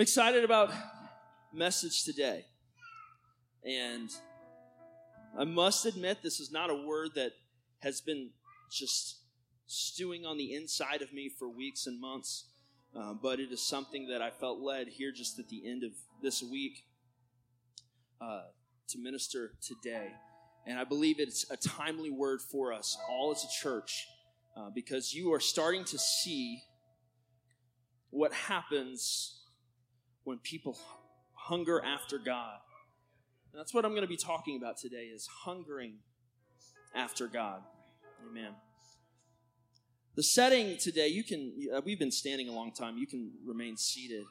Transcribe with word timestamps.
I'm 0.00 0.04
excited 0.04 0.44
about 0.44 0.72
message 1.52 2.04
today. 2.04 2.46
And 3.66 4.08
I 5.38 5.44
must 5.44 5.84
admit, 5.84 6.22
this 6.22 6.40
is 6.40 6.50
not 6.50 6.70
a 6.70 6.74
word 6.74 7.10
that 7.16 7.32
has 7.80 8.00
been 8.00 8.30
just 8.72 9.18
stewing 9.66 10.24
on 10.24 10.38
the 10.38 10.54
inside 10.54 11.02
of 11.02 11.12
me 11.12 11.28
for 11.28 11.50
weeks 11.50 11.86
and 11.86 12.00
months, 12.00 12.46
uh, 12.96 13.12
but 13.12 13.40
it 13.40 13.52
is 13.52 13.60
something 13.60 14.08
that 14.08 14.22
I 14.22 14.30
felt 14.30 14.60
led 14.60 14.88
here 14.88 15.12
just 15.12 15.38
at 15.38 15.50
the 15.50 15.68
end 15.68 15.84
of 15.84 15.90
this 16.22 16.42
week 16.42 16.86
uh, 18.22 18.44
to 18.88 18.98
minister 18.98 19.52
today. 19.60 20.12
And 20.66 20.78
I 20.78 20.84
believe 20.84 21.20
it's 21.20 21.44
a 21.50 21.58
timely 21.58 22.08
word 22.08 22.40
for 22.40 22.72
us 22.72 22.96
all 23.10 23.32
as 23.32 23.44
a 23.44 23.62
church 23.62 24.06
uh, 24.56 24.70
because 24.74 25.12
you 25.12 25.34
are 25.34 25.40
starting 25.40 25.84
to 25.84 25.98
see 25.98 26.62
what 28.08 28.32
happens 28.32 29.39
when 30.30 30.38
people 30.38 30.78
hunger 31.34 31.84
after 31.84 32.16
God. 32.16 32.58
And 33.52 33.58
that's 33.58 33.74
what 33.74 33.84
I'm 33.84 33.90
going 33.90 34.02
to 34.02 34.08
be 34.08 34.16
talking 34.16 34.56
about 34.56 34.76
today 34.76 35.10
is 35.12 35.28
hungering 35.42 35.94
after 36.94 37.26
God. 37.26 37.62
Amen. 38.30 38.52
The 40.14 40.22
setting 40.22 40.78
today, 40.78 41.08
you 41.08 41.24
can, 41.24 41.52
uh, 41.74 41.80
we've 41.84 41.98
been 41.98 42.12
standing 42.12 42.48
a 42.48 42.52
long 42.52 42.70
time. 42.72 42.96
You 42.96 43.08
can 43.08 43.32
remain 43.44 43.76
seated. 43.76 44.22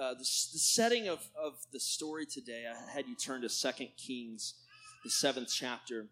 Uh, 0.00 0.10
the, 0.10 0.18
the, 0.18 0.24
setting 0.24 1.08
of, 1.08 1.18
of 1.36 1.54
the 1.72 1.80
story 1.80 2.26
today, 2.26 2.62
I 2.70 2.92
had 2.92 3.08
you 3.08 3.16
turn 3.16 3.42
to 3.42 3.48
Second 3.48 3.88
Kings, 3.96 4.54
the 5.02 5.10
seventh 5.10 5.48
chapter, 5.52 6.06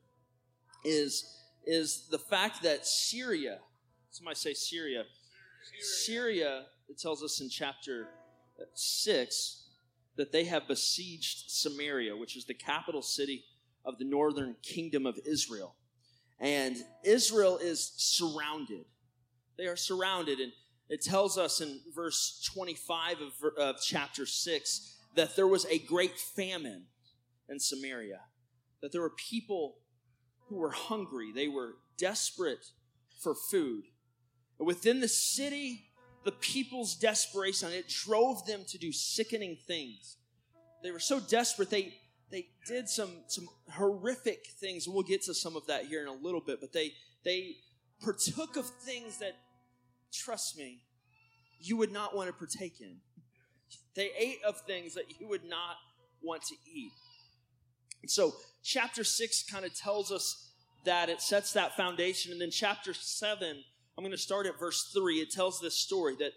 is, 0.84 1.24
is 1.65 2.09
the 2.10 2.18
fact 2.18 2.65
that 2.65 2.87
Syria, 2.87 3.59
somebody 4.10 4.34
say 4.34 4.52
Syria, 4.52 5.04
Syria, 6.04 6.65
it 6.88 6.98
tells 6.98 7.23
us 7.23 7.41
in 7.41 7.48
chapter 7.48 8.09
6 8.75 9.62
that 10.16 10.33
they 10.33 10.45
have 10.45 10.69
besieged 10.69 11.51
Samaria, 11.51 12.16
which 12.16 12.37
is 12.37 12.45
the 12.45 12.55
capital 12.55 13.02
city 13.02 13.45
of 13.85 13.99
the 13.99 14.04
northern 14.04 14.57
kingdom 14.63 15.07
of 15.07 15.19
Israel. 15.27 15.74
And 16.38 16.77
Israel 17.04 17.59
is 17.59 17.93
surrounded. 17.96 18.85
They 19.57 19.66
are 19.66 19.77
surrounded. 19.77 20.41
And 20.41 20.52
it 20.88 21.02
tells 21.02 21.38
us 21.38 21.60
in 21.60 21.80
verse 21.95 22.46
25 22.52 23.16
of, 23.21 23.59
of 23.59 23.77
chapter 23.82 24.27
6 24.27 24.97
that 25.15 25.37
there 25.37 25.47
was 25.47 25.65
a 25.66 25.79
great 25.79 26.19
famine 26.19 26.85
in 27.49 27.59
Samaria, 27.59 28.21
that 28.80 28.93
there 28.93 29.01
were 29.01 29.15
people 29.30 29.76
who 30.49 30.57
were 30.57 30.71
hungry, 30.71 31.32
they 31.35 31.49
were 31.49 31.76
desperate 31.97 32.66
for 33.23 33.35
food. 33.35 33.85
Within 34.59 35.01
the 35.01 35.09
city 35.09 35.87
the 36.24 36.32
people's 36.32 36.95
desperation, 36.95 37.73
it 37.73 37.88
drove 37.88 38.46
them 38.46 38.65
to 38.68 38.78
do 38.78 38.92
sickening 38.92 39.56
things. 39.66 40.16
They 40.82 40.90
were 40.90 40.98
so 40.98 41.20
desperate, 41.20 41.70
they, 41.70 41.95
they 42.30 42.48
did 42.66 42.88
some, 42.88 43.10
some 43.26 43.48
horrific 43.70 44.46
things, 44.60 44.88
we'll 44.88 45.02
get 45.02 45.23
to 45.23 45.34
some 45.34 45.56
of 45.56 45.66
that 45.66 45.87
here 45.87 46.02
in 46.02 46.09
a 46.09 46.12
little 46.12 46.40
bit, 46.40 46.60
but 46.60 46.73
they, 46.73 46.92
they 47.24 47.56
partook 48.01 48.56
of 48.56 48.66
things 48.66 49.18
that, 49.18 49.37
trust 50.12 50.56
me, 50.56 50.82
you 51.60 51.76
would 51.76 51.92
not 51.92 52.14
want 52.14 52.29
to 52.29 52.32
partake 52.32 52.80
in. 52.80 52.96
They 53.95 54.10
ate 54.18 54.38
of 54.46 54.60
things 54.62 54.95
that 54.95 55.20
you 55.20 55.29
would 55.29 55.45
not 55.45 55.76
want 56.23 56.42
to 56.42 56.54
eat. 56.66 56.92
And 58.02 58.10
so, 58.10 58.34
chapter 58.62 59.04
6 59.04 59.45
kind 59.45 59.64
of 59.64 59.74
tells 59.74 60.10
us 60.10 60.51
that 60.84 61.09
it 61.09 61.20
sets 61.20 61.52
that 61.52 61.76
foundation, 61.76 62.32
and 62.32 62.40
then 62.40 62.51
chapter 62.51 62.92
7 62.92 63.62
I'm 64.03 64.04
going 64.08 64.19
to 64.19 64.19
start 64.19 64.48
at 64.48 64.58
verse 64.58 64.91
3. 64.92 65.20
It 65.20 65.31
tells 65.31 65.60
this 65.60 65.76
story 65.76 66.16
that, 66.19 66.32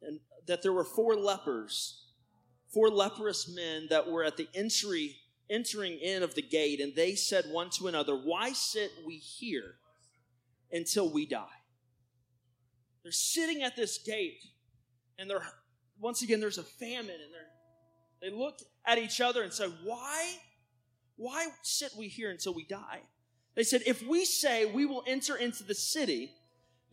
and, 0.00 0.20
that 0.46 0.62
there 0.62 0.72
were 0.72 0.86
four 0.86 1.14
lepers, 1.16 2.02
four 2.72 2.88
leprous 2.88 3.46
men 3.54 3.88
that 3.90 4.10
were 4.10 4.24
at 4.24 4.38
the 4.38 4.48
entry, 4.54 5.14
entering 5.50 5.98
in 5.98 6.22
of 6.22 6.34
the 6.34 6.40
gate, 6.40 6.80
and 6.80 6.96
they 6.96 7.14
said 7.14 7.44
one 7.50 7.68
to 7.72 7.88
another, 7.88 8.16
Why 8.16 8.52
sit 8.54 8.90
we 9.06 9.16
here 9.16 9.74
until 10.72 11.12
we 11.12 11.26
die? 11.26 11.44
They're 13.02 13.12
sitting 13.12 13.62
at 13.62 13.76
this 13.76 13.98
gate, 13.98 14.42
and 15.18 15.28
they're 15.28 15.46
once 16.00 16.22
again 16.22 16.40
there's 16.40 16.56
a 16.56 16.62
famine, 16.62 17.10
and 17.10 17.34
they're 17.34 17.50
they 18.22 18.34
look 18.34 18.60
at 18.86 18.96
each 18.96 19.20
other 19.20 19.42
and 19.42 19.52
say, 19.52 19.66
Why? 19.84 20.36
Why 21.16 21.48
sit 21.60 21.92
we 21.98 22.08
here 22.08 22.30
until 22.30 22.54
we 22.54 22.64
die? 22.64 23.02
They 23.56 23.62
said, 23.62 23.82
If 23.84 24.02
we 24.06 24.24
say 24.24 24.64
we 24.64 24.86
will 24.86 25.04
enter 25.06 25.36
into 25.36 25.64
the 25.64 25.74
city, 25.74 26.32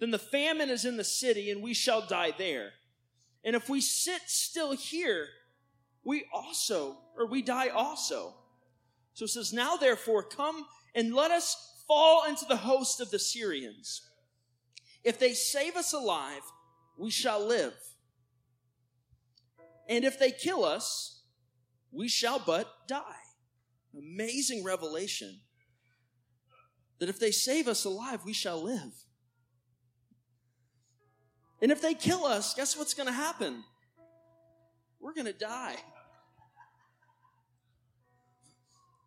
then 0.01 0.09
the 0.09 0.17
famine 0.17 0.71
is 0.71 0.83
in 0.83 0.97
the 0.97 1.03
city 1.03 1.51
and 1.51 1.61
we 1.61 1.75
shall 1.75 2.01
die 2.01 2.33
there. 2.35 2.71
And 3.45 3.55
if 3.55 3.69
we 3.69 3.79
sit 3.79 4.21
still 4.25 4.75
here, 4.75 5.27
we 6.03 6.25
also, 6.33 6.97
or 7.15 7.27
we 7.27 7.43
die 7.43 7.67
also. 7.67 8.33
So 9.13 9.25
it 9.25 9.29
says, 9.29 9.53
Now 9.53 9.75
therefore, 9.75 10.23
come 10.23 10.65
and 10.95 11.13
let 11.13 11.29
us 11.29 11.83
fall 11.87 12.25
into 12.25 12.45
the 12.45 12.57
host 12.57 12.99
of 12.99 13.11
the 13.11 13.19
Syrians. 13.19 14.01
If 15.03 15.19
they 15.19 15.33
save 15.33 15.75
us 15.75 15.93
alive, 15.93 16.41
we 16.97 17.11
shall 17.11 17.45
live. 17.45 17.73
And 19.87 20.03
if 20.03 20.17
they 20.17 20.31
kill 20.31 20.65
us, 20.65 21.21
we 21.91 22.07
shall 22.07 22.39
but 22.43 22.67
die. 22.87 23.03
Amazing 23.95 24.63
revelation 24.63 25.41
that 26.99 27.09
if 27.09 27.19
they 27.19 27.31
save 27.31 27.67
us 27.67 27.85
alive, 27.85 28.21
we 28.25 28.33
shall 28.33 28.63
live. 28.63 28.93
And 31.61 31.71
if 31.71 31.81
they 31.81 31.93
kill 31.93 32.25
us, 32.25 32.53
guess 32.53 32.77
what's 32.77 32.93
going 32.93 33.07
to 33.07 33.13
happen? 33.13 33.63
We're 34.99 35.13
going 35.13 35.27
to 35.27 35.33
die. 35.33 35.75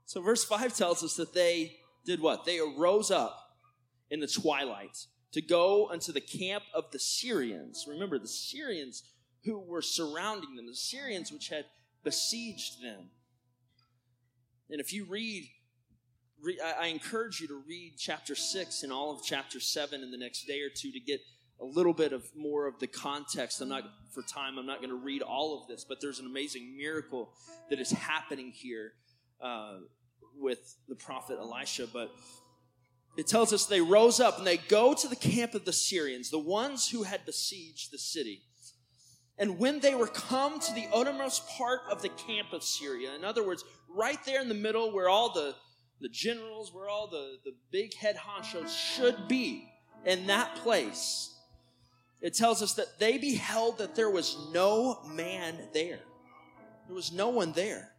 So, 0.06 0.20
verse 0.20 0.44
5 0.44 0.76
tells 0.76 1.03
us 1.03 1.14
that 1.14 1.34
they 1.34 1.76
did 2.04 2.20
what? 2.20 2.44
They 2.44 2.60
arose 2.60 3.10
up 3.10 3.37
in 4.10 4.20
the 4.20 4.26
twilight 4.26 5.06
to 5.32 5.43
go 5.43 5.88
unto 5.91 6.12
the 6.12 6.20
camp 6.20 6.62
of 6.72 6.91
the 6.93 6.98
Syrians. 6.98 7.87
Remember, 7.88 8.19
the 8.19 8.28
Syrians 8.28 9.03
who 9.44 9.59
were 9.59 9.82
surrounding 9.82 10.54
them, 10.54 10.66
the 10.66 10.75
Syrians 10.75 11.32
which 11.32 11.48
had 11.48 11.64
besieged 12.04 12.82
them. 12.82 13.10
And 14.70 14.81
if 14.81 14.93
you 14.93 15.04
read, 15.04 15.48
I 16.81 16.87
encourage 16.87 17.41
you 17.41 17.48
to 17.48 17.62
read 17.66 17.94
chapter 17.98 18.34
6 18.34 18.82
and 18.82 18.93
all 18.93 19.10
of 19.12 19.25
chapter 19.25 19.60
7 19.60 20.03
in 20.03 20.10
the 20.10 20.19
next 20.19 20.47
day 20.47 20.60
or 20.60 20.69
two 20.69 20.93
to 20.93 21.00
get 21.00 21.20
a 21.60 21.65
little 21.65 21.92
bit 21.92 22.12
of 22.12 22.25
more 22.37 22.66
of 22.66 22.78
the 22.78 22.87
context. 22.87 23.60
I'm 23.60 23.69
not, 23.69 23.84
for 24.12 24.22
time, 24.22 24.59
I'm 24.59 24.66
not 24.66 24.78
going 24.78 24.91
to 24.91 24.97
read 24.97 25.22
all 25.22 25.60
of 25.60 25.69
this, 25.69 25.84
but 25.84 26.00
there's 26.00 26.19
an 26.19 26.26
amazing 26.26 26.76
miracle 26.76 27.32
that 27.70 27.78
is 27.78 27.91
happening 27.91 28.53
here 28.53 28.92
uh, 29.41 29.78
with 30.38 30.76
the 30.88 30.94
prophet 30.94 31.38
Elisha. 31.41 31.87
But 31.93 32.10
it 33.16 33.26
tells 33.26 33.53
us 33.53 33.66
they 33.66 33.81
rose 33.81 34.20
up 34.20 34.38
and 34.38 34.47
they 34.47 34.56
go 34.56 34.94
to 34.94 35.09
the 35.09 35.16
camp 35.16 35.54
of 35.54 35.64
the 35.64 35.72
Syrians, 35.72 36.31
the 36.31 36.38
ones 36.38 36.88
who 36.88 37.04
had 37.04 37.25
besieged 37.25 37.93
the 37.93 37.98
city. 37.98 38.43
And 39.38 39.59
when 39.59 39.81
they 39.81 39.94
were 39.94 40.06
come 40.06 40.60
to 40.60 40.75
the 40.75 40.87
uttermost 40.93 41.48
part 41.48 41.81
of 41.91 42.03
the 42.03 42.09
camp 42.09 42.53
of 42.53 42.62
Syria, 42.62 43.14
in 43.14 43.25
other 43.25 43.44
words, 43.44 43.64
right 43.88 44.19
there 44.26 44.41
in 44.41 44.48
the 44.48 44.54
middle 44.54 44.93
where 44.93 45.09
all 45.09 45.32
the, 45.32 45.54
the 46.00 46.09
generals, 46.09 46.72
where 46.72 46.88
all 46.88 47.09
the, 47.09 47.38
the 47.44 47.53
big 47.72 47.94
head 47.94 48.16
honchos 48.16 48.69
should 48.69 49.26
be, 49.26 49.69
in 50.04 50.26
that 50.26 50.54
place, 50.56 51.34
it 52.25 52.33
tells 52.33 52.62
us 52.62 52.73
that 52.77 52.99
they 52.99 53.19
beheld 53.19 53.77
that 53.77 53.95
there 53.95 54.09
was 54.09 54.49
no 54.51 54.99
man 55.07 55.59
there. 55.75 56.01
There 56.87 56.95
was 56.95 57.12
no 57.12 57.29
one 57.29 57.53
there. 57.53 57.91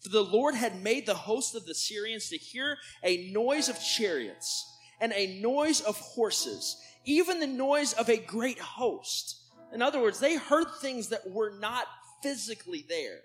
For 0.00 0.08
the 0.08 0.24
Lord 0.24 0.56
had 0.56 0.82
made 0.82 1.06
the 1.06 1.14
host 1.14 1.54
of 1.54 1.64
the 1.64 1.74
Syrians 1.76 2.28
to 2.30 2.36
hear 2.36 2.76
a 3.04 3.30
noise 3.30 3.68
of 3.68 3.78
chariots 3.80 4.68
and 5.00 5.12
a 5.12 5.40
noise 5.40 5.80
of 5.80 5.96
horses, 5.96 6.76
even 7.04 7.38
the 7.38 7.46
noise 7.46 7.92
of 7.92 8.08
a 8.08 8.16
great 8.16 8.58
host. 8.58 9.40
In 9.72 9.80
other 9.80 10.02
words, 10.02 10.18
they 10.18 10.34
heard 10.34 10.66
things 10.80 11.10
that 11.10 11.30
were 11.30 11.52
not 11.60 11.86
physically 12.20 12.84
there. 12.88 13.20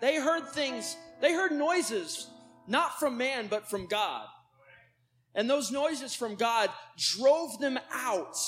They 0.00 0.16
heard 0.16 0.48
things, 0.48 0.96
they 1.20 1.34
heard 1.34 1.52
noises 1.52 2.26
not 2.66 2.98
from 2.98 3.18
man, 3.18 3.48
but 3.48 3.68
from 3.68 3.86
God. 3.86 4.24
And 5.34 5.50
those 5.50 5.70
noises 5.70 6.14
from 6.14 6.36
God 6.36 6.70
drove 6.96 7.58
them 7.58 7.78
out 7.92 8.38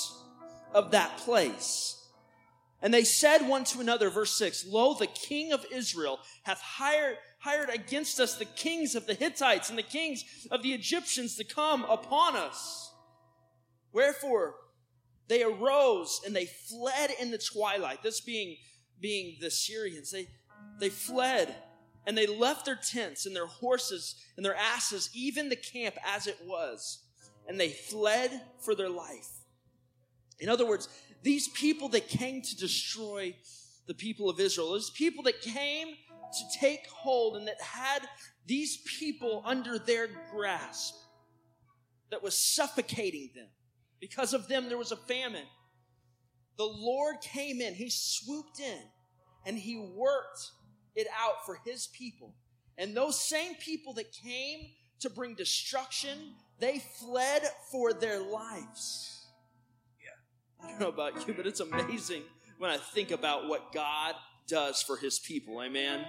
of 0.75 0.91
that 0.91 1.17
place. 1.17 1.95
And 2.81 2.93
they 2.93 3.05
said 3.05 3.47
one 3.47 3.63
to 3.65 3.79
another, 3.79 4.09
verse 4.11 4.37
6, 4.37 4.67
Lo, 4.67 4.93
the 4.93 5.07
king 5.07 5.51
of 5.51 5.65
Israel 5.71 6.19
hath 6.43 6.61
hired, 6.61 7.17
hired 7.39 7.69
against 7.69 8.19
us 8.19 8.35
the 8.35 8.45
kings 8.45 8.93
of 8.93 9.07
the 9.07 9.15
Hittites 9.15 9.69
and 9.69 9.79
the 9.79 9.83
kings 9.83 10.23
of 10.51 10.61
the 10.61 10.73
Egyptians 10.73 11.35
to 11.37 11.43
come 11.43 11.83
upon 11.85 12.35
us. 12.35 12.91
Wherefore, 13.91 14.55
they 15.27 15.41
arose 15.41 16.21
and 16.25 16.35
they 16.35 16.45
fled 16.45 17.11
in 17.19 17.31
the 17.31 17.39
twilight. 17.39 18.03
This 18.03 18.19
being, 18.21 18.57
being 18.99 19.37
the 19.39 19.49
Syrians. 19.49 20.11
They, 20.11 20.27
they 20.79 20.89
fled 20.89 21.55
and 22.05 22.15
they 22.17 22.27
left 22.27 22.65
their 22.65 22.75
tents 22.79 23.25
and 23.25 23.35
their 23.35 23.47
horses 23.47 24.15
and 24.35 24.45
their 24.45 24.55
asses, 24.55 25.09
even 25.13 25.49
the 25.49 25.55
camp 25.55 25.95
as 26.05 26.27
it 26.27 26.37
was. 26.45 26.99
And 27.47 27.59
they 27.59 27.69
fled 27.69 28.41
for 28.59 28.75
their 28.75 28.89
life. 28.89 29.29
In 30.39 30.49
other 30.49 30.65
words, 30.65 30.89
these 31.23 31.47
people 31.49 31.89
that 31.89 32.07
came 32.07 32.41
to 32.41 32.55
destroy 32.57 33.35
the 33.87 33.93
people 33.93 34.29
of 34.29 34.39
Israel. 34.39 34.71
Those 34.71 34.89
people 34.89 35.23
that 35.23 35.41
came 35.41 35.87
to 35.87 36.59
take 36.59 36.87
hold 36.87 37.37
and 37.37 37.47
that 37.47 37.61
had 37.61 38.07
these 38.45 38.77
people 38.99 39.41
under 39.45 39.79
their 39.79 40.07
grasp 40.31 40.95
that 42.11 42.23
was 42.23 42.37
suffocating 42.37 43.29
them. 43.35 43.47
Because 43.99 44.33
of 44.33 44.47
them, 44.47 44.67
there 44.67 44.77
was 44.77 44.91
a 44.91 44.97
famine. 44.97 45.45
The 46.57 46.65
Lord 46.65 47.21
came 47.21 47.61
in, 47.61 47.73
He 47.73 47.89
swooped 47.89 48.59
in, 48.59 48.81
and 49.45 49.57
He 49.57 49.77
worked 49.77 50.51
it 50.95 51.07
out 51.17 51.45
for 51.45 51.59
His 51.65 51.87
people. 51.87 52.35
And 52.77 52.95
those 52.95 53.19
same 53.19 53.55
people 53.55 53.93
that 53.93 54.11
came 54.11 54.59
to 54.99 55.09
bring 55.09 55.35
destruction, 55.35 56.33
they 56.59 56.81
fled 56.99 57.43
for 57.71 57.93
their 57.93 58.21
lives. 58.21 59.14
I 60.65 60.69
don't 60.69 60.79
know 60.79 60.89
about 60.89 61.27
you, 61.27 61.33
but 61.33 61.45
it's 61.45 61.59
amazing 61.59 62.23
when 62.57 62.71
I 62.71 62.77
think 62.77 63.11
about 63.11 63.47
what 63.47 63.71
God 63.73 64.15
does 64.47 64.81
for 64.81 64.97
his 64.97 65.19
people. 65.19 65.61
Amen. 65.61 66.05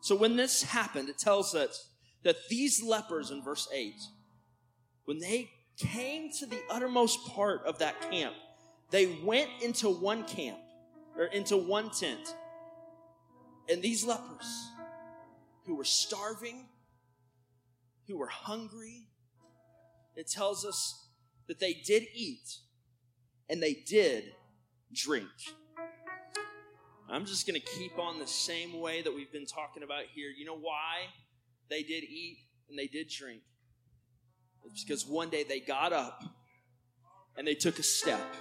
So 0.00 0.16
when 0.16 0.36
this 0.36 0.62
happened, 0.62 1.08
it 1.08 1.18
tells 1.18 1.54
us 1.54 1.90
that 2.24 2.36
these 2.48 2.82
lepers 2.82 3.30
in 3.30 3.42
verse 3.42 3.68
8, 3.72 3.94
when 5.04 5.18
they 5.18 5.50
came 5.76 6.30
to 6.38 6.46
the 6.46 6.60
uttermost 6.70 7.26
part 7.28 7.64
of 7.66 7.78
that 7.78 8.00
camp, 8.10 8.34
they 8.90 9.18
went 9.24 9.50
into 9.62 9.88
one 9.88 10.24
camp 10.24 10.58
or 11.16 11.24
into 11.26 11.56
one 11.56 11.90
tent. 11.90 12.34
And 13.68 13.82
these 13.82 14.04
lepers 14.04 14.70
who 15.66 15.76
were 15.76 15.84
starving, 15.84 16.66
who 18.06 18.16
were 18.16 18.28
hungry, 18.28 19.08
it 20.16 20.28
tells 20.28 20.64
us 20.64 21.08
that 21.48 21.60
they 21.60 21.74
did 21.74 22.04
eat 22.14 22.58
and 23.48 23.62
they 23.62 23.74
did 23.86 24.32
drink. 24.92 25.28
I'm 27.10 27.24
just 27.24 27.46
going 27.46 27.58
to 27.58 27.66
keep 27.66 27.98
on 27.98 28.18
the 28.18 28.26
same 28.26 28.80
way 28.80 29.00
that 29.02 29.14
we've 29.14 29.32
been 29.32 29.46
talking 29.46 29.82
about 29.82 30.04
here. 30.14 30.28
You 30.36 30.44
know 30.44 30.58
why 30.58 31.06
they 31.70 31.82
did 31.82 32.04
eat 32.04 32.38
and 32.68 32.78
they 32.78 32.86
did 32.86 33.08
drink? 33.08 33.40
It's 34.66 34.84
because 34.84 35.06
one 35.06 35.30
day 35.30 35.44
they 35.44 35.60
got 35.60 35.94
up 35.94 36.22
and 37.36 37.46
they 37.46 37.54
took 37.54 37.78
a 37.78 37.82
step. 37.82 38.34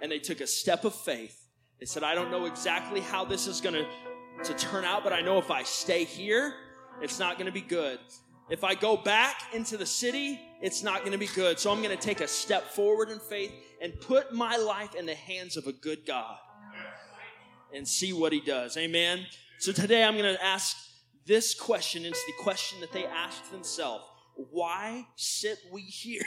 And 0.00 0.10
they 0.10 0.18
took 0.18 0.40
a 0.40 0.46
step 0.46 0.84
of 0.84 0.94
faith. 0.94 1.48
They 1.80 1.86
said, 1.86 2.02
I 2.04 2.14
don't 2.14 2.30
know 2.30 2.46
exactly 2.46 3.00
how 3.00 3.24
this 3.24 3.46
is 3.46 3.60
going 3.60 3.74
to, 3.74 4.54
turn 4.54 4.84
out, 4.84 5.04
but 5.04 5.12
I 5.12 5.20
know 5.20 5.38
if 5.38 5.50
I 5.50 5.62
stay 5.62 6.04
here, 6.04 6.54
it's 7.00 7.18
not 7.18 7.36
going 7.36 7.46
to 7.46 7.52
be 7.52 7.60
good. 7.60 7.98
If 8.52 8.62
I 8.64 8.74
go 8.74 8.98
back 8.98 9.54
into 9.54 9.78
the 9.78 9.86
city, 9.86 10.38
it's 10.60 10.82
not 10.82 10.98
going 11.00 11.12
to 11.12 11.18
be 11.18 11.28
good. 11.28 11.58
So 11.58 11.72
I'm 11.72 11.82
going 11.82 11.96
to 11.96 12.02
take 12.02 12.20
a 12.20 12.28
step 12.28 12.64
forward 12.64 13.08
in 13.08 13.18
faith 13.18 13.50
and 13.80 13.98
put 13.98 14.34
my 14.34 14.58
life 14.58 14.94
in 14.94 15.06
the 15.06 15.14
hands 15.14 15.56
of 15.56 15.66
a 15.66 15.72
good 15.72 16.04
God 16.06 16.36
and 17.74 17.88
see 17.88 18.12
what 18.12 18.30
he 18.30 18.42
does. 18.42 18.76
Amen. 18.76 19.24
So 19.58 19.72
today 19.72 20.04
I'm 20.04 20.18
going 20.18 20.34
to 20.34 20.44
ask 20.44 20.76
this 21.24 21.54
question. 21.54 22.04
It's 22.04 22.22
the 22.26 22.34
question 22.42 22.78
that 22.82 22.92
they 22.92 23.06
asked 23.06 23.50
themselves. 23.50 24.04
Why 24.34 25.06
sit 25.16 25.56
we 25.72 25.80
here? 25.80 26.20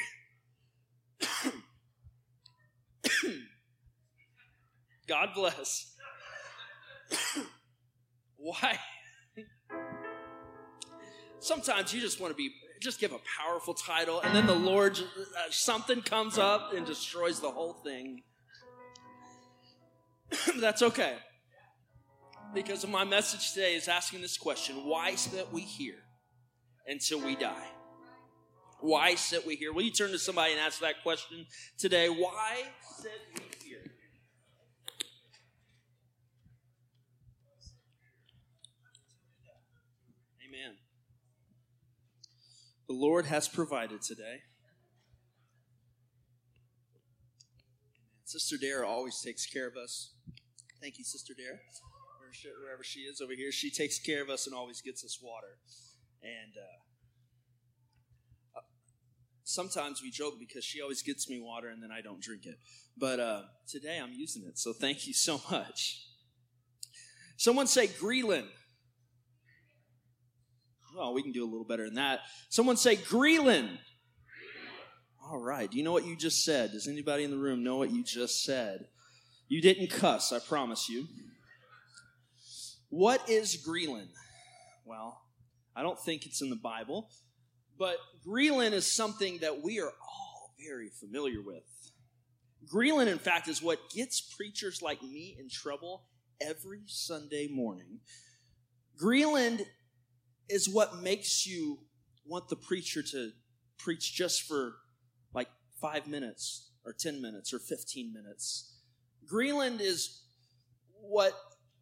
God 5.07 5.29
bless. 5.35 5.95
Why? 8.37 8.79
Sometimes 11.45 11.93
you 11.93 12.01
just 12.01 12.19
want 12.19 12.33
to 12.33 12.35
be, 12.35 12.55
just 12.81 12.99
give 12.99 13.11
a 13.11 13.19
powerful 13.39 13.75
title, 13.75 14.19
and 14.21 14.35
then 14.35 14.47
the 14.47 14.55
Lord, 14.55 14.97
uh, 14.97 15.51
something 15.51 16.01
comes 16.01 16.39
up 16.39 16.73
and 16.73 16.87
destroys 16.87 17.39
the 17.39 17.51
whole 17.51 17.73
thing. 17.73 18.23
That's 20.59 20.81
okay. 20.81 21.17
Because 22.51 22.87
my 22.87 23.03
message 23.03 23.53
today 23.53 23.75
is 23.75 23.87
asking 23.87 24.21
this 24.21 24.39
question 24.39 24.87
why 24.87 25.13
sit 25.13 25.53
we 25.53 25.61
here 25.61 25.99
until 26.87 27.23
we 27.23 27.35
die? 27.35 27.67
Why 28.79 29.13
sit 29.13 29.45
we 29.45 29.55
here? 29.55 29.71
Will 29.71 29.83
you 29.83 29.91
turn 29.91 30.09
to 30.13 30.17
somebody 30.17 30.53
and 30.53 30.59
ask 30.59 30.79
that 30.79 31.03
question 31.03 31.45
today? 31.77 32.09
Why 32.09 32.63
sit 32.97 33.11
we 33.35 33.69
here? 33.69 33.83
Amen. 40.43 40.77
The 42.87 42.93
Lord 42.93 43.25
has 43.25 43.47
provided 43.47 44.01
today. 44.01 44.41
Sister 48.25 48.57
Dara 48.57 48.87
always 48.87 49.21
takes 49.21 49.45
care 49.45 49.67
of 49.67 49.75
us. 49.75 50.13
Thank 50.81 50.99
you, 50.99 51.03
Sister 51.03 51.33
Dara. 51.37 51.57
Wherever 52.61 52.83
she 52.83 53.01
is 53.01 53.21
over 53.21 53.33
here, 53.33 53.51
she 53.51 53.71
takes 53.71 53.97
care 53.97 54.21
of 54.21 54.29
us 54.29 54.45
and 54.45 54.55
always 54.55 54.81
gets 54.81 55.05
us 55.05 55.19
water. 55.23 55.57
And 56.21 56.53
uh, 56.57 58.59
uh, 58.59 58.63
sometimes 59.43 60.01
we 60.03 60.11
joke 60.11 60.35
because 60.39 60.65
she 60.65 60.81
always 60.81 61.01
gets 61.01 61.29
me 61.29 61.39
water 61.39 61.69
and 61.69 61.81
then 61.81 61.91
I 61.91 62.01
don't 62.01 62.21
drink 62.21 62.45
it. 62.45 62.57
But 62.97 63.19
uh, 63.19 63.43
today 63.67 63.99
I'm 64.03 64.13
using 64.13 64.43
it, 64.45 64.59
so 64.59 64.73
thank 64.73 65.07
you 65.07 65.13
so 65.13 65.39
much. 65.51 66.01
Someone 67.37 67.67
say 67.67 67.87
ghrelin. 67.87 68.47
Well, 70.95 71.13
we 71.13 71.23
can 71.23 71.33
do 71.33 71.43
a 71.43 71.49
little 71.49 71.65
better 71.65 71.85
than 71.85 71.95
that. 71.95 72.21
Someone 72.49 72.77
say 72.77 72.95
ghrelin. 72.95 73.77
All 75.21 75.39
right. 75.39 75.69
Do 75.69 75.77
you 75.77 75.83
know 75.83 75.91
what 75.91 76.05
you 76.05 76.15
just 76.15 76.45
said? 76.45 76.71
Does 76.71 76.87
anybody 76.87 77.23
in 77.23 77.31
the 77.31 77.37
room 77.37 77.63
know 77.63 77.75
what 77.75 77.91
you 77.91 78.03
just 78.03 78.43
said? 78.43 78.87
You 79.49 79.61
didn't 79.61 79.89
cuss, 79.89 80.31
I 80.31 80.39
promise 80.39 80.87
you. 80.87 81.07
What 82.89 83.29
is 83.29 83.57
ghrelin? 83.67 84.07
Well, 84.85 85.21
I 85.75 85.81
don't 85.81 85.99
think 85.99 86.25
it's 86.25 86.41
in 86.41 86.49
the 86.49 86.55
Bible, 86.55 87.09
but 87.77 87.97
ghrelin 88.25 88.71
is 88.71 88.89
something 88.89 89.39
that 89.39 89.61
we 89.61 89.81
are 89.81 89.91
all 89.91 90.53
very 90.65 90.89
familiar 90.89 91.41
with. 91.41 91.63
ghrelin, 92.73 93.07
in 93.07 93.17
fact, 93.17 93.49
is 93.49 93.61
what 93.61 93.79
gets 93.93 94.21
preachers 94.21 94.81
like 94.81 95.01
me 95.03 95.35
in 95.37 95.49
trouble 95.49 96.05
every 96.39 96.83
Sunday 96.85 97.49
morning. 97.51 97.99
ghrelin 99.01 99.65
is 100.49 100.69
what 100.69 101.01
makes 101.01 101.45
you 101.45 101.79
want 102.25 102.49
the 102.49 102.55
preacher 102.55 103.01
to 103.01 103.31
preach 103.77 104.13
just 104.13 104.43
for 104.43 104.73
like 105.33 105.49
five 105.79 106.07
minutes 106.07 106.71
or 106.85 106.93
10 106.93 107.21
minutes 107.21 107.53
or 107.53 107.59
15 107.59 108.13
minutes. 108.13 108.79
ghrelin 109.31 109.79
is 109.79 110.21
what 111.01 111.33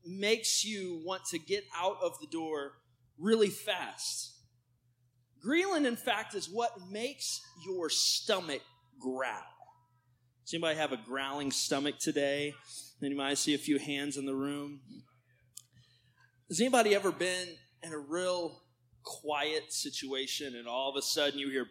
makes 0.06 0.65
you 0.65 1.01
want 1.06 1.24
to 1.25 1.39
get 1.39 1.63
out 1.77 1.98
of 2.01 2.20
the 2.20 2.27
door 2.27 2.74
really 3.17 3.50
fast. 3.50 4.34
ghrelin, 5.46 5.86
in 5.86 5.96
fact, 5.96 6.36
is 6.36 6.50
what 6.50 6.72
makes 6.89 7.41
your 7.65 7.89
stomach 7.89 8.62
growl. 9.00 9.41
Does 10.46 10.53
anybody 10.53 10.77
have 10.77 10.91
a 10.91 10.98
growling 10.98 11.51
stomach 11.51 12.00
today? 12.00 12.53
Anybody 13.01 13.36
see 13.36 13.53
a 13.53 13.58
few 13.58 13.79
hands 13.79 14.17
in 14.17 14.25
the 14.25 14.36
room? 14.36 14.82
Has 16.50 16.60
anybody 16.60 16.96
ever 16.96 17.12
been 17.12 17.48
in 17.84 17.94
a 17.94 18.00
real 18.00 18.63
quiet 19.04 19.72
situation 19.72 20.56
and 20.56 20.68
all 20.68 20.90
of 20.90 20.96
a 20.96 21.02
sudden 21.02 21.38
you 21.38 21.50
hear 21.50 21.68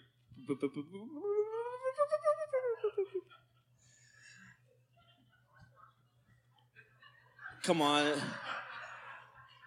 Come 7.62 7.80
on. 7.80 8.12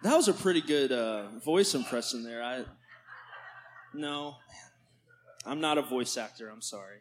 That 0.02 0.14
was 0.14 0.28
a 0.28 0.34
pretty 0.34 0.60
good 0.60 0.92
uh, 0.92 1.28
voice 1.44 1.74
impression 1.74 2.22
there. 2.22 2.42
I 2.42 2.64
no, 3.94 4.36
I'm 5.46 5.60
not 5.60 5.78
a 5.78 5.82
voice 5.82 6.18
actor. 6.18 6.50
I'm 6.50 6.60
sorry. 6.60 6.98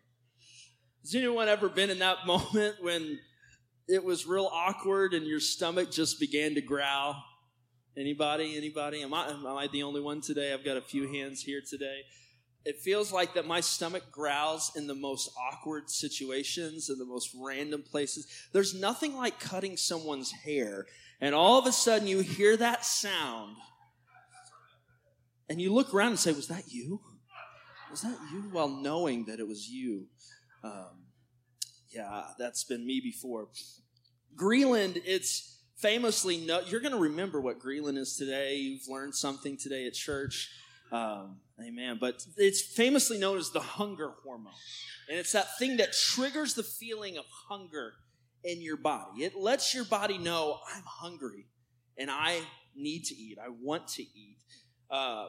Has 1.02 1.14
anyone 1.14 1.50
ever 1.50 1.68
been 1.68 1.90
in 1.90 2.00
that 2.00 2.20
moment 2.26 2.76
when 2.82 3.20
it 3.88 4.04
was 4.04 4.26
real 4.26 4.50
awkward 4.52 5.14
and 5.14 5.28
your 5.28 5.42
stomach 5.42 5.92
just 5.92 6.20
began 6.20 6.56
to 6.56 6.62
growl? 6.62 7.22
Anybody? 7.98 8.58
Anybody? 8.58 9.04
Am 9.04 9.14
I, 9.14 9.30
am 9.30 9.46
I 9.48 9.68
the 9.68 9.84
only 9.84 10.02
one 10.02 10.20
today? 10.20 10.54
I've 10.54 10.66
got 10.66 10.76
a 10.76 10.82
few 10.82 11.08
hands 11.08 11.42
here 11.42 11.62
today. 11.68 12.02
It 12.66 12.82
feels 12.82 13.14
like 13.14 13.36
that 13.36 13.48
my 13.48 13.62
stomach 13.62 14.12
growls 14.12 14.74
in 14.76 14.88
the 14.88 14.96
most 14.96 15.32
awkward 15.40 15.90
situations, 15.90 16.90
in 16.90 16.98
the 16.98 17.06
most 17.06 17.34
random 17.40 17.84
places. 17.84 18.28
There's 18.52 18.74
nothing 18.74 19.16
like 19.16 19.40
cutting 19.40 19.78
someone's 19.78 20.32
hair, 20.32 20.88
and 21.22 21.34
all 21.34 21.58
of 21.58 21.68
a 21.68 21.72
sudden 21.72 22.08
you 22.08 22.20
hear 22.20 22.58
that 22.58 22.84
sound, 22.84 23.56
and 25.48 25.62
you 25.62 25.74
look 25.74 25.94
around 25.94 26.10
and 26.10 26.20
say, 26.20 26.34
Was 26.34 26.48
that 26.48 26.64
you? 26.68 27.00
Was 27.92 28.02
that 28.02 28.18
you? 28.34 28.50
While 28.52 28.68
knowing 28.68 29.26
that 29.26 29.40
it 29.40 29.48
was 29.48 29.70
you. 29.70 30.08
Um, 30.64 31.06
yeah, 31.92 32.24
that's 32.38 32.66
been 32.66 32.86
me 32.86 33.00
before. 33.00 33.48
ghrelin, 34.36 35.02
it's 35.06 35.55
famously, 35.78 36.38
no, 36.38 36.62
you're 36.62 36.82
going 36.82 36.94
to 36.94 37.00
remember 37.00 37.42
what 37.42 37.60
ghrelin 37.60 37.98
is 37.98 38.16
today. 38.16 38.56
You've 38.56 38.88
learned 38.88 39.16
something 39.16 39.58
today 39.58 39.86
at 39.88 39.94
church. 39.94 40.50
Um, 40.92 41.38
amen. 41.60 41.98
But 42.00 42.24
it's 42.38 42.62
famously 42.62 43.18
known 43.18 43.38
as 43.38 43.52
the 43.52 43.60
hunger 43.60 44.14
hormone. 44.24 44.54
And 45.10 45.18
it's 45.20 45.32
that 45.34 45.58
thing 45.58 45.78
that 45.78 45.94
triggers 45.94 46.54
the 46.54 46.64
feeling 46.64 47.18
of 47.18 47.26
hunger 47.50 47.94
in 48.44 48.62
your 48.62 48.78
body. 48.78 49.24
It 49.24 49.36
lets 49.36 49.74
your 49.74 49.86
body 49.86 50.18
know 50.18 50.60
I'm 50.74 50.84
hungry 50.86 51.48
and 51.98 52.10
I 52.12 52.42
need 52.76 53.04
to 53.06 53.16
eat. 53.16 53.38
I 53.44 53.50
want 53.50 53.88
to 53.90 54.04
eat. 54.04 54.38
Uh, 54.90 55.26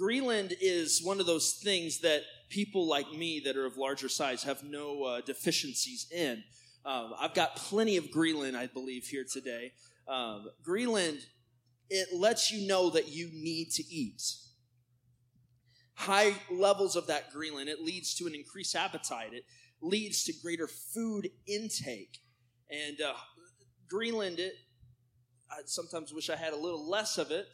ghrelin 0.00 0.52
is 0.60 1.02
one 1.02 1.20
of 1.20 1.26
those 1.26 1.60
things 1.62 2.00
that 2.00 2.22
people 2.48 2.86
like 2.86 3.10
me 3.12 3.42
that 3.44 3.56
are 3.56 3.66
of 3.66 3.76
larger 3.76 4.08
size 4.08 4.44
have 4.44 4.62
no 4.62 5.02
uh, 5.02 5.20
deficiencies 5.20 6.06
in. 6.12 6.42
Um, 6.86 7.14
I've 7.18 7.34
got 7.34 7.56
plenty 7.56 7.96
of 7.96 8.06
ghrelin, 8.12 8.54
I 8.54 8.68
believe, 8.68 9.06
here 9.06 9.24
today. 9.30 9.72
Um, 10.06 10.48
ghrelin, 10.64 11.18
it 11.90 12.16
lets 12.16 12.52
you 12.52 12.68
know 12.68 12.90
that 12.90 13.08
you 13.08 13.28
need 13.32 13.70
to 13.72 13.82
eat. 13.92 14.22
High 15.94 16.34
levels 16.48 16.94
of 16.94 17.08
that 17.08 17.32
ghrelin, 17.32 17.66
it 17.66 17.80
leads 17.80 18.14
to 18.16 18.26
an 18.26 18.36
increased 18.36 18.76
appetite. 18.76 19.32
It 19.32 19.44
leads 19.82 20.22
to 20.24 20.32
greater 20.40 20.68
food 20.68 21.28
intake. 21.48 22.18
And 22.70 23.00
uh, 23.00 23.14
ghrelin, 23.92 24.38
it, 24.38 24.52
I 25.50 25.62
sometimes 25.64 26.14
wish 26.14 26.30
I 26.30 26.36
had 26.36 26.52
a 26.52 26.56
little 26.56 26.88
less 26.88 27.18
of 27.18 27.32
it. 27.32 27.46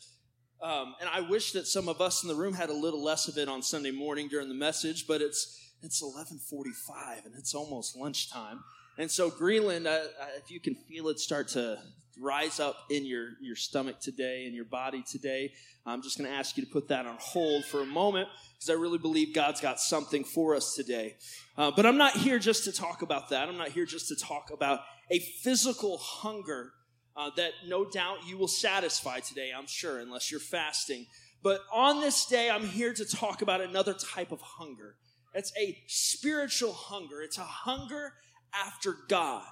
Um, 0.60 0.94
and 1.00 1.08
I 1.10 1.22
wish 1.22 1.52
that 1.52 1.66
some 1.66 1.88
of 1.88 2.02
us 2.02 2.22
in 2.22 2.28
the 2.28 2.34
room 2.34 2.52
had 2.52 2.68
a 2.68 2.74
little 2.74 3.02
less 3.02 3.28
of 3.28 3.38
it 3.38 3.48
on 3.48 3.62
Sunday 3.62 3.90
morning 3.92 4.28
during 4.28 4.48
the 4.48 4.54
message, 4.54 5.06
but 5.08 5.22
it's 5.22 5.58
it's 5.82 6.00
11:45 6.00 7.26
and 7.26 7.34
it's 7.36 7.54
almost 7.54 7.96
lunchtime. 7.96 8.62
And 8.98 9.10
so 9.10 9.30
ghrelin, 9.30 9.86
uh, 9.86 10.06
if 10.36 10.50
you 10.50 10.60
can 10.60 10.74
feel 10.74 11.08
it 11.08 11.18
start 11.18 11.48
to 11.48 11.78
rise 12.20 12.60
up 12.60 12.76
in 12.90 13.06
your, 13.06 13.30
your 13.40 13.56
stomach 13.56 14.00
today 14.00 14.44
and 14.44 14.54
your 14.54 14.66
body 14.66 15.02
today, 15.10 15.52
I'm 15.86 16.02
just 16.02 16.18
going 16.18 16.30
to 16.30 16.36
ask 16.36 16.56
you 16.56 16.64
to 16.64 16.70
put 16.70 16.88
that 16.88 17.06
on 17.06 17.16
hold 17.18 17.64
for 17.64 17.80
a 17.80 17.86
moment 17.86 18.28
because 18.54 18.70
I 18.70 18.74
really 18.74 18.98
believe 18.98 19.34
God's 19.34 19.60
got 19.60 19.80
something 19.80 20.24
for 20.24 20.54
us 20.54 20.74
today. 20.74 21.16
Uh, 21.56 21.72
but 21.74 21.86
I'm 21.86 21.96
not 21.96 22.12
here 22.12 22.38
just 22.38 22.64
to 22.64 22.72
talk 22.72 23.02
about 23.02 23.30
that. 23.30 23.48
I'm 23.48 23.56
not 23.56 23.68
here 23.68 23.86
just 23.86 24.08
to 24.08 24.16
talk 24.16 24.50
about 24.52 24.80
a 25.10 25.18
physical 25.18 25.98
hunger 25.98 26.72
uh, 27.16 27.30
that 27.36 27.52
no 27.66 27.84
doubt 27.84 28.26
you 28.26 28.38
will 28.38 28.48
satisfy 28.48 29.20
today, 29.20 29.50
I'm 29.56 29.66
sure, 29.66 29.98
unless 29.98 30.30
you're 30.30 30.40
fasting. 30.40 31.06
But 31.42 31.60
on 31.72 32.00
this 32.00 32.26
day, 32.26 32.50
I'm 32.50 32.66
here 32.66 32.94
to 32.94 33.04
talk 33.04 33.42
about 33.42 33.60
another 33.60 33.94
type 33.94 34.32
of 34.32 34.40
hunger. 34.40 34.96
It's 35.34 35.52
a 35.58 35.78
spiritual 35.88 36.72
hunger. 36.72 37.22
It's 37.22 37.38
a 37.38 37.42
hunger 37.42 38.12
after 38.54 38.96
God. 39.08 39.44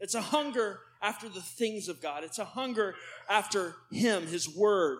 It's 0.00 0.14
a 0.14 0.20
hunger 0.20 0.80
after 1.02 1.28
the 1.28 1.40
things 1.40 1.88
of 1.88 2.00
God. 2.00 2.24
It's 2.24 2.38
a 2.38 2.44
hunger 2.44 2.94
after 3.28 3.74
Him, 3.90 4.26
His 4.26 4.48
Word. 4.48 4.98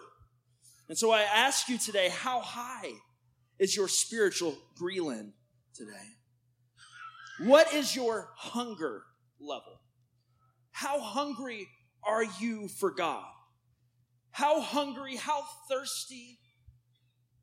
And 0.88 0.96
so 0.96 1.10
I 1.10 1.22
ask 1.22 1.68
you 1.68 1.78
today, 1.78 2.08
how 2.08 2.40
high 2.40 2.92
is 3.58 3.76
your 3.76 3.88
spiritual 3.88 4.56
ghrelin 4.80 5.32
today? 5.74 5.92
What 7.40 7.72
is 7.74 7.94
your 7.94 8.30
hunger 8.36 9.02
level? 9.40 9.80
How 10.72 11.00
hungry 11.00 11.68
are 12.04 12.24
you 12.40 12.68
for 12.68 12.90
God? 12.90 13.26
How 14.30 14.60
hungry, 14.60 15.16
how 15.16 15.42
thirsty, 15.68 16.38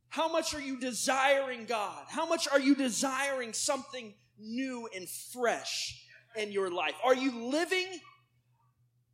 how 0.09 0.31
much 0.31 0.53
are 0.53 0.61
you 0.61 0.79
desiring 0.79 1.65
God? 1.65 2.05
How 2.07 2.25
much 2.25 2.47
are 2.47 2.59
you 2.59 2.73
desiring 2.73 3.51
something 3.51 4.13
new 4.39 4.87
and 4.95 5.07
fresh 5.09 6.01
in 6.35 6.51
your 6.51 6.69
life? 6.69 6.95
Are 7.03 7.15
you 7.15 7.49
living 7.49 7.87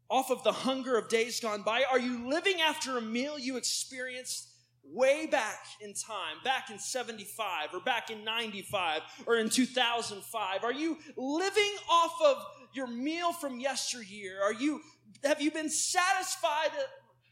off 0.10 0.30
of 0.30 0.44
the 0.44 0.52
hunger 0.52 0.98
of 0.98 1.08
days 1.10 1.40
gone 1.40 1.62
by? 1.62 1.84
Are 1.90 2.00
you 2.00 2.30
living 2.30 2.60
after 2.62 2.98
a 2.98 3.02
meal 3.02 3.40
you 3.40 3.58
experienced 3.58 4.50
way 4.84 5.26
back 5.26 5.60
in 5.80 5.94
time, 5.94 6.36
back 6.44 6.70
in 6.70 6.78
75 6.78 7.70
or 7.74 7.80
back 7.80 8.10
in 8.10 8.24
95 8.26 9.02
or 9.26 9.38
in 9.38 9.50
2005? 9.50 10.64
Are 10.64 10.74
you 10.74 10.98
living 11.16 11.74
off 11.90 12.16
of 12.26 12.38
your 12.74 12.88
meal 12.88 13.32
from 13.34 13.60
yesteryear? 13.60 14.42
Are 14.44 14.54
you 14.54 14.82
have 15.24 15.42
you 15.42 15.52
been 15.52 15.70
satisfied 15.70 16.72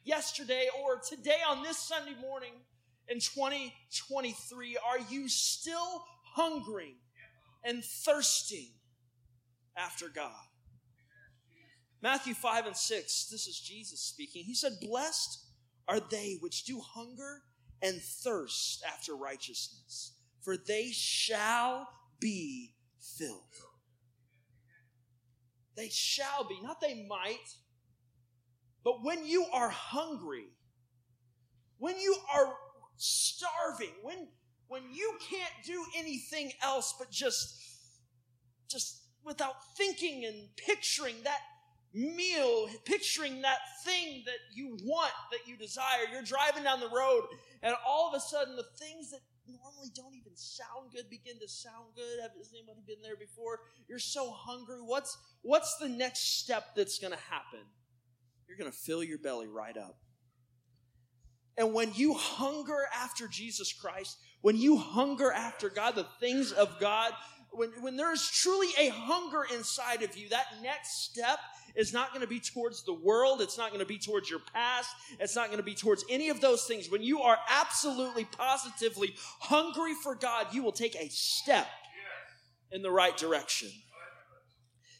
yesterday 0.04 0.68
or 0.84 1.00
today 1.00 1.40
on 1.48 1.64
this 1.64 1.78
Sunday 1.78 2.16
morning 2.22 2.54
in 3.08 3.20
2023? 3.20 4.78
Are 4.78 5.00
you 5.10 5.28
still 5.28 6.04
hungering 6.36 6.96
and 7.64 7.84
thirsting 7.84 8.70
after 9.78 10.10
God. 10.10 10.32
Matthew 12.02 12.34
5 12.34 12.68
and 12.68 12.78
6, 12.78 13.28
this 13.30 13.48
is 13.48 13.60
Jesus 13.60 14.00
speaking. 14.00 14.44
He 14.46 14.56
said, 14.56 14.74
Blessed 14.82 15.46
are 15.88 16.00
they 16.00 16.38
which 16.40 16.64
do 16.64 16.80
hunger 16.80 17.42
and 17.82 18.02
thirst 18.02 18.84
after 18.88 19.16
righteousness, 19.16 20.14
for 20.42 20.56
they 20.56 20.92
shall 20.92 21.88
be 22.20 22.76
filled. 23.18 23.42
They 25.76 25.90
shall 25.90 26.48
be, 26.48 26.60
not 26.62 26.82
they 26.82 27.06
might, 27.08 27.56
but 28.84 29.04
when 29.04 29.26
you 29.26 29.46
are 29.54 29.70
hungry, 29.70 30.48
when 31.78 32.00
you 32.00 32.16
are 32.34 32.54
starving, 32.98 33.94
when 34.04 34.28
when 34.70 34.84
you 34.94 35.18
can't 35.30 35.54
do 35.66 35.84
anything 35.98 36.54
else 36.64 36.96
but 36.98 37.12
just, 37.12 37.62
just 38.70 39.02
without 39.26 39.56
thinking 39.76 40.26
and 40.26 40.48
picturing 40.56 41.16
that 41.24 41.40
meal, 41.94 42.70
picturing 42.86 43.42
that 43.42 43.58
thing 43.84 44.22
that 44.26 44.38
you 44.54 44.78
want, 44.84 45.12
that 45.32 45.48
you 45.48 45.58
desire. 45.58 46.06
You're 46.12 46.22
driving 46.22 46.64
down 46.64 46.80
the 46.80 46.90
road, 46.90 47.24
and 47.64 47.76
all 47.86 48.08
of 48.08 48.16
a 48.16 48.20
sudden, 48.20 48.56
the 48.56 48.66
things 48.80 49.10
that 49.12 49.22
normally 49.48 49.90
don't 49.96 50.14
even 50.14 50.36
sound 50.36 50.92
good 50.94 51.10
begin 51.10 51.40
to 51.40 51.48
sound 51.48 51.96
good. 51.96 52.20
Has 52.38 52.54
anybody 52.54 52.82
been 52.86 53.02
there 53.02 53.16
before? 53.16 53.62
You're 53.88 53.98
so 53.98 54.30
hungry. 54.32 54.78
What's 54.86 55.18
what's 55.42 55.78
the 55.78 55.90
next 55.90 56.40
step 56.40 56.76
that's 56.76 57.00
going 57.00 57.14
to 57.14 57.20
happen? 57.30 57.66
You're 58.48 58.58
going 58.58 58.72
to 58.72 58.78
fill 58.78 59.04
your 59.04 59.18
belly 59.18 59.48
right 59.48 59.76
up. 59.78 59.98
And 61.58 61.74
when 61.74 61.92
you 61.94 62.14
hunger 62.14 62.88
after 62.96 63.28
Jesus 63.28 63.74
Christ, 63.74 64.18
when 64.42 64.56
you 64.56 64.78
hunger 64.78 65.32
after 65.32 65.70
God, 65.70 65.96
the 65.96 66.08
things 66.20 66.52
of 66.52 66.80
God, 66.80 67.12
when, 67.52 67.70
when 67.82 67.98
there 67.98 68.14
is 68.14 68.30
truly 68.30 68.70
a 68.78 68.90
hunger 68.90 69.46
inside 69.54 70.04
of 70.04 70.16
you, 70.16 70.30
that 70.30 70.46
next 70.62 71.10
step 71.10 71.40
is 71.76 71.94
not 71.94 72.10
going 72.10 72.22
to 72.22 72.28
be 72.28 72.40
towards 72.40 72.84
the 72.84 72.94
world. 72.94 73.42
It's 73.42 73.58
not 73.58 73.70
going 73.70 73.80
to 73.80 73.86
be 73.86 73.98
towards 73.98 74.30
your 74.30 74.40
past. 74.54 74.90
It's 75.20 75.36
not 75.36 75.48
going 75.48 75.58
to 75.58 75.64
be 75.64 75.76
towards 75.76 76.06
any 76.10 76.30
of 76.30 76.42
those 76.42 76.66
things. 76.66 76.90
When 76.90 77.02
you 77.02 77.22
are 77.22 77.38
absolutely, 77.50 78.26
positively 78.26 79.16
hungry 79.40 79.94
for 80.02 80.16
God, 80.16 80.48
you 80.54 80.64
will 80.64 80.72
take 80.72 80.96
a 80.96 81.10
step 81.10 81.68
in 82.72 82.82
the 82.82 82.92
right 82.92 83.16
direction. 83.18 83.70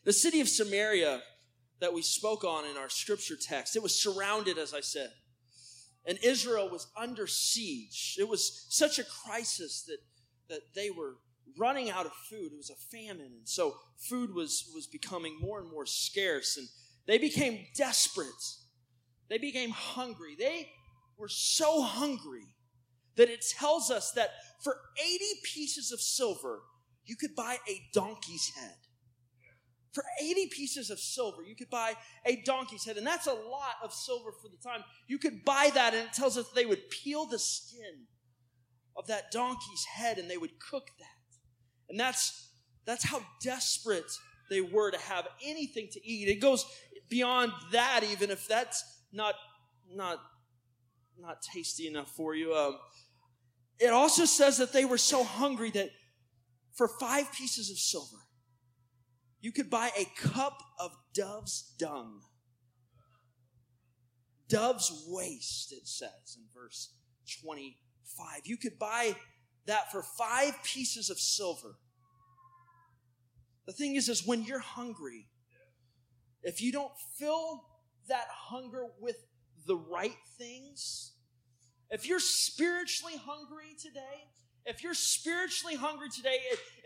The 0.06 0.14
city 0.14 0.42
of 0.42 0.50
Samaria 0.50 1.22
that 1.80 1.94
we 1.94 2.02
spoke 2.02 2.44
on 2.44 2.66
in 2.66 2.78
our 2.78 2.90
scripture 2.90 3.36
text, 3.40 3.76
it 3.76 3.84
was 3.84 4.02
surrounded, 4.02 4.58
as 4.58 4.74
I 4.74 4.82
said, 4.82 5.12
and 6.10 6.18
Israel 6.24 6.68
was 6.68 6.88
under 6.98 7.28
siege. 7.28 8.18
It 8.18 8.28
was 8.28 8.66
such 8.70 8.98
a 8.98 9.04
crisis 9.04 9.84
that, 9.84 10.00
that 10.50 10.62
they 10.74 10.90
were 10.90 11.18
running 11.56 11.92
out 11.92 12.08
of 12.08 12.12
food. 12.28 12.52
It 12.52 12.58
was 12.58 12.72
a 12.72 12.98
famine. 12.98 13.32
And 13.38 13.48
so 13.48 13.76
food 13.96 14.34
was, 14.34 14.72
was 14.74 14.88
becoming 14.88 15.38
more 15.40 15.60
and 15.60 15.70
more 15.70 15.86
scarce. 15.86 16.58
And 16.58 16.68
they 17.06 17.20
became 17.20 17.68
desperate. 17.76 18.26
They 19.30 19.38
became 19.38 19.70
hungry. 19.70 20.36
They 20.38 20.72
were 21.16 21.28
so 21.28 21.84
hungry 21.84 22.48
that 23.16 23.30
it 23.30 23.46
tells 23.48 23.92
us 23.92 24.12
that 24.14 24.32
for 24.64 24.78
80 25.00 25.26
pieces 25.44 25.92
of 25.92 26.02
silver, 26.02 26.62
you 27.06 27.18
could 27.18 27.36
buy 27.36 27.58
a 27.70 27.82
donkey's 27.94 28.52
head. 28.56 28.78
For 29.94 30.04
80 30.22 30.50
pieces 30.52 30.90
of 30.90 31.00
silver, 31.00 31.42
you 31.42 31.56
could 31.56 31.70
buy 31.70 31.94
a 32.26 32.42
donkey's 32.44 32.86
head. 32.86 32.98
And 32.98 33.08
that's 33.08 33.28
a 33.28 33.34
lot 33.34 33.76
of 33.84 33.92
silver 33.92 34.32
for 34.32 34.48
the 34.50 34.58
time. 34.64 34.84
You 35.08 35.18
could 35.18 35.44
buy 35.44 35.72
that, 35.74 35.94
and 35.94 36.04
it 36.06 36.14
tells 36.14 36.38
us 36.38 36.46
they 36.54 36.66
would 36.66 36.90
peel 36.90 37.26
the 37.26 37.40
skin 37.40 38.06
of 39.00 39.08
that 39.08 39.32
donkey's 39.32 39.86
head 39.96 40.18
and 40.18 40.30
they 40.30 40.38
would 40.38 40.60
cook 40.60 40.88
that. 41.00 41.08
And 41.90 42.00
that's, 42.00 42.50
that's 42.86 43.06
how 43.06 43.22
desperate 43.42 44.12
they 44.50 44.62
were 44.62 44.92
to 44.92 45.00
have 45.00 45.26
anything 45.44 45.88
to 45.94 46.06
eat. 46.06 46.28
It 46.28 46.42
goes 46.42 46.66
beyond 47.10 47.54
that, 47.72 48.04
even 48.04 48.30
if 48.30 48.48
that's 48.48 48.84
not, 49.14 49.36
not, 49.92 50.20
not 51.18 51.42
tasty 51.42 51.88
enough 51.88 52.12
for 52.12 52.36
you. 52.36 52.54
Um, 52.54 52.78
it 53.80 53.92
also 53.92 54.26
says 54.26 54.58
that 54.58 54.74
they 54.74 54.86
were 54.86 54.98
so 54.98 55.24
hungry 55.24 55.72
that 55.72 55.90
for 56.76 56.90
five 57.00 57.32
pieces 57.32 57.72
of 57.72 57.78
silver, 57.78 58.18
you 59.42 59.52
could 59.52 59.70
buy 59.70 59.92
a 59.98 60.06
cup 60.28 60.58
of 60.80 60.92
dove's 61.14 61.74
dung. 61.78 62.22
Dove's 64.48 65.06
waste, 65.08 65.72
it 65.72 65.88
says 65.88 66.38
in 66.38 66.44
verse 66.54 66.94
25. 67.44 68.42
You 68.46 68.58
could 68.58 68.80
buy 68.80 69.16
that 69.66 69.92
for 69.92 70.02
five 70.02 70.56
pieces 70.64 71.10
of 71.10 71.20
silver. 71.20 71.78
The 73.68 73.74
thing 73.74 73.96
is, 73.96 74.10
is 74.10 74.26
when 74.26 74.44
you're 74.44 74.60
hungry, 74.60 75.28
if 76.42 76.62
you 76.62 76.72
don't 76.72 76.92
fill 77.18 77.64
that 78.08 78.26
hunger 78.30 78.88
with 79.00 79.18
the 79.68 79.76
right 79.76 80.18
things, 80.38 81.14
if 81.92 82.08
you're 82.08 82.20
spiritually 82.20 83.16
hungry 83.24 83.76
today, 83.80 84.26
if 84.66 84.84
you're 84.84 84.94
spiritually 84.94 85.76
hungry 85.76 86.10
today 86.10 86.38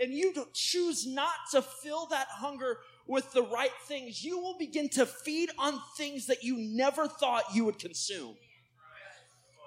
and 0.02 0.14
you 0.14 0.34
choose 0.54 1.06
not 1.06 1.34
to 1.52 1.62
fill 1.62 2.06
that 2.08 2.28
hunger 2.30 2.78
with 3.08 3.32
the 3.34 3.44
right 3.44 3.74
things, 3.88 4.24
you 4.24 4.40
will 4.40 4.58
begin 4.58 4.90
to 4.90 5.06
feed 5.06 5.50
on 5.58 5.80
things 5.98 6.28
that 6.28 6.44
you 6.44 6.58
never 6.58 7.08
thought 7.08 7.44
you 7.54 7.66
would 7.66 7.80
consume. 7.80 8.36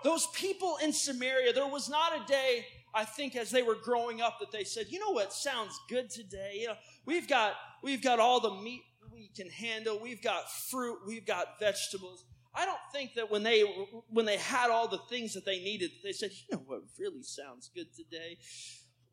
Those 0.03 0.27
people 0.35 0.79
in 0.83 0.93
Samaria, 0.93 1.53
there 1.53 1.67
was 1.67 1.89
not 1.89 2.13
a 2.13 2.27
day, 2.27 2.65
I 2.95 3.05
think, 3.05 3.35
as 3.35 3.51
they 3.51 3.63
were 3.63 3.75
growing 3.75 4.21
up, 4.21 4.39
that 4.41 4.53
they 4.53 4.65
said, 4.65 4.87
you 4.89 5.01
know 5.01 5.11
what 5.11 5.33
sounds 5.33 5.79
good 5.89 6.11
today? 6.11 6.59
You 6.61 6.69
know, 6.69 6.75
we've 7.05 7.29
got 7.29 7.55
we've 7.83 8.03
got 8.03 8.21
all 8.21 8.41
the 8.41 8.55
meat 8.63 8.83
we 9.13 9.31
can 9.35 9.51
handle, 9.51 9.99
we've 10.01 10.23
got 10.23 10.51
fruit, 10.51 10.99
we've 11.07 11.27
got 11.27 11.59
vegetables. 11.59 12.25
I 12.57 12.65
don't 12.65 12.79
think 12.93 13.15
that 13.15 13.31
when 13.31 13.43
they 13.43 13.61
when 14.09 14.25
they 14.25 14.39
had 14.39 14.71
all 14.71 14.89
the 14.89 15.01
things 15.11 15.35
that 15.35 15.45
they 15.45 15.59
needed, 15.59 15.91
they 16.03 16.13
said, 16.13 16.31
you 16.33 16.57
know 16.57 16.63
what 16.65 16.81
really 16.99 17.23
sounds 17.23 17.71
good 17.75 17.95
today? 17.95 18.39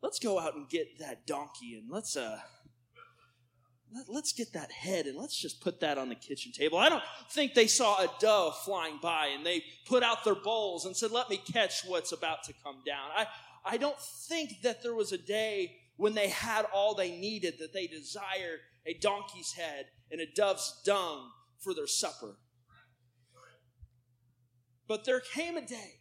Let's 0.02 0.18
go 0.18 0.38
out 0.38 0.54
and 0.54 0.68
get 0.68 0.98
that 0.98 1.26
donkey 1.26 1.74
and 1.76 1.90
let's 1.90 2.16
uh 2.16 2.38
let, 4.08 4.24
us 4.24 4.32
get 4.32 4.52
that 4.54 4.72
head 4.72 5.06
and 5.06 5.16
let's 5.16 5.36
just 5.36 5.60
put 5.60 5.80
that 5.80 5.98
on 5.98 6.08
the 6.08 6.14
kitchen 6.14 6.52
table. 6.52 6.78
I 6.78 6.88
don't 6.88 7.02
think 7.30 7.54
they 7.54 7.66
saw 7.66 8.02
a 8.02 8.10
dove 8.18 8.58
flying 8.64 8.98
by 9.00 9.28
and 9.28 9.46
they 9.46 9.62
put 9.86 10.02
out 10.02 10.24
their 10.24 10.34
bowls 10.34 10.84
and 10.84 10.96
said, 10.96 11.12
let 11.12 11.30
me 11.30 11.36
catch 11.36 11.84
what's 11.86 12.10
about 12.12 12.42
to 12.44 12.52
come 12.64 12.82
down. 12.84 13.10
I, 13.16 13.26
I 13.64 13.76
don't 13.76 14.00
think 14.28 14.62
that 14.62 14.82
there 14.82 14.94
was 14.94 15.12
a 15.12 15.18
day 15.18 15.76
when 15.96 16.14
they 16.14 16.28
had 16.28 16.66
all 16.72 16.94
they 16.94 17.12
needed 17.12 17.54
that 17.60 17.72
they 17.72 17.86
desired 17.86 18.60
a 18.84 18.94
donkey's 18.94 19.52
head 19.52 19.86
and 20.10 20.20
a 20.20 20.26
dove's 20.34 20.82
dung 20.84 21.30
for 21.60 21.72
their 21.72 21.86
supper. 21.86 22.36
But 24.86 25.04
there 25.04 25.20
came 25.20 25.56
a 25.56 25.66
day, 25.66 26.00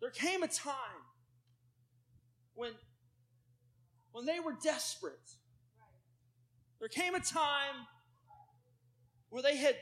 there 0.00 0.10
came 0.10 0.42
a 0.42 0.48
time 0.48 1.02
when, 2.54 2.72
when 4.12 4.26
they 4.26 4.38
were 4.38 4.54
desperate 4.62 5.30
there 6.78 6.88
came 6.88 7.14
a 7.14 7.20
time 7.20 7.86
where 9.30 9.42
they 9.42 9.56
had 9.56 9.76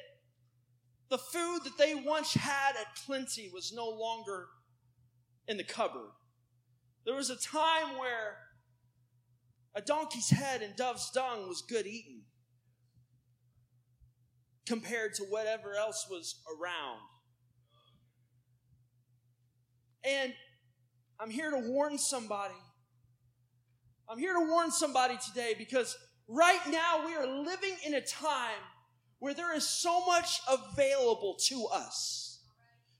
the 1.08 1.18
food 1.18 1.60
that 1.64 1.78
they 1.78 1.94
once 1.94 2.34
had 2.34 2.74
at 2.76 2.96
plenty 3.04 3.50
was 3.52 3.72
no 3.72 3.88
longer 3.88 4.46
in 5.46 5.56
the 5.56 5.64
cupboard. 5.64 6.10
There 7.04 7.14
was 7.14 7.30
a 7.30 7.36
time 7.36 7.98
where 7.98 8.38
a 9.74 9.80
donkey's 9.80 10.30
head 10.30 10.62
and 10.62 10.74
dove's 10.74 11.10
dung 11.10 11.48
was 11.48 11.62
good 11.62 11.86
eating 11.86 12.22
compared 14.66 15.14
to 15.14 15.22
whatever 15.24 15.74
else 15.74 16.06
was 16.10 16.40
around. 16.58 16.98
And 20.06 20.32
I'm 21.20 21.30
here 21.30 21.50
to 21.50 21.58
warn 21.58 21.98
somebody. 21.98 22.54
I'm 24.08 24.18
here 24.18 24.34
to 24.34 24.46
warn 24.48 24.70
somebody 24.70 25.18
today 25.26 25.54
because 25.58 25.96
Right 26.28 26.60
now, 26.68 27.06
we 27.06 27.14
are 27.14 27.26
living 27.26 27.76
in 27.84 27.94
a 27.94 28.00
time 28.00 28.58
where 29.20 29.34
there 29.34 29.54
is 29.54 29.66
so 29.66 30.04
much 30.04 30.40
available 30.48 31.36
to 31.46 31.66
us. 31.66 32.40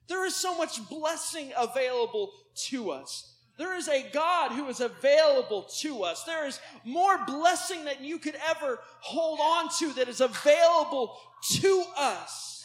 There 0.08 0.24
is 0.24 0.36
so 0.36 0.56
much 0.56 0.88
blessing 0.88 1.52
available 1.56 2.32
to 2.68 2.90
us. 2.90 3.34
There 3.58 3.76
is 3.76 3.88
a 3.88 4.08
God 4.12 4.52
who 4.52 4.68
is 4.68 4.80
available 4.80 5.62
to 5.80 6.04
us. 6.04 6.22
There 6.22 6.46
is 6.46 6.60
more 6.84 7.18
blessing 7.26 7.84
than 7.84 7.96
you 8.04 8.18
could 8.18 8.36
ever 8.48 8.78
hold 9.00 9.40
on 9.40 9.70
to 9.80 9.92
that 9.94 10.08
is 10.08 10.20
available 10.20 11.16
to 11.54 11.84
us. 11.96 12.64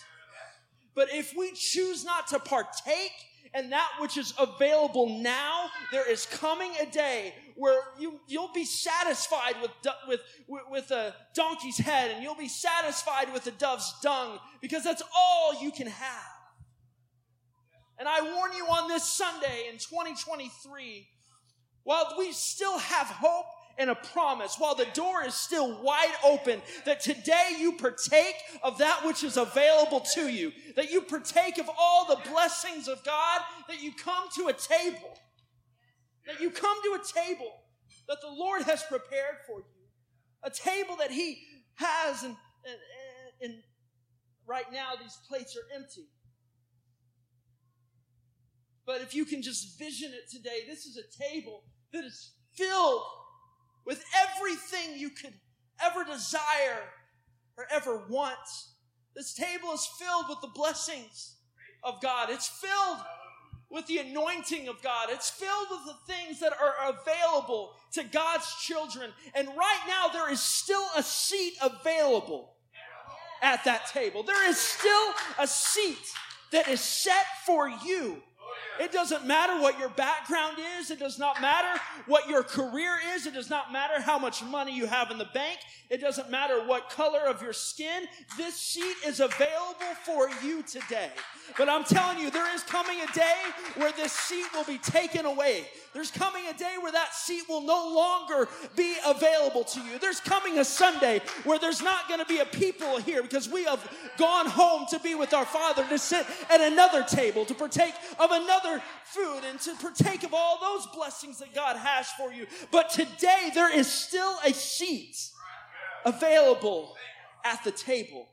But 0.93 1.07
if 1.11 1.33
we 1.35 1.53
choose 1.53 2.05
not 2.05 2.27
to 2.27 2.39
partake 2.39 3.13
and 3.53 3.71
that 3.71 3.89
which 3.99 4.17
is 4.17 4.33
available 4.39 5.19
now, 5.19 5.69
there 5.91 6.09
is 6.09 6.25
coming 6.25 6.71
a 6.81 6.85
day 6.85 7.33
where 7.55 7.81
you, 7.99 8.19
you'll 8.27 8.53
be 8.53 8.63
satisfied 8.63 9.55
with, 9.61 9.71
with, 10.07 10.21
with 10.69 10.91
a 10.91 11.13
donkey's 11.35 11.77
head 11.77 12.11
and 12.11 12.23
you'll 12.23 12.35
be 12.35 12.47
satisfied 12.47 13.33
with 13.33 13.45
a 13.47 13.51
dove's 13.51 13.93
dung 14.01 14.39
because 14.61 14.83
that's 14.83 15.03
all 15.15 15.61
you 15.61 15.71
can 15.71 15.87
have. 15.87 16.31
And 17.99 18.07
I 18.07 18.21
warn 18.21 18.53
you 18.53 18.65
on 18.65 18.87
this 18.87 19.03
Sunday 19.03 19.67
in 19.71 19.77
2023, 19.77 21.07
while 21.83 22.15
we 22.17 22.31
still 22.31 22.79
have 22.79 23.07
hope 23.07 23.45
and 23.77 23.89
a 23.89 23.95
promise 23.95 24.55
while 24.57 24.75
the 24.75 24.87
door 24.93 25.23
is 25.23 25.33
still 25.33 25.81
wide 25.81 26.13
open 26.23 26.61
that 26.85 27.01
today 27.01 27.55
you 27.59 27.73
partake 27.73 28.35
of 28.63 28.77
that 28.77 29.05
which 29.05 29.23
is 29.23 29.37
available 29.37 29.99
to 30.13 30.29
you, 30.29 30.51
that 30.75 30.91
you 30.91 31.01
partake 31.01 31.57
of 31.57 31.69
all 31.77 32.05
the 32.07 32.29
blessings 32.29 32.87
of 32.87 33.03
God, 33.03 33.41
that 33.67 33.81
you 33.81 33.91
come 33.93 34.25
to 34.35 34.47
a 34.47 34.53
table, 34.53 35.17
that 36.27 36.39
you 36.39 36.49
come 36.51 36.77
to 36.83 36.99
a 36.99 37.25
table 37.25 37.51
that 38.07 38.19
the 38.21 38.29
Lord 38.29 38.63
has 38.63 38.83
prepared 38.83 39.37
for 39.47 39.59
you, 39.59 39.85
a 40.43 40.49
table 40.49 40.95
that 40.97 41.11
He 41.11 41.39
has, 41.75 42.23
and, 42.23 42.35
and, 42.65 43.51
and 43.51 43.63
right 44.45 44.71
now 44.71 44.91
these 45.01 45.17
plates 45.27 45.55
are 45.55 45.75
empty. 45.75 46.07
But 48.85 49.01
if 49.01 49.15
you 49.15 49.25
can 49.25 49.41
just 49.41 49.77
vision 49.79 50.11
it 50.13 50.29
today, 50.29 50.61
this 50.67 50.85
is 50.85 50.97
a 50.97 51.23
table 51.23 51.63
that 51.93 52.03
is 52.03 52.33
filled 52.55 53.03
with 53.85 54.03
everything 54.21 54.97
you 54.97 55.09
could 55.09 55.33
ever 55.83 56.03
desire 56.03 56.83
or 57.57 57.67
ever 57.71 58.03
want. 58.09 58.37
This 59.15 59.33
table 59.33 59.73
is 59.73 59.87
filled 59.99 60.25
with 60.29 60.41
the 60.41 60.51
blessings 60.53 61.35
of 61.83 62.01
God. 62.01 62.29
It's 62.29 62.47
filled 62.47 62.99
with 63.69 63.87
the 63.87 63.99
anointing 63.99 64.67
of 64.67 64.81
God. 64.81 65.07
It's 65.09 65.29
filled 65.29 65.67
with 65.69 65.85
the 65.85 66.13
things 66.13 66.39
that 66.39 66.53
are 66.53 66.89
available 66.89 67.71
to 67.93 68.03
God's 68.03 68.53
children. 68.61 69.11
And 69.33 69.47
right 69.47 69.81
now, 69.87 70.09
there 70.09 70.31
is 70.31 70.41
still 70.41 70.85
a 70.95 71.03
seat 71.03 71.53
available 71.61 72.53
at 73.41 73.63
that 73.63 73.87
table. 73.87 74.23
There 74.23 74.49
is 74.49 74.57
still 74.57 75.13
a 75.39 75.47
seat 75.47 75.97
that 76.51 76.67
is 76.67 76.81
set 76.81 77.25
for 77.45 77.69
you 77.69 78.21
it 78.79 78.91
doesn't 78.91 79.25
matter 79.25 79.61
what 79.61 79.79
your 79.79 79.89
background 79.89 80.57
is. 80.79 80.91
It 80.91 80.99
does 80.99 81.19
not 81.19 81.41
matter 81.41 81.79
what 82.07 82.27
your 82.29 82.43
career 82.43 82.95
is. 83.15 83.25
It 83.25 83.33
does 83.33 83.49
not 83.49 83.71
matter 83.71 84.01
how 84.01 84.17
much 84.17 84.43
money 84.43 84.75
you 84.75 84.87
have 84.87 85.11
in 85.11 85.17
the 85.17 85.29
bank. 85.33 85.59
It 85.89 85.99
doesn't 85.99 86.31
matter 86.31 86.65
what 86.65 86.89
color 86.89 87.27
of 87.27 87.41
your 87.41 87.53
skin. 87.53 88.05
This 88.37 88.55
seat 88.55 88.95
is 89.05 89.19
available 89.19 89.93
for 90.05 90.29
you 90.41 90.63
today. 90.63 91.09
But 91.57 91.67
I'm 91.67 91.83
telling 91.83 92.17
you, 92.17 92.31
there 92.31 92.55
is 92.55 92.63
coming 92.63 92.97
a 93.01 93.13
day 93.13 93.35
where 93.75 93.91
this 93.91 94.13
seat 94.13 94.45
will 94.53 94.63
be 94.63 94.77
taken 94.77 95.25
away. 95.25 95.65
There's 95.93 96.09
coming 96.09 96.43
a 96.47 96.57
day 96.57 96.75
where 96.81 96.93
that 96.93 97.13
seat 97.13 97.43
will 97.49 97.61
no 97.61 97.93
longer 97.93 98.47
be 98.77 98.95
available 99.05 99.65
to 99.65 99.81
you. 99.81 99.99
There's 99.99 100.21
coming 100.21 100.59
a 100.59 100.65
Sunday 100.65 101.21
where 101.43 101.59
there's 101.59 101.81
not 101.81 102.07
going 102.07 102.21
to 102.21 102.25
be 102.25 102.39
a 102.39 102.45
people 102.45 102.97
here 102.99 103.21
because 103.21 103.49
we 103.49 103.65
have 103.65 103.85
gone 104.17 104.45
home 104.45 104.85
to 104.91 104.99
be 104.99 105.13
with 105.13 105.33
our 105.33 105.45
Father, 105.45 105.85
to 105.89 105.99
sit 105.99 106.25
at 106.49 106.61
another 106.61 107.03
table, 107.03 107.43
to 107.43 107.53
partake 107.53 107.93
of 108.17 108.31
another 108.31 108.40
food, 109.05 109.41
and 109.49 109.59
to 109.61 109.75
partake 109.75 110.23
of 110.23 110.33
all 110.33 110.59
those 110.59 110.87
blessings 110.93 111.39
that 111.39 111.53
God 111.53 111.77
has 111.77 112.09
for 112.17 112.31
you. 112.31 112.47
But 112.71 112.89
today, 112.89 113.51
there 113.53 113.73
is 113.73 113.87
still 113.87 114.37
a 114.45 114.53
seat 114.53 115.15
available 116.05 116.95
at 117.43 117.63
the 117.63 117.71
table. 117.71 118.27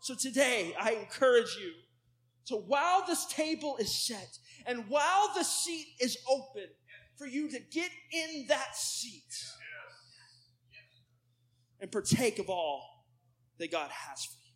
So 0.00 0.14
today, 0.14 0.74
I 0.80 0.92
encourage 0.92 1.56
you 1.60 1.72
to 2.46 2.56
while 2.56 3.04
this 3.06 3.26
table 3.26 3.76
is 3.78 4.06
set 4.06 4.38
and 4.66 4.84
while 4.88 5.30
the 5.34 5.44
seat 5.44 5.86
is 6.00 6.18
open, 6.28 6.68
for 7.16 7.26
you 7.26 7.48
to 7.48 7.60
get 7.70 7.90
in 8.12 8.46
that 8.48 8.76
seat 8.76 9.22
and 11.80 11.90
partake 11.90 12.38
of 12.38 12.50
all 12.50 13.06
that 13.58 13.70
God 13.70 13.90
has 13.90 14.24
for 14.24 14.38
you. 14.44 14.52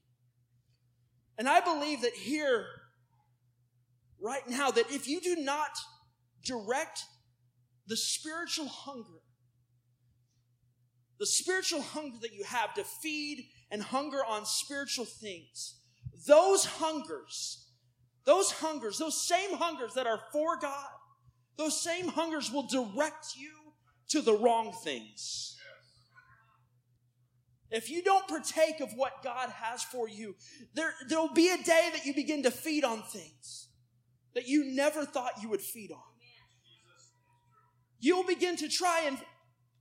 And 1.39 1.49
I 1.49 1.61
believe 1.61 2.03
that 2.03 2.15
here, 2.15 2.67
right 4.21 4.49
now, 4.49 4.71
that 4.71 4.91
if 4.91 5.09
you 5.09 5.21
do 5.21 5.37
not 5.37 5.71
direct 6.45 7.05
the 7.87 7.97
spiritual 7.97 8.67
hunger, 8.67 9.21
the 11.19 11.27
spiritual 11.27 11.83
hunger 11.83 12.17
that 12.23 12.35
you 12.35 12.45
have 12.45 12.75
to 12.75 12.85
feed 12.85 13.49
and 13.71 13.83
hunger 13.83 14.19
on 14.25 14.45
spiritual 14.47 15.05
things, 15.05 15.81
those 16.27 16.65
hungers, 16.65 17.67
those 18.25 18.53
hungers, 18.53 18.99
those 18.99 19.27
same 19.27 19.57
hungers 19.57 19.95
that 19.95 20.07
are 20.07 20.21
for 20.33 20.59
God, 20.59 20.89
those 21.57 21.81
same 21.81 22.09
hungers 22.09 22.53
will 22.53 22.67
direct 22.67 23.37
you 23.37 23.53
to 24.11 24.21
the 24.21 24.35
wrong 24.35 24.73
things. 24.85 25.57
If 27.71 27.91
you 27.91 28.03
don't 28.03 28.27
partake 28.27 28.81
of 28.81 28.93
what 28.95 29.23
God 29.23 29.51
has 29.51 29.83
for 29.83 30.09
you, 30.09 30.37
there, 30.75 30.95
there'll 31.09 31.35
be 31.35 31.51
a 31.51 31.63
day 31.63 31.91
that 31.93 32.07
you 32.07 32.15
begin 32.15 32.43
to 32.45 32.51
feed 32.51 32.85
on 32.85 33.03
things 33.03 33.68
that 34.39 34.47
you 34.47 34.65
never 34.65 35.05
thought 35.05 35.33
you 35.43 35.49
would 35.49 35.61
feed 35.61 35.91
on. 35.91 35.99
You'll 37.99 38.23
begin 38.23 38.55
to 38.59 38.69
try 38.69 39.03
and 39.05 39.19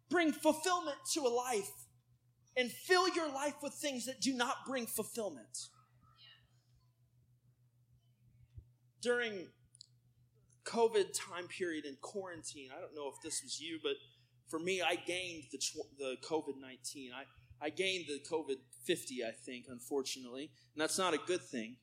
bring 0.10 0.32
fulfillment 0.32 0.98
to 1.14 1.20
a 1.22 1.30
life 1.30 1.70
and 2.56 2.72
fill 2.72 3.08
your 3.10 3.32
life 3.32 3.54
with 3.62 3.74
things 3.74 4.08
that 4.08 4.20
do 4.20 4.34
not 4.34 4.56
bring 4.66 4.88
fulfillment. 4.88 5.68
During 9.00 9.50
COVID 10.66 11.14
time 11.14 11.48
period 11.48 11.86
in 11.86 11.96
quarantine, 12.02 12.70
I 12.76 12.82
don't 12.82 12.96
know 12.96 13.12
if 13.14 13.22
this 13.24 13.44
was 13.44 13.60
you, 13.60 13.78
but 13.84 13.94
For 14.48 14.60
me, 14.60 14.82
I 14.82 14.96
gained 14.96 15.44
the, 15.52 15.60
the 16.00 16.16
COVID 16.26 16.60
19. 16.60 17.12
I, 17.14 17.66
I 17.66 17.70
gained 17.70 18.06
the 18.08 18.20
COVID 18.32 18.56
50, 18.86 19.26
I 19.26 19.32
think, 19.32 19.66
unfortunately. 19.68 20.52
And 20.74 20.82
that's 20.82 20.98
not 20.98 21.14
a 21.14 21.18
good 21.18 21.44
thing. 21.44 21.76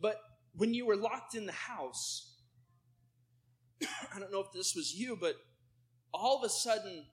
But 0.00 0.16
when 0.56 0.72
you 0.72 0.86
were 0.86 0.96
locked 0.96 1.34
in 1.34 1.46
the 1.46 1.52
house, 1.52 2.34
I 3.82 4.18
don't 4.18 4.32
know 4.32 4.40
if 4.40 4.52
this 4.52 4.74
was 4.74 4.94
you, 4.94 5.16
but 5.20 5.36
all 6.12 6.38
of 6.38 6.44
a 6.44 6.48
sudden, 6.48 7.04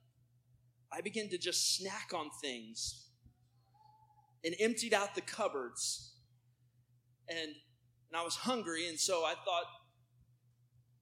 I 0.91 1.01
began 1.01 1.29
to 1.29 1.37
just 1.37 1.75
snack 1.75 2.11
on 2.15 2.29
things 2.41 3.09
and 4.45 4.55
emptied 4.59 4.93
out 4.93 5.15
the 5.15 5.21
cupboards. 5.21 6.15
And, 7.29 7.39
and 7.39 8.15
I 8.15 8.23
was 8.23 8.35
hungry, 8.35 8.87
and 8.87 8.99
so 8.99 9.23
I 9.25 9.33
thought, 9.45 9.65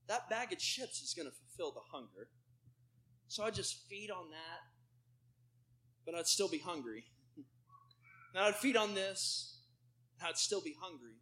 that 0.08 0.30
bag 0.30 0.52
of 0.52 0.60
chips 0.60 1.02
is 1.02 1.14
going 1.16 1.30
to 1.30 1.36
fulfill 1.36 1.72
the 1.72 1.82
hunger. 1.92 2.30
So 3.28 3.44
I 3.44 3.52
just 3.52 3.88
feed 3.90 4.10
on 4.12 4.30
that, 4.32 4.60
but 6.06 6.16
I'd 6.16 6.28
still 6.28 6.50
be 6.50 6.58
hungry. 6.58 7.06
and 8.36 8.44
I'd 8.44 8.56
feed 8.56 8.76
on 8.76 8.96
this, 8.96 9.62
and 10.20 10.28
I'd 10.28 10.38
still 10.38 10.62
be 10.62 10.76
hungry. 10.82 11.16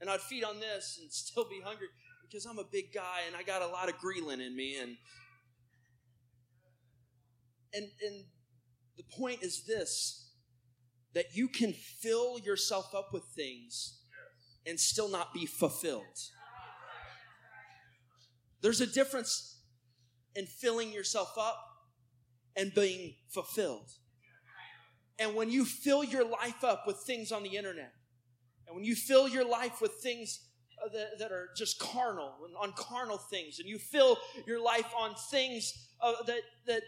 And 0.00 0.08
I'd 0.08 0.20
feed 0.20 0.44
on 0.44 0.60
this 0.60 0.98
and 1.00 1.12
still 1.12 1.48
be 1.48 1.60
hungry 1.64 1.88
because 2.22 2.46
I'm 2.46 2.58
a 2.58 2.64
big 2.70 2.92
guy 2.92 3.20
and 3.26 3.36
I 3.36 3.42
got 3.42 3.62
a 3.62 3.66
lot 3.66 3.88
of 3.88 3.96
ghrelin 3.96 4.44
in 4.44 4.54
me. 4.54 4.78
And 4.78 4.96
and 7.74 7.88
and 8.02 8.24
the 8.96 9.04
point 9.16 9.42
is 9.42 9.64
this 9.66 10.24
that 11.14 11.34
you 11.34 11.48
can 11.48 11.72
fill 11.72 12.38
yourself 12.38 12.94
up 12.94 13.08
with 13.12 13.24
things 13.34 14.02
and 14.66 14.78
still 14.78 15.08
not 15.08 15.32
be 15.32 15.46
fulfilled. 15.46 16.04
There's 18.60 18.80
a 18.80 18.86
difference 18.86 19.60
in 20.34 20.46
filling 20.46 20.92
yourself 20.92 21.32
up 21.38 21.58
and 22.56 22.74
being 22.74 23.14
fulfilled. 23.28 23.88
And 25.18 25.34
when 25.34 25.50
you 25.50 25.64
fill 25.64 26.04
your 26.04 26.24
life 26.24 26.62
up 26.62 26.84
with 26.86 26.98
things 26.98 27.32
on 27.32 27.42
the 27.42 27.56
internet, 27.56 27.92
and 28.68 28.76
when 28.76 28.84
you 28.84 28.94
fill 28.94 29.28
your 29.28 29.48
life 29.48 29.80
with 29.80 29.92
things 30.02 30.40
uh, 30.84 30.88
that, 30.92 31.18
that 31.18 31.32
are 31.32 31.48
just 31.56 31.80
carnal, 31.80 32.34
on 32.60 32.72
carnal 32.76 33.18
things, 33.18 33.58
and 33.58 33.68
you 33.68 33.78
fill 33.78 34.18
your 34.46 34.62
life 34.62 34.86
on 34.96 35.14
things 35.30 35.88
uh, 36.00 36.22
that, 36.26 36.42
that, 36.66 36.82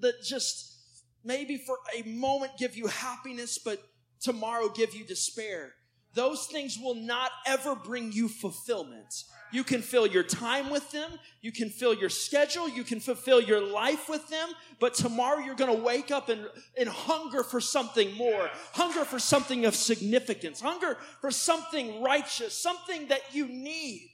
that 0.00 0.22
just 0.22 0.78
maybe 1.24 1.56
for 1.56 1.78
a 1.94 2.02
moment 2.08 2.52
give 2.58 2.76
you 2.76 2.86
happiness, 2.86 3.58
but 3.58 3.82
tomorrow 4.20 4.68
give 4.68 4.94
you 4.94 5.04
despair. 5.04 5.74
Those 6.14 6.46
things 6.46 6.78
will 6.78 6.94
not 6.94 7.30
ever 7.44 7.74
bring 7.74 8.12
you 8.12 8.28
fulfillment. 8.28 9.24
You 9.52 9.64
can 9.64 9.82
fill 9.82 10.06
your 10.06 10.22
time 10.22 10.70
with 10.70 10.90
them. 10.92 11.10
You 11.40 11.52
can 11.52 11.70
fill 11.70 11.94
your 11.94 12.08
schedule. 12.08 12.68
You 12.68 12.84
can 12.84 13.00
fulfill 13.00 13.40
your 13.40 13.60
life 13.60 14.08
with 14.08 14.28
them. 14.28 14.48
But 14.78 14.94
tomorrow 14.94 15.40
you're 15.40 15.56
going 15.56 15.76
to 15.76 15.82
wake 15.82 16.10
up 16.10 16.28
and, 16.28 16.46
and 16.78 16.88
hunger 16.88 17.42
for 17.42 17.60
something 17.60 18.14
more. 18.16 18.48
Hunger 18.72 19.04
for 19.04 19.18
something 19.18 19.64
of 19.64 19.74
significance. 19.74 20.60
Hunger 20.60 20.96
for 21.20 21.30
something 21.30 22.02
righteous. 22.02 22.56
Something 22.56 23.08
that 23.08 23.22
you 23.32 23.46
need. 23.46 24.10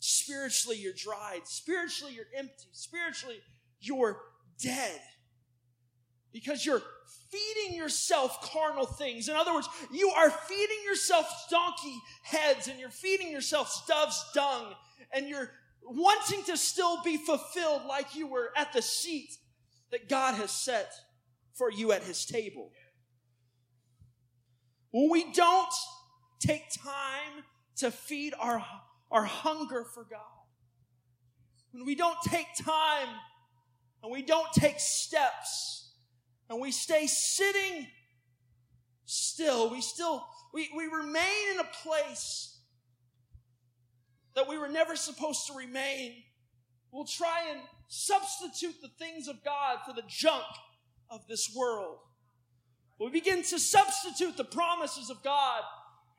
Spiritually, 0.00 0.78
you're 0.78 0.92
dried. 0.94 1.46
Spiritually, 1.46 2.14
you're 2.14 2.26
empty. 2.36 2.68
Spiritually, 2.72 3.40
you're 3.80 4.18
dead 4.62 5.00
because 6.32 6.64
you're 6.64 6.82
feeding 7.30 7.76
yourself 7.76 8.50
carnal 8.52 8.86
things. 8.86 9.28
In 9.28 9.36
other 9.36 9.54
words, 9.54 9.68
you 9.92 10.10
are 10.10 10.30
feeding 10.30 10.78
yourself 10.84 11.26
donkey 11.50 12.00
heads 12.22 12.68
and 12.68 12.78
you're 12.78 12.90
feeding 12.90 13.30
yourself 13.30 13.84
dove's 13.86 14.24
dung 14.34 14.74
and 15.12 15.28
you're 15.28 15.50
wanting 15.82 16.42
to 16.44 16.56
still 16.56 17.02
be 17.02 17.16
fulfilled 17.16 17.82
like 17.88 18.14
you 18.14 18.26
were 18.26 18.50
at 18.56 18.72
the 18.72 18.82
seat 18.82 19.36
that 19.90 20.08
God 20.08 20.34
has 20.34 20.50
set 20.50 20.90
for 21.54 21.70
you 21.70 21.92
at 21.92 22.02
his 22.02 22.24
table. 22.24 22.70
When 24.90 25.10
we 25.10 25.32
don't 25.32 25.72
take 26.40 26.64
time 26.82 27.44
to 27.76 27.90
feed 27.90 28.34
our, 28.38 28.64
our 29.10 29.24
hunger 29.24 29.84
for 29.84 30.04
God, 30.04 30.20
when 31.72 31.84
we 31.84 31.94
don't 31.94 32.20
take 32.22 32.46
time 32.64 33.08
and 34.02 34.12
we 34.12 34.22
don't 34.22 34.52
take 34.52 34.78
steps 34.78 35.87
and 36.48 36.60
we 36.60 36.70
stay 36.70 37.06
sitting 37.06 37.86
still. 39.04 39.70
We 39.70 39.80
still, 39.80 40.26
we, 40.52 40.70
we 40.76 40.86
remain 40.86 41.52
in 41.52 41.60
a 41.60 41.68
place 41.82 42.58
that 44.34 44.48
we 44.48 44.58
were 44.58 44.68
never 44.68 44.96
supposed 44.96 45.46
to 45.48 45.54
remain. 45.54 46.14
We'll 46.92 47.04
try 47.04 47.50
and 47.50 47.60
substitute 47.88 48.80
the 48.80 48.88
things 48.98 49.28
of 49.28 49.44
God 49.44 49.78
for 49.86 49.92
the 49.92 50.04
junk 50.08 50.44
of 51.10 51.26
this 51.28 51.52
world. 51.56 51.98
We 53.00 53.10
begin 53.10 53.42
to 53.44 53.58
substitute 53.58 54.36
the 54.36 54.44
promises 54.44 55.10
of 55.10 55.22
God 55.22 55.62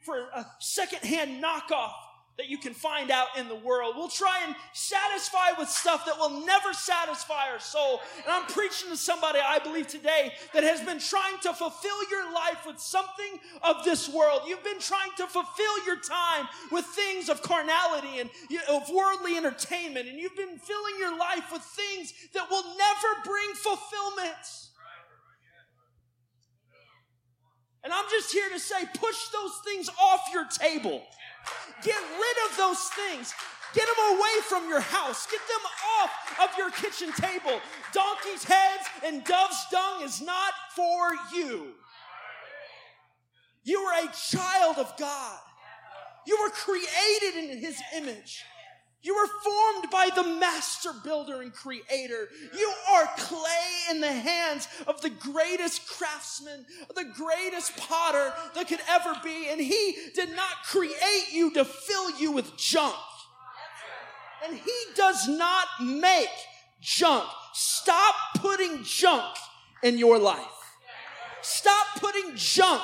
for 0.05 0.17
a 0.33 0.45
secondhand 0.59 1.43
knockoff 1.43 1.93
that 2.39 2.47
you 2.47 2.57
can 2.57 2.73
find 2.73 3.11
out 3.11 3.27
in 3.37 3.49
the 3.49 3.55
world. 3.55 3.95
We'll 3.97 4.07
try 4.07 4.43
and 4.45 4.55
satisfy 4.71 5.51
with 5.57 5.67
stuff 5.67 6.05
that 6.05 6.17
will 6.17 6.45
never 6.45 6.71
satisfy 6.71 7.49
our 7.51 7.59
soul. 7.59 7.99
And 8.15 8.27
I'm 8.31 8.45
preaching 8.45 8.89
to 8.89 8.95
somebody, 8.95 9.39
I 9.45 9.59
believe, 9.59 9.87
today 9.87 10.31
that 10.53 10.63
has 10.63 10.79
been 10.79 10.99
trying 10.99 11.37
to 11.41 11.51
fulfill 11.51 12.09
your 12.09 12.33
life 12.33 12.65
with 12.65 12.79
something 12.79 13.41
of 13.61 13.83
this 13.83 14.07
world. 14.07 14.43
You've 14.47 14.63
been 14.63 14.79
trying 14.79 15.11
to 15.17 15.27
fulfill 15.27 15.85
your 15.85 15.99
time 15.99 16.47
with 16.71 16.85
things 16.85 17.27
of 17.27 17.41
carnality 17.41 18.19
and 18.19 18.29
of 18.69 18.89
worldly 18.89 19.35
entertainment. 19.35 20.07
And 20.07 20.17
you've 20.17 20.37
been 20.37 20.57
filling 20.59 20.95
your 20.97 21.17
life 21.19 21.51
with 21.51 21.61
things 21.61 22.13
that 22.33 22.49
will 22.49 22.63
never 22.63 23.21
bring 23.25 23.53
fulfillment. 23.55 24.69
And 27.83 27.91
I'm 27.91 28.05
just 28.09 28.31
here 28.31 28.49
to 28.49 28.59
say, 28.59 28.85
push 28.95 29.27
those 29.29 29.59
things 29.65 29.89
off 30.01 30.21
your 30.33 30.45
table. 30.45 31.01
Get 31.83 31.95
rid 31.95 32.51
of 32.51 32.57
those 32.57 32.79
things. 32.89 33.33
Get 33.73 33.85
them 33.85 34.17
away 34.17 34.41
from 34.43 34.67
your 34.67 34.81
house. 34.81 35.27
Get 35.27 35.41
them 35.47 35.65
off 36.01 36.49
of 36.49 36.57
your 36.57 36.71
kitchen 36.71 37.11
table. 37.13 37.59
Donkey's 37.93 38.43
heads 38.43 38.85
and 39.05 39.23
dove's 39.23 39.65
dung 39.71 40.03
is 40.03 40.21
not 40.21 40.53
for 40.75 41.11
you. 41.33 41.73
You 43.63 43.79
are 43.79 44.05
a 44.05 44.11
child 44.11 44.77
of 44.77 44.91
God. 44.97 45.39
You 46.25 46.37
were 46.41 46.49
created 46.49 47.51
in 47.51 47.59
his 47.59 47.79
image. 47.95 48.43
You 49.01 49.15
were 49.15 49.27
formed 49.43 49.91
by 49.91 50.09
the 50.13 50.23
master 50.39 50.89
builder 51.03 51.41
and 51.41 51.53
creator. 51.53 52.27
You 52.57 52.73
are 52.91 53.09
clay 53.17 53.91
in 53.91 54.01
the 54.01 54.11
hands 54.11 54.67
of 54.87 55.01
the 55.01 55.09
greatest 55.09 55.87
craftsman, 55.87 56.65
the 56.95 57.05
greatest 57.05 57.77
potter 57.77 58.33
that 58.55 58.67
could 58.67 58.81
ever 58.89 59.13
be. 59.23 59.47
And 59.49 59.61
he 59.61 59.95
did 60.13 60.35
not 60.35 60.63
create 60.65 61.31
you 61.31 61.51
to 61.53 61.63
fill 61.63 62.19
you 62.19 62.33
with 62.33 62.57
junk. 62.57 62.95
And 64.45 64.57
he 64.57 64.77
does 64.95 65.27
not 65.29 65.67
make 65.81 66.29
junk. 66.81 67.29
Stop 67.53 68.15
putting 68.35 68.83
junk 68.83 69.35
in 69.81 69.97
your 69.97 70.19
life. 70.19 70.45
Stop 71.41 71.87
putting 71.97 72.35
junk 72.35 72.83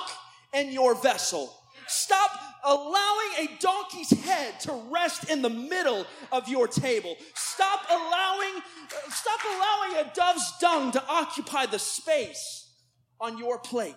in 0.53 0.71
your 0.71 0.95
vessel. 0.95 1.53
Stop 1.87 2.31
allowing 2.63 3.29
a 3.39 3.49
donkey's 3.59 4.09
head 4.23 4.59
to 4.61 4.73
rest 4.91 5.29
in 5.29 5.41
the 5.41 5.49
middle 5.49 6.05
of 6.31 6.47
your 6.47 6.67
table. 6.67 7.15
Stop 7.35 7.81
allowing, 7.89 8.61
stop 9.09 9.39
allowing 9.45 10.05
a 10.05 10.11
dove's 10.13 10.53
dung 10.59 10.91
to 10.91 11.03
occupy 11.07 11.65
the 11.65 11.79
space 11.79 12.71
on 13.19 13.37
your 13.37 13.59
plate. 13.59 13.95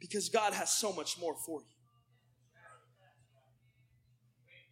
Because 0.00 0.28
God 0.28 0.52
has 0.52 0.70
so 0.70 0.92
much 0.92 1.18
more 1.18 1.34
for 1.46 1.60
you. 1.60 1.66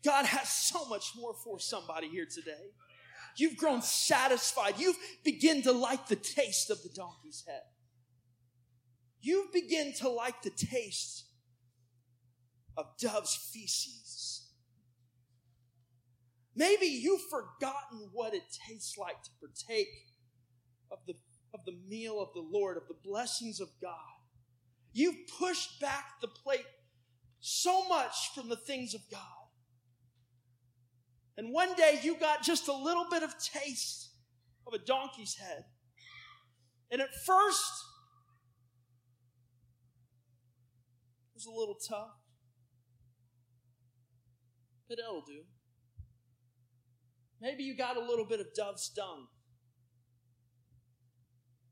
God 0.05 0.27
has 0.27 0.49
so 0.49 0.85
much 0.87 1.13
more 1.17 1.35
for 1.45 1.59
somebody 1.59 2.09
here 2.09 2.27
today. 2.27 2.71
You've 3.37 3.57
grown 3.57 3.83
satisfied. 3.83 4.75
You've 4.79 4.99
begun 5.25 5.63
to 5.63 5.73
like 5.73 6.09
the 6.09 6.17
taste 6.17 6.71
of 6.71 6.83
the 6.83 6.91
donkey's 6.91 7.45
head. 7.47 7.63
You've 9.21 9.53
begin 9.53 9.93
to 10.01 10.09
like 10.09 10.43
the 10.43 10.51
taste 10.51 11.27
of 12.77 12.87
dove's 13.01 13.35
feces. 13.53 14.49
Maybe 16.55 16.87
you've 16.87 17.29
forgotten 17.31 18.11
what 18.13 18.35
it 18.35 18.43
tastes 18.69 18.99
like 18.99 19.23
to 19.23 19.31
partake 19.41 19.89
of 20.91 20.99
the, 21.07 21.15
of 21.55 21.65
the 21.65 21.79
meal 21.89 22.21
of 22.21 22.35
the 22.35 22.47
Lord, 22.47 22.77
of 22.77 22.89
the 22.89 22.97
blessings 23.03 23.61
of 23.61 23.69
God. 23.81 23.95
You've 24.93 25.27
pushed 25.39 25.81
back 25.81 26.21
the 26.21 26.29
plate 26.29 26.67
so 27.41 27.89
much 27.89 28.35
from 28.35 28.49
the 28.49 28.57
things 28.57 28.93
of 28.95 29.01
God. 29.11 29.42
And 31.37 31.53
one 31.53 31.75
day 31.75 31.99
you 32.03 32.17
got 32.19 32.43
just 32.43 32.69
a 32.69 32.75
little 32.75 33.07
bit 33.11 33.23
of 33.23 33.35
taste 33.39 34.11
of 34.67 34.75
a 34.75 34.79
donkey's 34.79 35.37
head. 35.37 35.65
And 36.91 37.01
at 37.01 37.09
first, 37.27 37.85
it 41.31 41.35
was 41.35 41.47
a 41.47 41.51
little 41.51 41.77
tough. 41.89 42.23
but 44.93 44.99
it'll 45.03 45.23
do. 45.23 45.41
Maybe 47.41 47.63
you 47.63 47.75
got 47.75 47.97
a 47.97 48.01
little 48.01 48.27
bit 48.27 48.41
of 48.41 48.47
dove's 48.55 48.91
dung. 48.91 49.27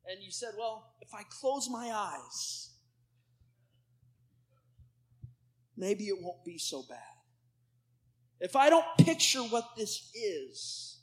And 0.06 0.22
you 0.22 0.30
said, 0.30 0.54
well, 0.58 0.94
if 1.02 1.10
I 1.12 1.22
close 1.28 1.68
my 1.70 1.90
eyes, 1.92 2.70
maybe 5.76 6.04
it 6.04 6.16
won't 6.18 6.42
be 6.46 6.56
so 6.56 6.82
bad. 6.88 7.09
If 8.40 8.56
I 8.56 8.70
don't 8.70 8.86
picture 8.98 9.42
what 9.42 9.64
this 9.76 10.10
is, 10.14 11.00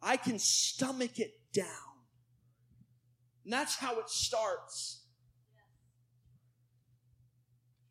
I 0.00 0.16
can 0.16 0.38
stomach 0.38 1.18
it 1.18 1.34
down. 1.52 1.66
And 3.44 3.52
that's 3.52 3.76
how 3.76 3.98
it 3.98 4.08
starts. 4.08 5.04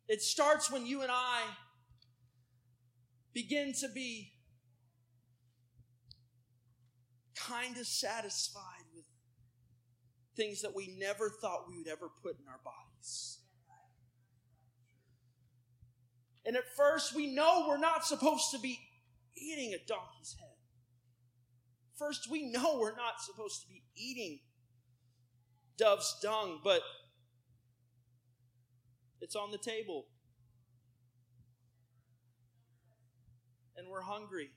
It 0.08 0.20
starts 0.20 0.70
when 0.70 0.84
you 0.84 1.02
and 1.02 1.10
I 1.12 1.42
begin 3.32 3.72
to 3.80 3.88
be 3.94 4.32
kind 7.34 7.76
of 7.78 7.86
satisfied 7.86 8.84
with 8.94 9.06
things 10.36 10.62
that 10.62 10.74
we 10.74 10.96
never 10.98 11.30
thought 11.30 11.68
we 11.68 11.78
would 11.78 11.88
ever 11.88 12.10
put 12.22 12.38
in 12.38 12.46
our 12.48 12.60
bodies. 12.64 13.38
And 16.44 16.56
at 16.56 16.64
first, 16.76 17.14
we 17.14 17.32
know 17.34 17.66
we're 17.68 17.78
not 17.78 18.04
supposed 18.04 18.50
to 18.52 18.58
be 18.58 18.78
eating 19.36 19.72
a 19.74 19.78
donkey's 19.86 20.36
head. 20.38 20.56
First, 21.96 22.28
we 22.30 22.50
know 22.50 22.78
we're 22.78 22.96
not 22.96 23.20
supposed 23.20 23.62
to 23.62 23.68
be 23.68 23.82
eating 23.94 24.40
dove's 25.78 26.16
dung, 26.22 26.60
but 26.64 26.82
it's 29.20 29.36
on 29.36 29.52
the 29.52 29.58
table. 29.58 30.06
And 33.76 33.88
we're 33.88 34.02
hungry. 34.02 34.50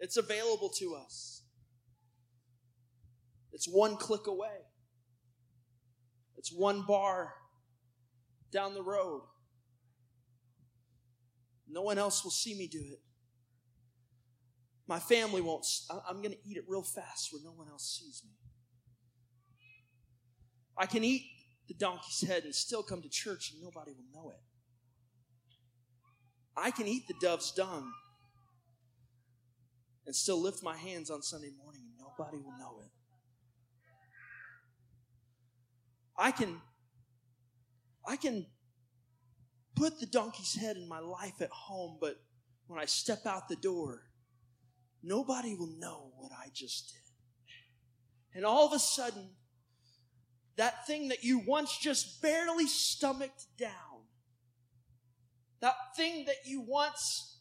It's 0.00 0.16
available 0.16 0.70
to 0.78 0.96
us. 0.96 1.42
It's 3.52 3.66
one 3.68 3.96
click 3.96 4.26
away. 4.26 4.66
It's 6.36 6.52
one 6.52 6.84
bar 6.86 7.34
down 8.50 8.74
the 8.74 8.82
road. 8.82 9.22
No 11.72 11.82
one 11.82 11.98
else 11.98 12.22
will 12.22 12.30
see 12.30 12.54
me 12.54 12.68
do 12.68 12.84
it. 12.92 13.00
My 14.86 14.98
family 14.98 15.40
won't. 15.40 15.66
I'm 16.08 16.18
going 16.18 16.32
to 16.32 16.48
eat 16.48 16.58
it 16.58 16.64
real 16.68 16.82
fast 16.82 17.32
where 17.32 17.40
no 17.42 17.52
one 17.52 17.68
else 17.68 17.98
sees 17.98 18.22
me. 18.24 18.32
I 20.76 20.86
can 20.86 21.02
eat 21.02 21.22
the 21.68 21.74
donkey's 21.74 22.28
head 22.28 22.44
and 22.44 22.54
still 22.54 22.82
come 22.82 23.00
to 23.02 23.08
church 23.08 23.52
and 23.52 23.62
nobody 23.62 23.92
will 23.92 24.22
know 24.22 24.30
it. 24.30 24.40
I 26.56 26.70
can 26.70 26.86
eat 26.86 27.08
the 27.08 27.14
dove's 27.20 27.52
dung 27.52 27.90
and 30.06 30.14
still 30.14 30.40
lift 30.40 30.62
my 30.62 30.76
hands 30.76 31.10
on 31.10 31.22
Sunday 31.22 31.50
morning 31.62 31.82
and 31.86 31.94
nobody 31.98 32.36
will 32.36 32.58
know 32.58 32.80
it. 32.82 32.90
I 36.18 36.30
can 36.30 36.60
I 38.06 38.16
can 38.16 38.46
put 39.74 40.00
the 40.00 40.06
donkey's 40.06 40.54
head 40.54 40.76
in 40.76 40.88
my 40.88 41.00
life 41.00 41.40
at 41.40 41.50
home, 41.50 41.98
but 42.00 42.16
when 42.66 42.80
I 42.80 42.86
step 42.86 43.26
out 43.26 43.48
the 43.48 43.56
door, 43.56 44.02
nobody 45.02 45.54
will 45.54 45.74
know 45.78 46.12
what 46.16 46.32
I 46.32 46.48
just 46.52 46.88
did. 46.88 48.36
And 48.36 48.44
all 48.44 48.66
of 48.66 48.72
a 48.72 48.78
sudden, 48.78 49.30
that 50.56 50.86
thing 50.86 51.08
that 51.08 51.24
you 51.24 51.38
once 51.38 51.76
just 51.78 52.22
barely 52.22 52.66
stomached 52.66 53.56
down, 53.58 54.06
that 55.60 55.74
thing 55.96 56.24
that 56.26 56.46
you 56.46 56.60
once 56.60 57.38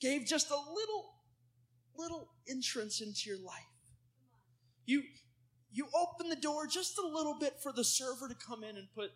gave 0.00 0.26
just 0.26 0.50
a 0.50 0.56
little, 0.56 1.14
little 1.96 2.28
entrance 2.48 3.00
into 3.00 3.22
your 3.26 3.38
life. 3.38 3.54
You, 4.86 5.02
you 5.70 5.86
open 5.94 6.30
the 6.30 6.36
door 6.36 6.66
just 6.66 6.98
a 6.98 7.06
little 7.06 7.38
bit 7.38 7.54
for 7.62 7.72
the 7.72 7.84
server 7.84 8.28
to 8.28 8.34
come 8.34 8.62
in 8.64 8.76
and 8.76 8.88
put 8.94 9.10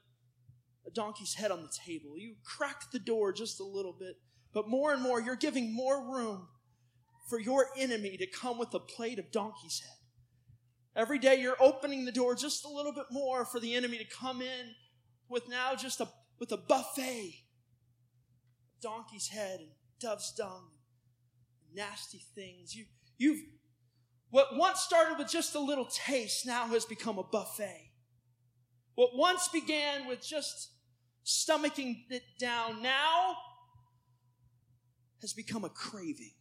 donkey's 0.95 1.35
head 1.35 1.51
on 1.51 1.63
the 1.63 1.73
table. 1.87 2.17
You 2.17 2.35
crack 2.45 2.91
the 2.93 2.99
door 2.99 3.33
just 3.33 3.61
a 3.61 3.65
little 3.65 3.95
bit, 3.99 4.17
but 4.53 4.69
more 4.69 4.93
and 4.93 5.03
more, 5.03 5.21
you're 5.21 5.37
giving 5.37 5.75
more 5.75 6.03
room 6.15 6.49
for 7.29 7.39
your 7.39 7.67
enemy 7.77 8.17
to 8.17 8.27
come 8.27 8.59
with 8.59 8.75
a 8.75 8.81
plate 8.81 9.19
of 9.19 9.31
donkey's 9.31 9.81
head. 9.81 9.97
Every 10.95 11.19
day 11.19 11.41
you're 11.41 11.57
opening 11.61 12.05
the 12.05 12.13
door 12.13 12.35
just 12.35 12.65
a 12.65 12.69
little 12.69 12.93
bit 12.93 13.07
more 13.11 13.45
for 13.45 13.59
the 13.59 13.75
enemy 13.75 13.99
to 13.99 14.05
come 14.05 14.43
in 14.43 14.75
with 15.29 15.49
now 15.49 15.75
just 15.75 16.01
a 16.01 16.09
with 16.39 16.53
a 16.53 16.57
buffet. 16.57 17.45
Donkey's 18.83 19.29
head 19.29 19.61
and 19.61 19.71
dove's 20.01 20.33
dung 20.33 20.69
and 21.65 21.75
nasty 21.75 22.21
things. 22.35 22.75
You 22.75 22.85
you've 23.17 23.41
what 24.31 24.57
once 24.57 24.81
started 24.81 25.19
with 25.19 25.31
just 25.31 25.55
a 25.55 25.61
little 25.61 25.87
taste 25.87 26.47
now 26.47 26.67
has 26.67 26.85
become 26.85 27.19
a 27.19 27.23
buffet. 27.23 27.93
What 28.95 29.17
once 29.17 29.49
began 29.49 30.07
with 30.07 30.27
just 30.27 30.73
stomaching 31.25 32.05
it 32.11 32.23
down 32.39 32.83
now 32.83 33.37
has 35.21 35.33
become 35.33 35.65
a 35.65 35.69
craving. 35.69 36.33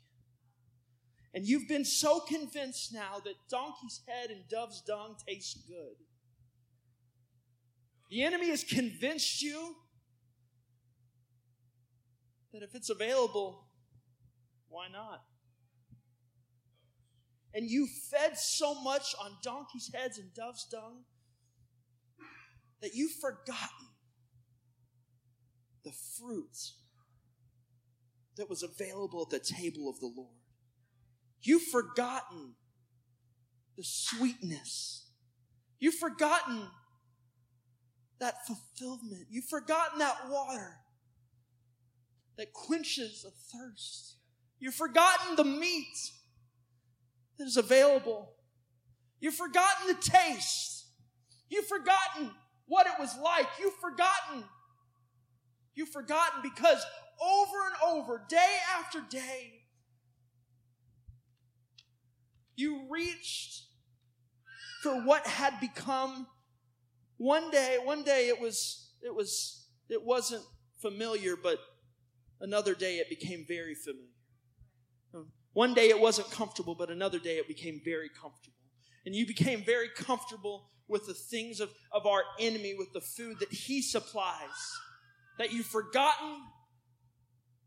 And 1.34 1.46
you've 1.46 1.68
been 1.68 1.86
so 1.86 2.20
convinced 2.20 2.94
now 2.94 3.22
that 3.24 3.36
donkey's 3.50 4.02
head 4.08 4.32
and 4.32 4.42
dove's 4.50 4.82
dung 4.82 5.16
taste 5.28 5.60
good. 5.68 5.96
The 8.10 8.24
enemy 8.24 8.50
has 8.50 8.66
convinced 8.66 9.42
you 9.42 9.76
that 12.52 12.64
if 12.64 12.76
it's 12.76 12.90
available, 12.90 13.68
why 14.68 14.88
not? 14.92 15.22
And 17.54 17.70
you 17.70 17.88
fed 18.10 18.38
so 18.38 18.82
much 18.82 19.16
on 19.24 19.32
donkey's 19.42 19.90
heads 19.94 20.18
and 20.18 20.34
dove's 20.34 20.66
dung 20.66 21.04
that 22.82 22.94
you've 22.94 23.14
forgotten 23.14 23.88
the 25.84 25.92
fruit 26.18 26.58
that 28.38 28.50
was 28.50 28.64
available 28.64 29.22
at 29.22 29.30
the 29.30 29.40
table 29.40 29.90
of 29.90 30.00
the 30.00 30.12
Lord. 30.16 30.38
You've 31.42 31.64
forgotten 31.64 32.56
the 33.78 33.84
sweetness. 33.84 35.10
You've 35.80 35.96
forgotten 35.96 36.68
that 38.20 38.46
fulfillment. 38.46 39.28
You've 39.30 39.46
forgotten 39.46 40.00
that 40.00 40.30
water 40.30 40.78
that 42.38 42.54
quenches 42.54 43.26
a 43.26 43.32
thirst. 43.56 44.18
You've 44.60 44.76
forgotten 44.76 45.36
the 45.36 45.44
meat 45.44 45.98
that 47.38 47.46
is 47.46 47.58
available. 47.58 48.34
You've 49.20 49.36
forgotten 49.36 49.88
the 49.88 50.02
taste. 50.02 50.88
You've 51.50 51.68
forgotten 51.68 52.32
what 52.68 52.88
it 52.88 52.94
was 53.00 53.18
like. 53.18 53.48
You've 53.60 53.76
forgotten. 53.76 54.44
You've 55.82 55.90
forgotten 55.90 56.44
because 56.44 56.86
over 57.20 57.58
and 57.66 57.92
over, 57.92 58.24
day 58.30 58.58
after 58.78 59.02
day, 59.10 59.64
you 62.56 62.86
reached 62.88 63.64
for 64.84 65.02
what 65.02 65.26
had 65.26 65.60
become 65.60 66.28
one 67.18 67.50
day, 67.50 67.80
one 67.84 68.04
day 68.04 68.28
it 68.28 68.40
was, 68.40 68.92
it 69.02 69.16
was, 69.16 69.66
it 69.90 70.06
wasn't 70.06 70.44
familiar, 70.84 71.36
but 71.36 71.58
another 72.42 72.76
day 72.76 72.98
it 72.98 73.10
became 73.10 73.44
very 73.48 73.74
familiar. 73.74 75.26
One 75.54 75.74
day 75.74 75.90
it 75.90 76.00
wasn't 76.00 76.30
comfortable, 76.30 76.76
but 76.76 76.92
another 76.92 77.18
day 77.18 77.38
it 77.38 77.48
became 77.48 77.82
very 77.84 78.10
comfortable. 78.10 78.56
And 79.08 79.16
you 79.16 79.26
became 79.26 79.64
very 79.64 79.90
comfortable 79.90 80.70
with 80.88 81.08
the 81.08 81.16
things 81.16 81.60
of, 81.60 81.72
of 81.92 82.06
our 82.06 82.22
enemy, 82.40 82.76
with 82.78 82.94
the 82.94 83.02
food 83.02 83.40
that 83.40 83.52
he 83.52 83.82
supplies, 83.82 84.78
that 85.38 85.52
you've 85.52 85.66
forgotten 85.66 86.38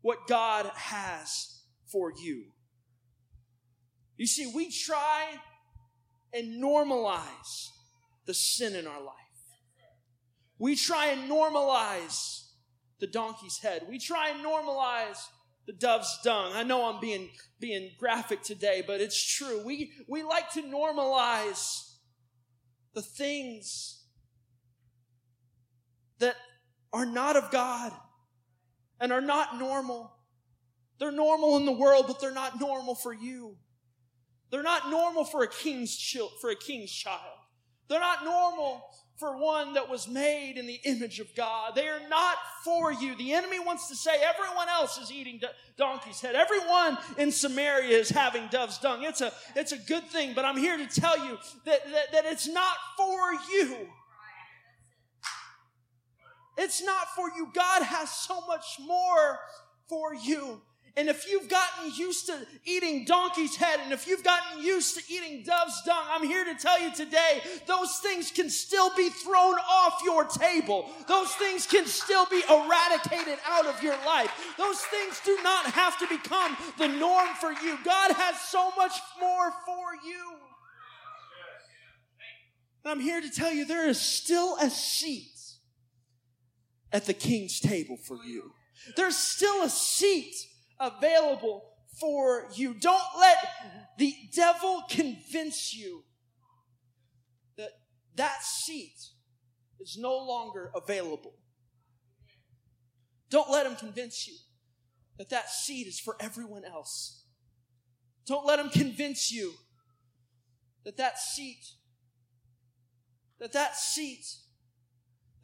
what 0.01 0.27
God 0.27 0.71
has 0.75 1.61
for 1.91 2.11
you. 2.21 2.45
You 4.17 4.27
see, 4.27 4.51
we 4.53 4.71
try 4.71 5.39
and 6.33 6.61
normalize 6.61 7.69
the 8.25 8.33
sin 8.33 8.75
in 8.75 8.87
our 8.87 9.01
life. 9.01 9.15
We 10.57 10.75
try 10.75 11.07
and 11.07 11.29
normalize 11.29 12.43
the 12.99 13.07
donkey's 13.07 13.57
head. 13.57 13.83
We 13.89 13.99
try 13.99 14.29
and 14.29 14.45
normalize 14.45 15.17
the 15.67 15.73
dove's 15.73 16.19
dung. 16.23 16.53
I 16.53 16.63
know 16.63 16.85
I'm 16.85 17.01
being, 17.01 17.29
being 17.59 17.91
graphic 17.99 18.41
today, 18.41 18.83
but 18.85 19.01
it's 19.01 19.21
true. 19.21 19.65
We, 19.65 19.91
we 20.07 20.23
like 20.23 20.51
to 20.51 20.61
normalize 20.61 21.95
the 22.93 23.01
things 23.01 24.03
that 26.19 26.35
are 26.95 27.05
not 27.05 27.35
of 27.35 27.51
God 27.51 27.91
and 29.01 29.11
are 29.11 29.21
not 29.21 29.59
normal. 29.59 30.13
They're 30.97 31.11
normal 31.11 31.57
in 31.57 31.65
the 31.65 31.73
world, 31.73 32.05
but 32.07 32.21
they're 32.21 32.33
not 32.33 32.57
normal 32.59 32.95
for 32.95 33.13
you. 33.13 33.57
They're 34.49 34.63
not 34.63 34.89
normal 34.89 35.25
for 35.25 35.43
a 35.43 35.47
king's 35.47 35.95
child, 35.97 36.31
for 36.39 36.49
a 36.49 36.55
king's 36.55 36.91
child. 36.91 37.19
They're 37.89 37.99
not 37.99 38.23
normal 38.23 38.81
for 39.17 39.37
one 39.37 39.73
that 39.73 39.89
was 39.89 40.07
made 40.07 40.57
in 40.57 40.67
the 40.67 40.79
image 40.85 41.19
of 41.19 41.27
God. 41.35 41.75
They 41.75 41.87
are 41.89 42.07
not 42.09 42.37
for 42.63 42.93
you. 42.93 43.13
The 43.15 43.33
enemy 43.33 43.59
wants 43.59 43.89
to 43.89 43.95
say 43.95 44.11
everyone 44.23 44.69
else 44.69 44.97
is 44.97 45.11
eating 45.11 45.41
donkey's 45.77 46.21
head. 46.21 46.35
Everyone 46.35 46.97
in 47.17 47.31
Samaria 47.31 47.97
is 47.97 48.09
having 48.09 48.47
dove's 48.47 48.77
dung. 48.77 49.03
It's 49.03 49.21
a, 49.21 49.33
it's 49.55 49.73
a 49.73 49.77
good 49.77 50.05
thing, 50.05 50.33
but 50.33 50.45
I'm 50.45 50.57
here 50.57 50.77
to 50.77 50.87
tell 50.87 51.17
you 51.25 51.37
that, 51.65 51.85
that, 51.91 52.11
that 52.13 52.25
it's 52.25 52.47
not 52.47 52.77
for 52.97 53.33
you. 53.51 53.87
It's 56.57 56.83
not 56.83 57.09
for 57.15 57.29
you. 57.35 57.49
God 57.53 57.83
has 57.83 58.09
so 58.09 58.45
much 58.47 58.77
more 58.79 59.39
for 59.87 60.13
you. 60.13 60.61
And 60.97 61.09
if 61.09 61.29
you've 61.29 61.49
gotten 61.49 61.91
used 61.93 62.27
to 62.27 62.37
eating 62.63 63.03
donkey's 63.03 63.57
head 63.57 63.81
and 63.83 63.91
if 63.91 64.07
you've 64.07 64.23
gotten 64.23 64.63
used 64.63 64.95
to 64.95 65.13
eating 65.13 65.43
dove's 65.43 65.81
dung, 65.85 66.05
I'm 66.09 66.25
here 66.25 66.45
to 66.45 66.55
tell 66.55 66.81
you 66.81 66.93
today, 66.93 67.41
those 67.67 67.97
things 67.97 68.31
can 68.31 68.49
still 68.49 68.95
be 68.95 69.09
thrown 69.09 69.55
off 69.69 69.99
your 70.05 70.23
table. 70.23 70.89
Those 71.09 71.31
things 71.33 71.67
can 71.67 71.85
still 71.85 72.25
be 72.27 72.41
eradicated 72.49 73.39
out 73.45 73.65
of 73.65 73.83
your 73.83 73.97
life. 74.05 74.31
Those 74.57 74.79
things 74.79 75.19
do 75.25 75.37
not 75.43 75.65
have 75.65 75.99
to 75.99 76.07
become 76.07 76.55
the 76.77 76.87
norm 76.87 77.27
for 77.41 77.51
you. 77.51 77.77
God 77.83 78.13
has 78.13 78.39
so 78.39 78.71
much 78.77 78.93
more 79.19 79.51
for 79.65 79.95
you. 80.07 80.35
And 82.85 82.91
I'm 82.91 82.99
here 83.01 83.19
to 83.19 83.29
tell 83.29 83.51
you 83.51 83.65
there 83.65 83.89
is 83.89 83.99
still 83.99 84.55
a 84.61 84.69
seat 84.69 85.34
at 86.95 87.05
the 87.05 87.13
king's 87.13 87.59
table 87.59 87.97
for 87.97 88.23
you. 88.23 88.53
There's 88.95 89.17
still 89.17 89.63
a 89.63 89.69
seat 89.69 90.33
available 90.79 91.61
for 91.99 92.47
you. 92.55 92.73
Don't 92.73 93.19
let 93.19 93.37
the 93.97 94.13
devil 94.33 94.83
convince 94.89 95.75
you 95.75 96.05
that 97.57 97.71
that 98.15 98.43
seat 98.43 98.95
is 99.81 99.97
no 99.99 100.15
longer 100.15 100.71
available. 100.73 101.33
Don't 103.29 103.51
let 103.51 103.65
him 103.65 103.75
convince 103.75 104.25
you 104.25 104.35
that 105.17 105.29
that 105.31 105.49
seat 105.49 105.87
is 105.87 105.99
for 105.99 106.15
everyone 106.21 106.63
else. 106.63 107.25
Don't 108.25 108.45
let 108.45 108.57
him 108.57 108.69
convince 108.69 109.33
you 109.33 109.51
that 110.85 110.95
that 110.95 111.19
seat, 111.19 111.73
that 113.41 113.51
that 113.51 113.75
seat, 113.75 114.25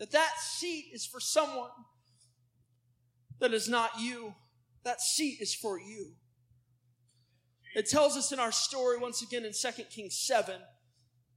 that 0.01 0.11
that 0.13 0.39
seat 0.39 0.85
is 0.93 1.05
for 1.05 1.19
someone 1.19 1.69
that 3.39 3.53
is 3.53 3.69
not 3.69 3.91
you. 3.99 4.33
That 4.83 4.99
seat 4.99 5.37
is 5.39 5.53
for 5.53 5.79
you. 5.79 6.13
It 7.75 7.87
tells 7.87 8.17
us 8.17 8.31
in 8.31 8.39
our 8.39 8.51
story, 8.51 8.97
once 8.97 9.21
again 9.21 9.45
in 9.45 9.51
2 9.53 9.83
Kings 9.91 10.17
7, 10.17 10.55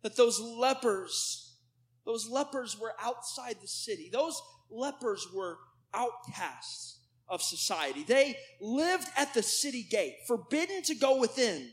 that 0.00 0.16
those 0.16 0.40
lepers, 0.40 1.58
those 2.06 2.26
lepers 2.26 2.80
were 2.80 2.94
outside 3.02 3.56
the 3.60 3.68
city. 3.68 4.08
Those 4.10 4.40
lepers 4.70 5.28
were 5.34 5.58
outcasts 5.92 7.00
of 7.28 7.42
society. 7.42 8.02
They 8.02 8.38
lived 8.62 9.08
at 9.14 9.34
the 9.34 9.42
city 9.42 9.82
gate, 9.82 10.14
forbidden 10.26 10.82
to 10.84 10.94
go 10.94 11.20
within 11.20 11.70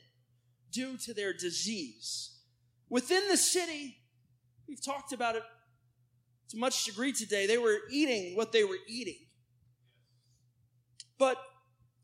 due 0.73 0.97
to 1.05 1.13
their 1.13 1.31
disease. 1.31 2.37
Within 2.89 3.29
the 3.29 3.37
city, 3.37 3.95
we've 4.67 4.83
talked 4.83 5.13
about 5.13 5.37
it 5.37 5.43
to 6.51 6.57
much 6.57 6.85
degree 6.85 7.13
today, 7.13 7.47
they 7.47 7.57
were 7.57 7.79
eating 7.89 8.35
what 8.35 8.51
they 8.51 8.63
were 8.63 8.77
eating. 8.87 9.19
But 11.17 11.37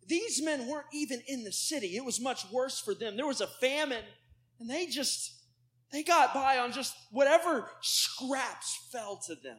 these 0.07 0.41
men 0.43 0.67
weren't 0.67 0.87
even 0.93 1.21
in 1.27 1.43
the 1.43 1.51
city. 1.51 1.95
It 1.95 2.05
was 2.05 2.19
much 2.19 2.49
worse 2.51 2.79
for 2.79 2.93
them. 2.93 3.15
There 3.15 3.27
was 3.27 3.41
a 3.41 3.47
famine, 3.47 4.03
and 4.59 4.69
they 4.69 4.87
just 4.87 5.33
they 5.91 6.03
got 6.03 6.33
by 6.33 6.57
on 6.57 6.71
just 6.71 6.95
whatever 7.11 7.69
scraps 7.81 8.87
fell 8.91 9.19
to 9.27 9.35
them. 9.35 9.57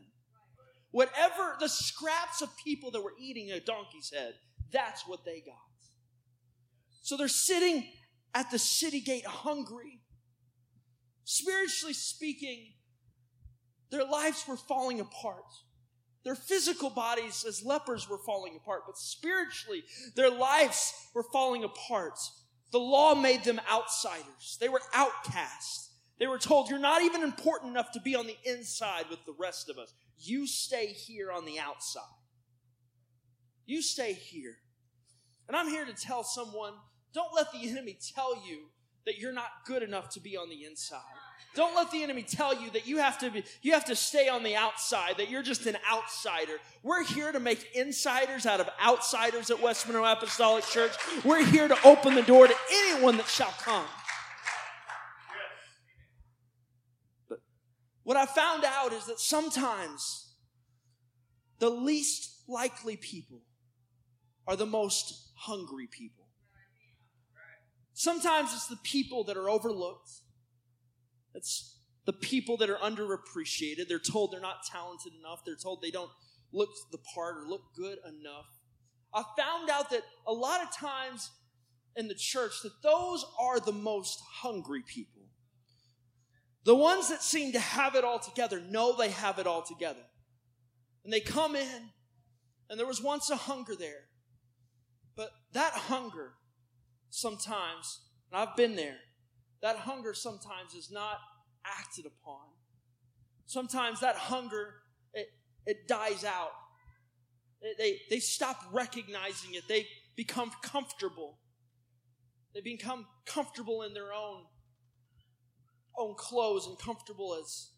Whatever 0.91 1.57
the 1.61 1.69
scraps 1.69 2.41
of 2.41 2.49
people 2.65 2.91
that 2.93 3.03
were 3.03 3.15
eating 3.21 3.51
a 3.51 3.61
donkey's 3.61 4.11
head, 4.15 4.35
that's 4.73 5.07
what 5.07 5.25
they 5.25 5.41
got. 5.41 5.57
So 7.03 7.17
they're 7.17 7.29
sitting 7.29 7.87
at 8.35 8.51
the 8.51 8.59
city 8.59 9.01
gate 9.01 9.27
hungry. 9.27 10.01
Spiritually 11.25 11.93
speaking, 11.93 12.73
their 13.91 14.05
lives 14.05 14.45
were 14.47 14.57
falling 14.57 15.01
apart. 15.01 15.45
Their 16.25 16.35
physical 16.35 16.91
bodies 16.91 17.45
as 17.47 17.65
lepers 17.65 18.09
were 18.09 18.19
falling 18.19 18.57
apart, 18.57 18.83
but 18.87 18.99
spiritually, 18.99 19.85
their 20.15 20.31
lives 20.31 20.93
were 21.15 21.23
falling 21.23 21.65
apart. 21.65 22.19
The 22.71 22.79
law 22.79 23.15
made 23.15 23.45
them 23.45 23.61
outsiders. 23.71 24.59
They 24.61 24.69
were 24.69 24.83
outcasts. 24.93 25.91
They 26.19 26.27
were 26.27 26.39
told, 26.39 26.69
You're 26.69 26.79
not 26.79 27.03
even 27.03 27.23
important 27.23 27.71
enough 27.71 27.93
to 27.93 28.01
be 28.01 28.15
on 28.15 28.27
the 28.27 28.37
inside 28.45 29.07
with 29.09 29.25
the 29.25 29.35
rest 29.39 29.71
of 29.71 29.79
us. 29.79 29.95
You 30.19 30.47
stay 30.47 30.89
here 30.89 31.31
on 31.33 31.45
the 31.45 31.59
outside. 31.59 32.03
You 33.65 33.81
stay 33.81 34.13
here. 34.13 34.57
And 35.47 35.57
I'm 35.57 35.69
here 35.69 35.85
to 35.87 35.95
tell 35.95 36.25
someone 36.25 36.75
don't 37.15 37.35
let 37.35 37.53
the 37.53 37.69
enemy 37.69 37.99
tell 38.15 38.35
you 38.47 38.67
that 39.07 39.19
you're 39.19 39.33
not 39.33 39.49
good 39.65 39.83
enough 39.83 40.11
to 40.11 40.21
be 40.21 40.37
on 40.37 40.51
the 40.51 40.65
inside. 40.65 41.01
Don't 41.55 41.75
let 41.75 41.91
the 41.91 42.03
enemy 42.03 42.23
tell 42.23 42.61
you 42.61 42.71
that 42.71 42.87
you 42.87 42.99
have 42.99 43.19
to 43.19 43.31
be, 43.31 43.43
you 43.63 43.73
have 43.73 43.85
to 43.87 43.97
stay 43.97 44.29
on 44.29 44.43
the 44.43 44.55
outside, 44.55 45.17
that 45.17 45.31
you're 45.31 45.43
just 45.43 45.67
an 45.67 45.77
outsider. 45.91 46.53
We're 46.83 47.05
here 47.05 47.33
to 47.33 47.41
make 47.41 47.75
insiders 47.75 48.47
out 48.47 48.61
of 48.61 48.69
outsiders 48.85 49.51
at 49.51 49.61
West 49.61 49.87
Monroe 49.87 50.05
Apostolic 50.05 50.65
Church. 50.65 50.93
We're 51.25 51.45
here 51.45 51.67
to 51.67 51.77
open 51.85 52.15
the 52.15 52.23
door 52.23 52.47
to 52.47 52.55
anyone 52.71 53.17
that 53.17 53.27
shall 53.27 53.55
come. 53.61 53.87
But 57.29 57.41
what 58.05 58.17
I 58.17 58.27
found 58.27 58.65
out 58.65 58.93
is 58.93 59.07
that 59.07 59.19
sometimes 59.19 60.35
the 61.59 61.71
least 61.71 62.45
likely 62.47 62.97
people 62.97 63.43
are 64.47 64.57
the 64.57 64.67
most 64.67 65.33
hungry 65.37 65.89
people. 65.91 66.27
Sometimes 67.95 68.55
it's 68.55 68.69
the 68.69 68.79
people 68.85 69.25
that 69.25 69.37
are 69.37 69.51
overlooked. 69.51 70.09
It's 71.35 71.79
the 72.07 72.13
people 72.13 72.57
that 72.59 72.71
are 72.71 72.79
underappreciated. 72.79 73.89
They're 73.89 73.99
told 73.99 74.33
they're 74.33 74.41
not 74.41 74.65
talented 74.71 75.13
enough. 75.19 75.41
They're 75.45 75.57
told 75.57 75.83
they 75.83 75.91
don't 75.91 76.11
look 76.53 76.71
the 76.91 76.99
part 77.15 77.37
or 77.37 77.49
look 77.49 77.63
good 77.77 77.99
enough. 78.07 78.47
I 79.15 79.23
found 79.37 79.71
out 79.71 79.91
that 79.91 80.03
a 80.27 80.33
lot 80.33 80.63
of 80.63 80.75
times 80.75 81.31
in 81.97 82.09
the 82.09 82.15
church 82.15 82.63
that 82.63 82.83
those 82.83 83.25
are 83.39 83.61
the 83.61 83.73
most 83.73 84.21
hungry 84.41 84.83
people. 84.87 85.23
The 86.65 86.75
ones 86.75 87.09
that 87.09 87.23
seem 87.23 87.53
to 87.53 87.59
have 87.59 87.95
it 87.95 88.05
all 88.05 88.19
together 88.19 88.61
know 88.61 88.97
they 88.97 89.11
have 89.11 89.39
it 89.39 89.47
all 89.47 89.63
together. 89.63 90.05
And 91.05 91.13
they 91.13 91.21
come 91.21 91.57
in, 91.57 91.91
and 92.69 92.79
there 92.79 92.87
was 92.87 93.03
once 93.03 93.31
a 93.31 93.37
hunger 93.37 93.75
there. 93.75 94.09
But 95.17 95.31
that 95.53 95.73
hunger 95.73 96.33
sometimes, 97.11 98.01
and 98.31 98.41
I've 98.41 98.57
been 98.57 98.77
there, 98.77 98.99
that 99.63 99.77
hunger 99.77 100.15
sometimes 100.15 100.75
is 100.75 100.91
not 100.91 101.19
acted 101.65 102.07
upon. 102.07 102.47
Sometimes 103.47 104.01
that 104.01 104.17
hunger, 104.17 104.75
it, 105.15 105.29
it 105.67 105.89
dies 105.89 106.25
out. 106.25 106.53
They, 107.63 107.73
they, 107.79 108.01
they 108.11 108.19
stop 108.21 108.61
recognizing 108.73 109.55
it. 109.55 109.65
They 109.69 109.87
become 110.17 110.51
comfortable. 110.63 111.39
They 112.55 112.61
become 112.61 113.07
comfortable 113.27 113.83
in 113.83 113.95
their 113.95 114.13
own, 114.13 114.45
own 115.99 116.15
clothes 116.17 116.67
and 116.67 116.79
comfortable 116.79 117.39
as, 117.41 117.71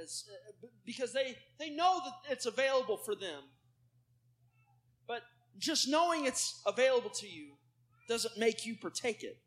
as 0.00 0.24
because 0.84 1.12
they, 1.12 1.36
they 1.58 1.70
know 1.70 2.00
that 2.04 2.32
it's 2.32 2.46
available 2.46 2.96
for 2.96 3.14
them. 3.14 3.42
But 5.06 5.22
just 5.58 5.88
knowing 5.88 6.26
it's 6.26 6.60
available 6.66 7.10
to 7.10 7.28
you 7.28 7.52
doesn't 8.08 8.38
make 8.38 8.64
you 8.64 8.76
partake 8.80 9.22
it. 9.22 9.38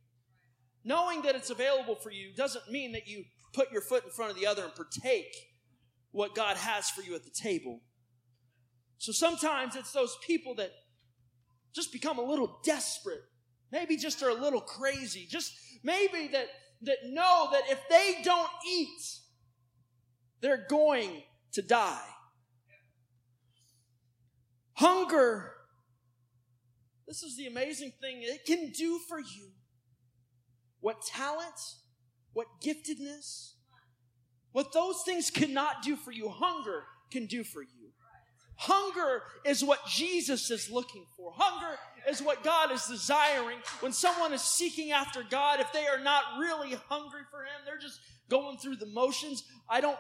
Knowing 0.84 1.22
that 1.22 1.36
it's 1.36 1.50
available 1.50 1.96
for 1.96 2.12
you 2.12 2.34
doesn't 2.36 2.70
mean 2.70 2.92
that 2.92 3.08
you 3.08 3.24
put 3.54 3.72
your 3.72 3.82
foot 3.82 4.04
in 4.04 4.10
front 4.10 4.32
of 4.32 4.38
the 4.38 4.46
other 4.46 4.64
and 4.64 4.76
partake 4.76 5.34
what 6.12 6.36
God 6.36 6.58
has 6.58 6.90
for 6.90 7.02
you 7.02 7.16
at 7.16 7.24
the 7.24 7.32
table. 7.32 7.80
So 8.98 9.12
sometimes 9.12 9.76
it's 9.76 9.92
those 9.92 10.18
people 10.26 10.56
that 10.56 10.72
just 11.74 11.92
become 11.92 12.20
a 12.20 12.24
little 12.24 12.60
desperate, 12.64 13.22
maybe 13.72 13.98
just 13.98 14.22
are 14.22 14.30
a 14.30 14.34
little 14.34 14.62
crazy, 14.62 15.26
just 15.30 15.54
maybe 15.84 16.28
that, 16.28 16.48
that 16.82 16.98
know 17.06 17.50
that 17.52 17.64
if 17.70 17.80
they 17.90 18.22
don't 18.24 18.50
eat, 18.68 19.20
they're 20.42 20.66
going 20.70 21.24
to 21.54 21.62
die. 21.62 22.08
Hunger, 24.74 25.54
this 27.08 27.24
is 27.24 27.38
the 27.38 27.48
amazing 27.48 27.94
thing. 28.02 28.20
It 28.22 28.46
can 28.46 28.72
do 28.72 29.00
for 29.08 29.20
you 29.20 29.53
what 30.84 31.02
talent, 31.02 31.78
what 32.34 32.48
giftedness, 32.62 33.54
what 34.52 34.74
those 34.74 35.02
things 35.06 35.30
cannot 35.30 35.82
do 35.82 35.96
for 35.96 36.12
you, 36.12 36.28
hunger 36.28 36.84
can 37.10 37.26
do 37.26 37.42
for 37.46 37.62
you. 37.62 37.94
Hunger 38.58 39.22
is 39.46 39.64
what 39.64 39.80
Jesus 39.88 40.52
is 40.52 40.70
looking 40.70 41.06
for. 41.16 41.32
Hunger 41.36 41.78
is 42.10 42.22
what 42.22 42.44
God 42.44 42.72
is 42.74 42.86
desiring. 42.86 43.60
When 43.80 43.94
someone 43.94 44.34
is 44.34 44.42
seeking 44.42 44.92
after 44.92 45.24
God, 45.24 45.62
if 45.62 45.72
they 45.72 45.88
are 45.88 46.04
not 46.04 46.24
really 46.38 46.78
hungry 46.90 47.22
for 47.32 47.44
Him, 47.44 47.62
they're 47.66 47.80
just 47.80 48.02
going 48.30 48.58
through 48.58 48.76
the 48.76 48.86
motions. 48.88 49.44
I 49.70 49.80
don't, 49.80 49.98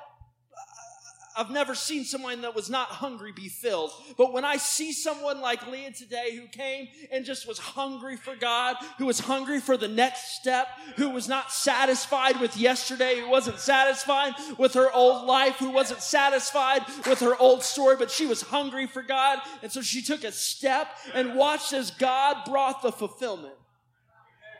I've 1.35 1.49
never 1.49 1.73
seen 1.73 2.05
someone 2.05 2.41
that 2.41 2.55
was 2.55 2.69
not 2.69 2.87
hungry 2.89 3.31
be 3.31 3.49
filled. 3.49 3.91
But 4.17 4.33
when 4.33 4.45
I 4.45 4.57
see 4.57 4.93
someone 4.93 5.41
like 5.41 5.67
Leah 5.67 5.91
today 5.91 6.35
who 6.35 6.47
came 6.47 6.87
and 7.11 7.25
just 7.25 7.47
was 7.47 7.57
hungry 7.57 8.17
for 8.17 8.35
God, 8.35 8.75
who 8.97 9.05
was 9.05 9.19
hungry 9.19 9.59
for 9.59 9.75
the 9.75 9.87
next 9.87 10.35
step, 10.39 10.67
who 10.95 11.09
was 11.09 11.27
not 11.27 11.51
satisfied 11.51 12.39
with 12.39 12.57
yesterday, 12.57 13.19
who 13.19 13.29
wasn't 13.29 13.59
satisfied 13.59 14.33
with 14.57 14.73
her 14.75 14.91
old 14.91 15.25
life, 15.25 15.55
who 15.55 15.71
wasn't 15.71 16.01
satisfied 16.01 16.81
with 17.07 17.19
her 17.19 17.35
old 17.37 17.63
story, 17.63 17.95
but 17.97 18.11
she 18.11 18.25
was 18.25 18.41
hungry 18.41 18.85
for 18.85 19.01
God. 19.01 19.39
And 19.61 19.71
so 19.71 19.81
she 19.81 20.01
took 20.01 20.23
a 20.23 20.31
step 20.31 20.87
and 21.13 21.35
watched 21.35 21.73
as 21.73 21.91
God 21.91 22.45
brought 22.45 22.81
the 22.81 22.91
fulfillment. 22.91 23.55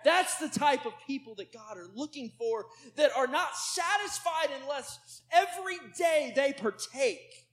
That's 0.03 0.37
the 0.37 0.49
type 0.49 0.85
of 0.85 0.93
people 1.07 1.35
that 1.35 1.53
God 1.53 1.77
are 1.77 1.89
looking 1.93 2.31
for 2.37 2.65
that 2.95 3.11
are 3.15 3.27
not 3.27 3.55
satisfied 3.55 4.49
unless 4.61 5.21
every 5.31 5.77
day 5.97 6.33
they 6.35 6.53
partake 6.53 7.47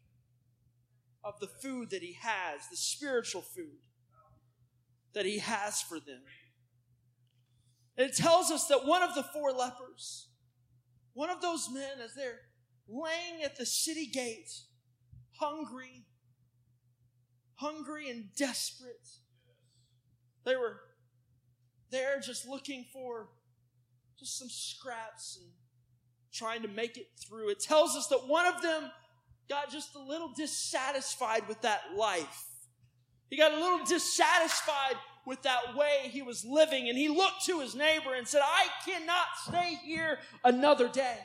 of 1.23 1.39
the 1.41 1.47
food 1.47 1.91
that 1.91 2.03
He 2.03 2.17
has, 2.21 2.61
the 2.71 2.77
spiritual 2.77 3.43
food 3.43 3.79
that 5.15 5.27
He 5.27 5.39
has 5.39 5.83
for 5.83 6.01
them. 6.01 6.23
And 7.97 8.09
it 8.09 8.17
tells 8.17 8.51
us 8.51 8.67
that 8.69 8.87
one 8.87 9.03
of 9.03 9.15
the 9.15 9.23
four 9.23 9.53
lepers, 9.53 10.29
one 11.13 11.31
of 11.31 11.43
those 11.43 11.69
men, 11.71 12.01
as 12.03 12.15
they're 12.15 12.41
laying 12.89 13.43
at 13.45 13.57
the 13.57 13.67
city 13.67 14.07
gate, 14.07 14.51
hungry, 15.39 16.07
hungry 17.55 18.09
and 18.09 18.35
desperate, 18.37 19.09
they 20.45 20.57
were 20.57 20.81
there 21.91 22.21
just 22.21 22.49
looking 22.49 22.85
for 22.93 23.29
just 24.19 24.39
some 24.39 24.49
scraps 24.49 25.39
and 25.41 25.51
trying 26.33 26.63
to 26.63 26.69
make 26.69 26.97
it 26.97 27.09
through. 27.27 27.51
It 27.51 27.61
tells 27.61 27.97
us 27.97 28.07
that 28.09 28.29
one 28.29 28.47
of 28.47 28.63
them 28.63 28.91
got 29.49 29.71
just 29.71 29.95
a 29.95 29.99
little 29.99 30.33
dissatisfied 30.37 31.49
with 31.49 31.61
that 31.63 31.81
life. 31.97 32.47
He 33.29 33.37
got 33.37 33.53
a 33.53 33.61
little 33.61 33.85
dissatisfied 33.85 34.97
with 35.27 35.43
that 35.43 35.77
way 35.77 36.09
he 36.11 36.23
was 36.23 36.45
living, 36.45 36.89
and 36.89 36.97
he 36.97 37.09
looked 37.09 37.45
to 37.47 37.61
his 37.61 37.75
neighbor 37.75 38.15
and 38.15 38.27
said, 38.27 38.43
I 38.45 38.67
cannot 38.85 39.27
stay 39.47 39.79
here 39.85 40.19
another 40.45 40.89
day. 40.89 41.19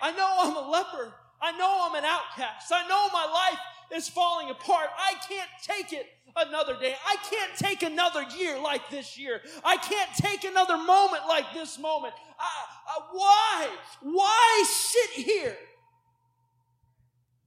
I 0.00 0.12
know 0.12 0.36
I'm 0.40 0.56
a 0.56 0.70
leper. 0.70 1.14
I 1.40 1.52
know 1.52 1.88
I'm 1.88 1.94
an 1.94 2.04
outcast. 2.04 2.72
I 2.72 2.86
know 2.88 3.08
my 3.12 3.24
life 3.24 3.58
is 3.94 4.08
falling 4.08 4.50
apart. 4.50 4.88
I 4.96 5.14
can't 5.28 5.48
take 5.62 5.92
it 5.92 6.06
another 6.36 6.78
day. 6.78 6.94
I 7.06 7.16
can't 7.30 7.56
take 7.56 7.82
another 7.82 8.24
year 8.36 8.58
like 8.58 8.88
this 8.90 9.18
year. 9.18 9.40
I 9.64 9.76
can't 9.76 10.10
take 10.16 10.44
another 10.44 10.76
moment 10.76 11.22
like 11.28 11.52
this 11.54 11.78
moment. 11.78 12.14
I, 12.38 12.44
I, 12.88 13.00
why? 13.12 13.68
Why 14.02 14.64
sit 14.66 15.24
here? 15.24 15.56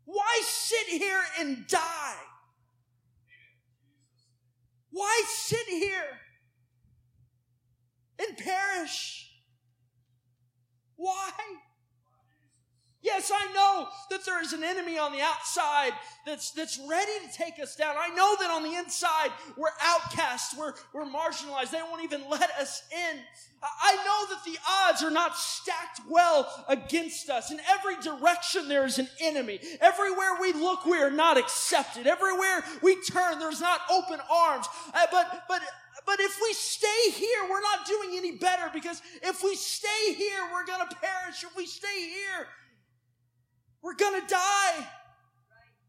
Why 0.06 0.42
sit 0.44 0.88
here 0.88 1.22
and 1.40 1.68
die? 1.68 2.16
Why 4.92 5.24
sit 5.28 5.68
here 5.68 6.20
and 8.20 8.38
perish? 8.38 9.30
Why? 10.96 11.32
Yes, 13.06 13.32
I 13.32 13.54
know 13.54 13.88
that 14.10 14.26
there 14.26 14.42
is 14.42 14.52
an 14.54 14.64
enemy 14.64 14.98
on 14.98 15.12
the 15.12 15.22
outside 15.22 15.92
that's, 16.26 16.50
that's 16.52 16.80
ready 16.90 17.12
to 17.24 17.38
take 17.38 17.60
us 17.62 17.76
down. 17.76 17.96
I 18.00 18.10
know 18.10 18.36
that 18.40 18.50
on 18.50 18.64
the 18.64 18.74
inside 18.74 19.30
we're 19.56 19.70
outcasts, 19.80 20.58
we're, 20.58 20.74
we're 20.92 21.06
marginalized. 21.06 21.70
They 21.70 21.84
won't 21.84 22.04
even 22.04 22.24
let 22.28 22.50
us 22.60 22.82
in. 22.92 23.20
I 23.62 23.96
know 23.98 24.36
that 24.36 24.44
the 24.44 24.58
odds 24.68 25.04
are 25.04 25.12
not 25.12 25.38
stacked 25.38 26.02
well 26.10 26.66
against 26.68 27.30
us. 27.30 27.52
In 27.52 27.60
every 27.70 27.96
direction 28.02 28.68
there 28.68 28.86
is 28.86 28.98
an 28.98 29.08
enemy. 29.22 29.60
Everywhere 29.82 30.38
we 30.42 30.54
look, 30.54 30.86
we 30.86 30.98
are 30.98 31.12
not 31.12 31.38
accepted. 31.38 32.08
Everywhere 32.08 32.64
we 32.82 33.00
turn, 33.04 33.38
there's 33.38 33.62
not 33.62 33.82
open 33.92 34.20
arms. 34.32 34.66
Uh, 34.96 35.06
but, 35.12 35.44
but, 35.48 35.62
but 36.08 36.20
if 36.20 36.40
we 36.42 36.54
stay 36.54 37.12
here, 37.12 37.50
we're 37.50 37.62
not 37.62 37.86
doing 37.86 38.18
any 38.18 38.32
better 38.32 38.72
because 38.74 39.00
if 39.22 39.44
we 39.44 39.56
stay 39.56 40.14
here, 40.16 40.50
we're 40.52 40.66
going 40.66 40.88
to 40.88 40.96
perish. 40.96 41.44
If 41.44 41.56
we 41.56 41.68
stay 41.68 42.10
here, 42.10 42.48
we're 43.86 43.94
going 43.94 44.20
to 44.20 44.28
die. 44.28 44.88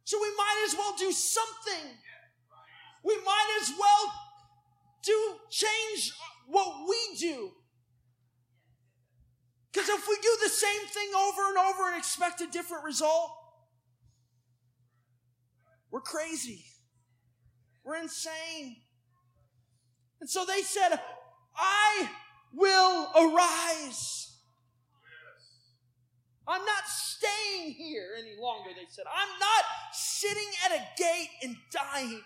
So 0.05 0.19
we 0.21 0.29
might 0.37 0.65
as 0.69 0.77
well 0.77 0.95
do 0.99 1.11
something. 1.11 1.97
We 3.03 3.17
might 3.25 3.59
as 3.63 3.73
well 3.79 4.13
do 5.03 5.35
change 5.51 6.13
what 6.47 6.87
we 6.87 7.17
do. 7.19 7.53
Because 9.73 9.89
if 9.89 10.07
we 10.07 10.17
do 10.21 10.37
the 10.43 10.51
same 10.51 10.87
thing 10.89 11.09
over 11.17 11.49
and 11.49 11.57
over 11.57 11.89
and 11.89 11.97
expect 11.97 12.43
a 12.43 12.47
different 12.47 12.85
result, 12.85 13.31
we're 15.91 16.03
crazy. 16.03 16.67
We're 17.83 17.97
insane. 17.97 18.77
And 20.21 20.29
so 20.29 20.45
they 20.45 20.61
said, 20.61 21.01
I 21.57 22.11
will 22.53 23.09
arise. 23.17 24.26
I'm 26.49 26.65
not 26.65 26.87
staying 26.87 27.73
here 27.73 28.11
any 28.19 28.41
longer, 28.41 28.71
they 28.75 28.87
said. 28.89 29.05
I'm 29.07 29.39
not 29.41 29.65
sitting 29.93 30.49
at 30.65 30.73
a 30.73 30.83
gate 30.97 31.31
and 31.43 31.57
dying. 31.71 32.21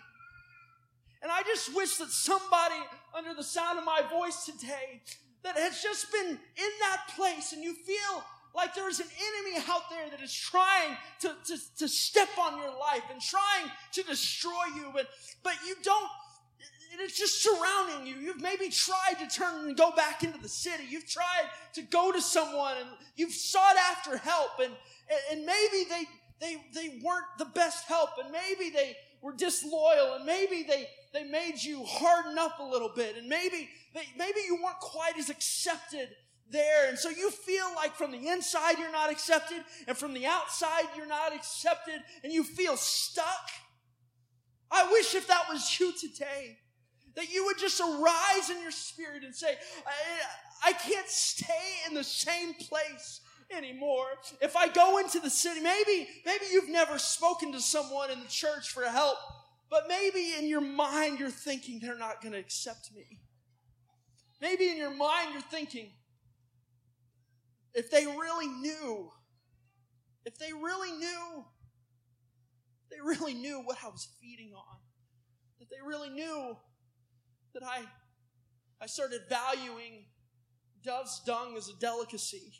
And 1.23 1.31
I 1.31 1.41
just 1.43 1.75
wish 1.75 1.97
that 1.97 2.09
somebody 2.09 2.75
under 3.17 3.33
the 3.33 3.43
sound 3.43 3.79
of 3.79 3.85
my 3.85 4.01
voice 4.09 4.45
today 4.45 5.01
that 5.43 5.57
has 5.57 5.81
just 5.81 6.11
been 6.11 6.29
in 6.29 6.71
that 6.81 7.03
place 7.15 7.53
and 7.53 7.63
you 7.63 7.73
feel 7.73 8.23
like 8.55 8.75
there 8.75 8.89
is 8.89 8.99
an 8.99 9.07
enemy 9.07 9.63
out 9.69 9.89
there 9.89 10.09
that 10.09 10.21
is 10.21 10.33
trying 10.33 10.97
to, 11.21 11.33
to, 11.45 11.57
to 11.77 11.87
step 11.87 12.29
on 12.39 12.57
your 12.57 12.69
life 12.69 13.03
and 13.11 13.21
trying 13.21 13.71
to 13.93 14.03
destroy 14.03 14.65
you, 14.75 14.91
but, 14.93 15.07
but 15.43 15.53
you 15.65 15.75
don't 15.83 16.09
it's 16.99 17.17
just 17.17 17.41
surrounding 17.41 18.05
you. 18.05 18.15
You've 18.15 18.41
maybe 18.41 18.69
tried 18.69 19.15
to 19.19 19.27
turn 19.27 19.67
and 19.67 19.77
go 19.77 19.91
back 19.91 20.23
into 20.23 20.39
the 20.39 20.49
city. 20.49 20.83
You've 20.89 21.07
tried 21.07 21.49
to 21.75 21.81
go 21.83 22.11
to 22.11 22.21
someone 22.21 22.75
and 22.77 22.89
you've 23.15 23.33
sought 23.33 23.77
after 23.77 24.17
help 24.17 24.59
and, 24.61 24.73
and 25.31 25.45
maybe 25.45 25.85
they, 25.89 26.03
they, 26.41 26.57
they 26.73 26.99
weren't 27.03 27.25
the 27.37 27.45
best 27.45 27.87
help 27.87 28.09
and 28.21 28.31
maybe 28.31 28.69
they 28.71 28.97
were 29.21 29.33
disloyal 29.33 30.15
and 30.15 30.25
maybe 30.25 30.63
they, 30.67 30.87
they 31.13 31.23
made 31.23 31.61
you 31.61 31.83
harden 31.85 32.37
up 32.37 32.59
a 32.59 32.63
little 32.63 32.91
bit 32.93 33.15
and 33.15 33.29
maybe, 33.29 33.69
they, 33.93 34.03
maybe 34.17 34.41
you 34.45 34.59
weren't 34.61 34.79
quite 34.79 35.17
as 35.17 35.29
accepted 35.29 36.09
there. 36.49 36.89
And 36.89 36.97
so 36.97 37.09
you 37.09 37.31
feel 37.31 37.73
like 37.75 37.95
from 37.95 38.11
the 38.11 38.27
inside 38.27 38.77
you're 38.79 38.91
not 38.91 39.11
accepted 39.11 39.63
and 39.87 39.95
from 39.95 40.13
the 40.13 40.25
outside 40.25 40.85
you're 40.97 41.07
not 41.07 41.33
accepted 41.33 42.01
and 42.23 42.33
you 42.33 42.43
feel 42.43 42.75
stuck. 42.75 43.49
I 44.71 44.89
wish 44.91 45.15
if 45.15 45.27
that 45.27 45.45
was 45.49 45.79
you 45.79 45.93
today, 45.97 46.57
that 47.15 47.31
you 47.31 47.45
would 47.45 47.57
just 47.57 47.79
arise 47.79 48.49
in 48.49 48.61
your 48.61 48.71
spirit 48.71 49.23
and 49.23 49.35
say, 49.35 49.55
I, 49.85 50.69
I 50.69 50.73
can't 50.73 51.07
stay 51.07 51.75
in 51.87 51.93
the 51.93 52.03
same 52.03 52.53
place 52.53 53.21
anymore. 53.55 54.05
If 54.41 54.55
I 54.55 54.67
go 54.67 54.97
into 54.97 55.19
the 55.19 55.29
city, 55.29 55.59
maybe, 55.59 56.07
maybe 56.25 56.45
you've 56.51 56.69
never 56.69 56.97
spoken 56.97 57.51
to 57.51 57.59
someone 57.59 58.11
in 58.11 58.19
the 58.19 58.27
church 58.27 58.69
for 58.69 58.83
help, 58.83 59.17
but 59.69 59.83
maybe 59.87 60.33
in 60.37 60.47
your 60.47 60.61
mind 60.61 61.19
you're 61.19 61.29
thinking 61.29 61.79
they're 61.79 61.97
not 61.97 62.21
going 62.21 62.33
to 62.33 62.39
accept 62.39 62.91
me. 62.95 63.19
Maybe 64.41 64.69
in 64.69 64.77
your 64.77 64.95
mind 64.95 65.33
you're 65.33 65.41
thinking, 65.41 65.91
if 67.73 67.91
they 67.91 68.05
really 68.05 68.47
knew, 68.47 69.11
if 70.25 70.37
they 70.37 70.51
really 70.53 70.91
knew, 70.91 71.45
they 72.89 72.99
really 73.01 73.33
knew 73.33 73.61
what 73.63 73.77
I 73.83 73.87
was 73.87 74.07
feeding 74.19 74.51
on, 74.53 74.79
that 75.59 75.69
they 75.69 75.77
really 75.85 76.09
knew 76.09 76.57
that 77.53 77.63
I, 77.63 77.81
I 78.81 78.87
started 78.87 79.21
valuing 79.29 80.05
dove's 80.83 81.21
dung 81.25 81.55
as 81.57 81.69
a 81.69 81.79
delicacy. 81.79 82.53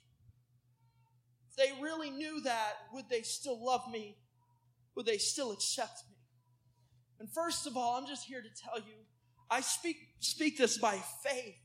If 1.50 1.56
they 1.58 1.82
really 1.82 2.10
knew 2.10 2.42
that, 2.42 2.74
would 2.94 3.10
they 3.10 3.22
still 3.22 3.64
love 3.64 3.82
me? 3.92 4.18
Would 4.96 5.06
they 5.06 5.18
still 5.18 5.52
accept 5.52 6.04
me? 6.10 6.16
And 7.20 7.30
first 7.30 7.68
of 7.68 7.78
all, 7.78 7.98
I'm 7.98 8.08
just 8.08 8.26
here 8.26 8.42
to 8.42 8.64
tell 8.64 8.78
you, 8.78 8.96
I 9.50 9.62
speak, 9.62 9.98
speak 10.20 10.58
this 10.58 10.78
by 10.78 10.98
faith 11.24 11.56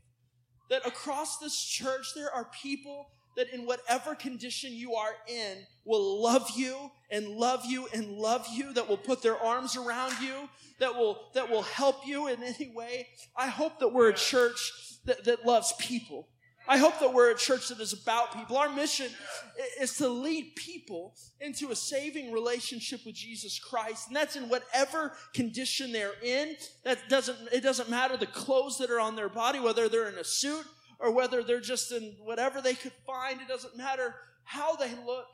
that 0.71 0.87
across 0.87 1.39
this 1.39 1.59
church 1.63 2.09
there 2.15 2.33
are 2.33 2.51
people 2.63 3.11
that 3.37 3.53
in 3.53 3.67
whatever 3.67 4.15
condition 4.15 4.73
you 4.73 4.95
are 4.95 5.15
in 5.29 5.59
will 5.87 6.23
love 6.23 6.51
you 6.55 6.91
and 7.11 7.29
love 7.29 7.65
you 7.65 7.87
and 7.95 8.19
love 8.19 8.47
you 8.53 8.73
that 8.75 8.89
will 8.89 8.97
put 8.97 9.23
their 9.23 9.39
arms 9.39 9.77
around 9.77 10.13
you 10.21 10.49
that 10.79 10.95
will 10.95 11.19
that 11.35 11.49
will 11.49 11.63
help 11.63 12.07
you 12.07 12.29
in 12.29 12.43
any 12.43 12.73
way 12.75 13.07
i 13.37 13.47
hope 13.47 13.79
that 13.79 13.93
we're 13.93 14.11
a 14.11 14.15
church 14.15 14.73
that, 15.05 15.25
that 15.25 15.47
loves 15.47 15.73
people 15.79 16.29
i 16.69 16.77
hope 16.77 16.99
that 16.99 17.15
we're 17.15 17.31
a 17.31 17.37
church 17.37 17.69
that 17.69 17.81
is 17.81 17.93
about 17.93 18.35
people 18.35 18.57
our 18.57 18.71
mission 18.71 19.09
is 19.81 19.97
to 19.97 20.09
lead 20.09 20.53
people 20.57 21.15
into 21.41 21.71
a 21.71 21.77
saving 21.77 22.33
relationship 22.33 23.01
with 23.07 23.15
jesus 23.15 23.59
christ 23.59 24.09
and 24.09 24.17
that's 24.17 24.37
in 24.37 24.49
whatever 24.49 25.13
condition 25.33 25.93
they're 25.93 26.21
in 26.23 26.57
that 26.85 26.99
doesn't 27.09 27.39
it 27.53 27.63
doesn't 27.63 27.89
matter 27.89 28.17
the 28.17 28.27
clothes 28.27 28.79
that 28.79 28.91
are 28.91 29.01
on 29.01 29.15
their 29.15 29.29
body 29.29 29.61
whether 29.61 29.89
they're 29.89 30.09
in 30.09 30.19
a 30.19 30.25
suit 30.25 30.67
or 30.99 31.13
whether 31.13 31.43
they're 31.43 31.61
just 31.61 31.93
in 31.93 32.17
whatever 32.25 32.61
they 32.61 32.75
could 32.75 32.93
find. 33.07 33.41
It 33.41 33.49
doesn't 33.49 33.77
matter 33.77 34.15
how 34.45 34.77
they 34.77 34.91
look. 35.07 35.27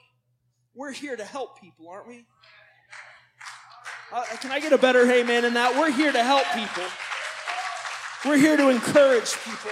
We're 0.74 0.92
here 0.92 1.16
to 1.16 1.24
help 1.24 1.60
people, 1.60 1.88
aren't 1.88 2.08
we? 2.08 2.26
Uh, 4.12 4.24
can 4.40 4.50
I 4.50 4.60
get 4.60 4.72
a 4.72 4.78
better 4.78 5.10
amen 5.10 5.44
in 5.44 5.54
that? 5.54 5.74
We're 5.74 5.90
here 5.90 6.12
to 6.12 6.22
help 6.22 6.44
people. 6.54 6.84
We're 8.24 8.36
here 8.36 8.56
to 8.56 8.68
encourage 8.68 9.34
people. 9.42 9.70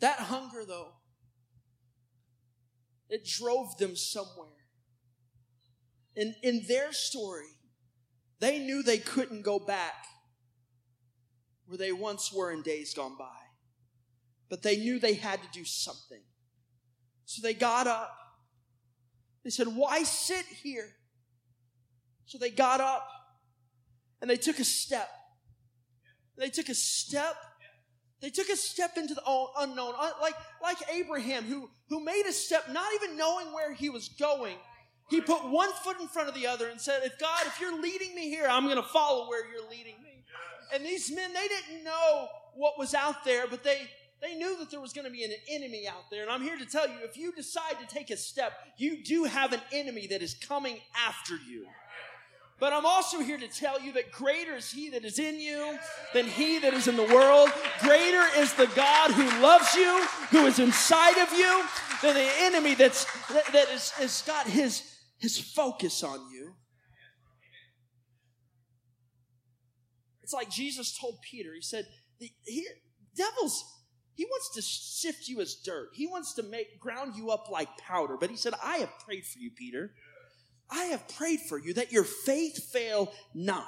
That 0.00 0.18
hunger, 0.18 0.64
though, 0.66 0.92
it 3.08 3.26
drove 3.26 3.76
them 3.76 3.94
somewhere. 3.94 4.48
In, 6.16 6.34
in 6.42 6.62
their 6.66 6.92
story, 6.92 7.46
they 8.40 8.58
knew 8.58 8.82
they 8.82 8.98
couldn't 8.98 9.42
go 9.42 9.58
back 9.58 10.06
where 11.66 11.78
they 11.78 11.92
once 11.92 12.32
were 12.32 12.50
in 12.50 12.62
days 12.62 12.94
gone 12.94 13.16
by. 13.18 13.36
But 14.48 14.62
they 14.62 14.76
knew 14.76 14.98
they 14.98 15.14
had 15.14 15.40
to 15.42 15.48
do 15.52 15.64
something. 15.64 16.22
So 17.30 17.42
they 17.42 17.54
got 17.54 17.86
up. 17.86 18.12
They 19.44 19.50
said, 19.50 19.68
Why 19.68 20.02
sit 20.02 20.44
here? 20.64 20.88
So 22.26 22.38
they 22.38 22.50
got 22.50 22.80
up 22.80 23.06
and 24.20 24.28
they 24.28 24.34
took 24.34 24.58
a 24.58 24.64
step. 24.64 25.08
They 26.36 26.48
took 26.48 26.68
a 26.68 26.74
step. 26.74 27.36
They 28.20 28.30
took 28.30 28.48
a 28.48 28.56
step 28.56 28.96
into 28.96 29.14
the 29.14 29.22
unknown, 29.60 29.94
like, 30.20 30.34
like 30.60 30.78
Abraham, 30.92 31.44
who, 31.44 31.70
who 31.88 32.04
made 32.04 32.24
a 32.28 32.32
step 32.32 32.64
not 32.72 32.92
even 32.96 33.16
knowing 33.16 33.46
where 33.54 33.74
he 33.74 33.90
was 33.90 34.08
going. 34.08 34.56
He 35.08 35.20
put 35.20 35.48
one 35.48 35.70
foot 35.84 36.00
in 36.00 36.08
front 36.08 36.28
of 36.28 36.34
the 36.34 36.48
other 36.48 36.68
and 36.68 36.80
said, 36.80 37.02
If 37.04 37.16
God, 37.20 37.46
if 37.46 37.60
you're 37.60 37.80
leading 37.80 38.12
me 38.12 38.28
here, 38.28 38.48
I'm 38.50 38.64
going 38.64 38.74
to 38.74 38.82
follow 38.82 39.28
where 39.28 39.48
you're 39.48 39.70
leading 39.70 40.02
me. 40.02 40.24
And 40.74 40.84
these 40.84 41.12
men, 41.14 41.32
they 41.32 41.46
didn't 41.46 41.84
know 41.84 42.26
what 42.56 42.76
was 42.76 42.92
out 42.92 43.24
there, 43.24 43.46
but 43.46 43.62
they, 43.62 43.88
they 44.20 44.34
knew 44.34 44.58
that 44.58 44.70
there 44.70 44.80
was 44.80 44.92
going 44.92 45.06
to 45.06 45.10
be 45.10 45.24
an 45.24 45.32
enemy 45.48 45.88
out 45.88 46.10
there. 46.10 46.22
And 46.22 46.30
I'm 46.30 46.42
here 46.42 46.58
to 46.58 46.66
tell 46.66 46.86
you 46.86 46.96
if 47.02 47.16
you 47.16 47.32
decide 47.32 47.76
to 47.80 47.94
take 47.94 48.10
a 48.10 48.16
step, 48.16 48.52
you 48.76 49.02
do 49.02 49.24
have 49.24 49.52
an 49.52 49.60
enemy 49.72 50.06
that 50.08 50.22
is 50.22 50.34
coming 50.34 50.78
after 51.06 51.36
you. 51.48 51.66
But 52.58 52.74
I'm 52.74 52.84
also 52.84 53.20
here 53.20 53.38
to 53.38 53.48
tell 53.48 53.80
you 53.80 53.92
that 53.94 54.12
greater 54.12 54.56
is 54.56 54.70
He 54.70 54.90
that 54.90 55.06
is 55.06 55.18
in 55.18 55.40
you 55.40 55.78
than 56.12 56.26
He 56.26 56.58
that 56.58 56.74
is 56.74 56.88
in 56.88 56.96
the 56.96 57.04
world. 57.04 57.48
Greater 57.80 58.22
is 58.36 58.52
the 58.52 58.66
God 58.76 59.10
who 59.12 59.24
loves 59.40 59.74
you, 59.74 60.06
who 60.28 60.44
is 60.44 60.58
inside 60.58 61.16
of 61.16 61.32
you, 61.32 61.64
than 62.02 62.14
the 62.14 62.30
enemy 62.40 62.74
that's, 62.74 63.06
that, 63.28 63.46
that 63.54 63.70
is, 63.70 63.90
has 63.92 64.20
got 64.22 64.46
his, 64.46 64.82
his 65.18 65.38
focus 65.38 66.04
on 66.04 66.18
you. 66.30 66.54
It's 70.22 70.34
like 70.34 70.50
Jesus 70.50 70.98
told 70.98 71.18
Peter, 71.22 71.54
He 71.54 71.62
said, 71.62 71.86
the 72.18 72.30
he, 72.44 72.66
devil's 73.16 73.64
he 74.20 74.26
wants 74.26 74.50
to 74.50 74.60
sift 74.60 75.28
you 75.28 75.40
as 75.40 75.54
dirt. 75.54 75.92
He 75.94 76.06
wants 76.06 76.34
to 76.34 76.42
make 76.42 76.78
ground 76.78 77.14
you 77.16 77.30
up 77.30 77.48
like 77.50 77.78
powder. 77.78 78.18
But 78.20 78.28
he 78.28 78.36
said, 78.36 78.52
I 78.62 78.76
have 78.76 78.90
prayed 78.98 79.24
for 79.24 79.38
you, 79.38 79.50
Peter. 79.50 79.92
I 80.70 80.84
have 80.84 81.08
prayed 81.08 81.40
for 81.48 81.58
you 81.58 81.72
that 81.72 81.90
your 81.90 82.04
faith 82.04 82.70
fail 82.70 83.14
not. 83.34 83.64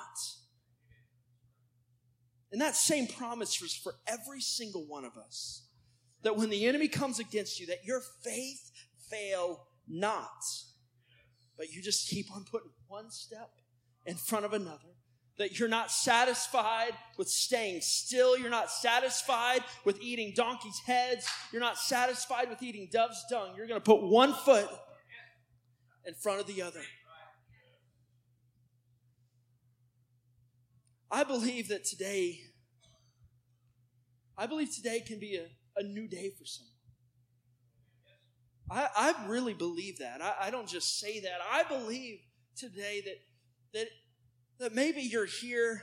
And 2.53 2.61
that 2.61 2.77
same 2.77 3.07
promise 3.07 3.63
was 3.63 3.75
for 3.75 3.95
every 4.07 4.43
single 4.43 4.85
one 4.87 5.07
of 5.07 5.17
us. 5.17 5.69
That 6.23 6.37
when 6.37 6.51
the 6.51 6.67
enemy 6.67 6.89
comes 6.89 7.19
against 7.19 7.59
you, 7.59 7.65
that 7.69 7.87
your 7.87 8.03
faith 8.23 8.71
fail 9.09 9.65
not. 9.89 10.45
But 11.57 11.71
you 11.71 11.81
just 11.81 12.11
keep 12.11 12.27
on 12.31 12.45
putting 12.45 12.73
one 12.89 13.11
step 13.11 13.53
in 14.05 14.17
front 14.17 14.45
of 14.45 14.53
another. 14.53 14.99
That 15.39 15.59
you're 15.59 15.69
not 15.69 15.91
satisfied 15.91 16.93
with 17.17 17.29
staying 17.29 17.81
still. 17.81 18.39
You're 18.39 18.51
not 18.51 18.71
satisfied 18.71 19.61
with 19.85 20.01
eating 20.01 20.35
donkey's 20.37 20.79
heads. 20.87 21.27
You're 21.53 21.63
not 21.63 21.79
satisfied 21.79 22.49
with 22.51 22.63
eating 22.63 22.89
dove's 22.93 23.25
dung. 23.31 23.55
You're 23.57 23.67
going 23.67 23.81
to 23.81 23.85
put 23.85 24.03
one 24.03 24.35
foot 24.35 24.69
in 26.07 26.15
front 26.15 26.41
of 26.41 26.47
the 26.47 26.63
other. 26.63 26.83
I 31.11 31.25
believe 31.25 31.69
that 31.69 31.85
today, 31.85 32.41
I 34.37 34.47
believe 34.47 34.75
today 34.75 35.01
can 35.01 35.19
be 35.19 35.37
a, 35.37 35.47
a 35.79 35.83
new 35.83 36.09
day 36.09 36.31
for 36.39 36.47
someone. 36.47 36.73
I, 38.71 38.89
I 38.97 39.29
really 39.29 39.53
believe 39.53 39.99
that. 39.99 40.23
I, 40.23 40.47
I 40.47 40.51
don't 40.51 40.69
just 40.69 40.99
say 40.99 41.21
that. 41.21 41.39
I 41.51 41.65
believe 41.65 42.21
today 42.57 43.03
that, 43.05 43.79
that, 43.79 43.89
that 44.63 44.73
maybe 44.73 45.01
you're 45.01 45.27
here 45.27 45.83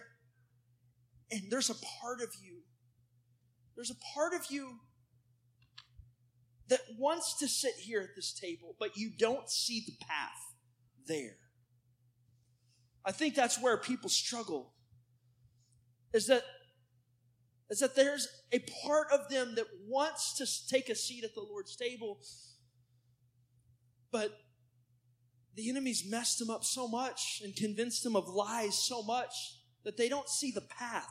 and 1.30 1.41
there's 1.49 1.69
a 1.69 1.75
part 2.01 2.21
of 2.21 2.30
you, 2.41 2.61
there's 3.75 3.91
a 3.91 4.15
part 4.15 4.34
of 4.34 4.49
you 4.49 4.80
that 6.69 6.80
wants 6.97 7.38
to 7.39 7.47
sit 7.47 7.73
here 7.75 7.99
at 7.99 8.15
this 8.15 8.34
table, 8.34 8.75
but 8.80 8.95
you 8.95 9.11
don't 9.17 9.49
see 9.49 9.84
the 9.86 9.93
path 10.05 10.55
there. 11.07 11.36
I 13.05 13.11
think 13.11 13.36
that's 13.36 13.61
where 13.61 13.75
people 13.77 14.09
struggle. 14.09 14.73
Is 16.13 16.27
that 16.27 16.43
is 17.69 17.80
that 17.80 17.95
there's 17.95 18.27
a 18.51 18.59
part 18.84 19.07
of 19.11 19.30
them 19.30 19.55
that 19.55 19.65
wants 19.88 20.36
to 20.38 20.73
take 20.73 20.89
a 20.89 20.95
seat 20.95 21.23
at 21.23 21.36
the 21.36 21.41
Lord's 21.41 21.75
table, 21.75 22.17
but 24.11 24.32
the 25.56 25.70
enemy's 25.70 26.10
messed 26.10 26.39
them 26.39 26.50
up 26.50 26.64
so 26.64 26.88
much 26.88 27.41
and 27.43 27.56
convinced 27.56 28.04
them 28.04 28.16
of 28.16 28.28
lies 28.28 28.78
so 28.78 29.04
much 29.04 29.34
that 29.84 29.97
they 29.97 30.10
don't 30.10 30.30
see 30.30 30.52
the 30.52 30.62
path. 30.62 31.08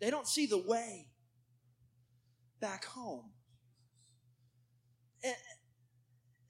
They 0.00 0.10
don't 0.10 0.26
see 0.26 0.46
the 0.46 0.58
way 0.58 1.06
back 2.60 2.84
home. 2.84 3.30
And, 5.22 5.34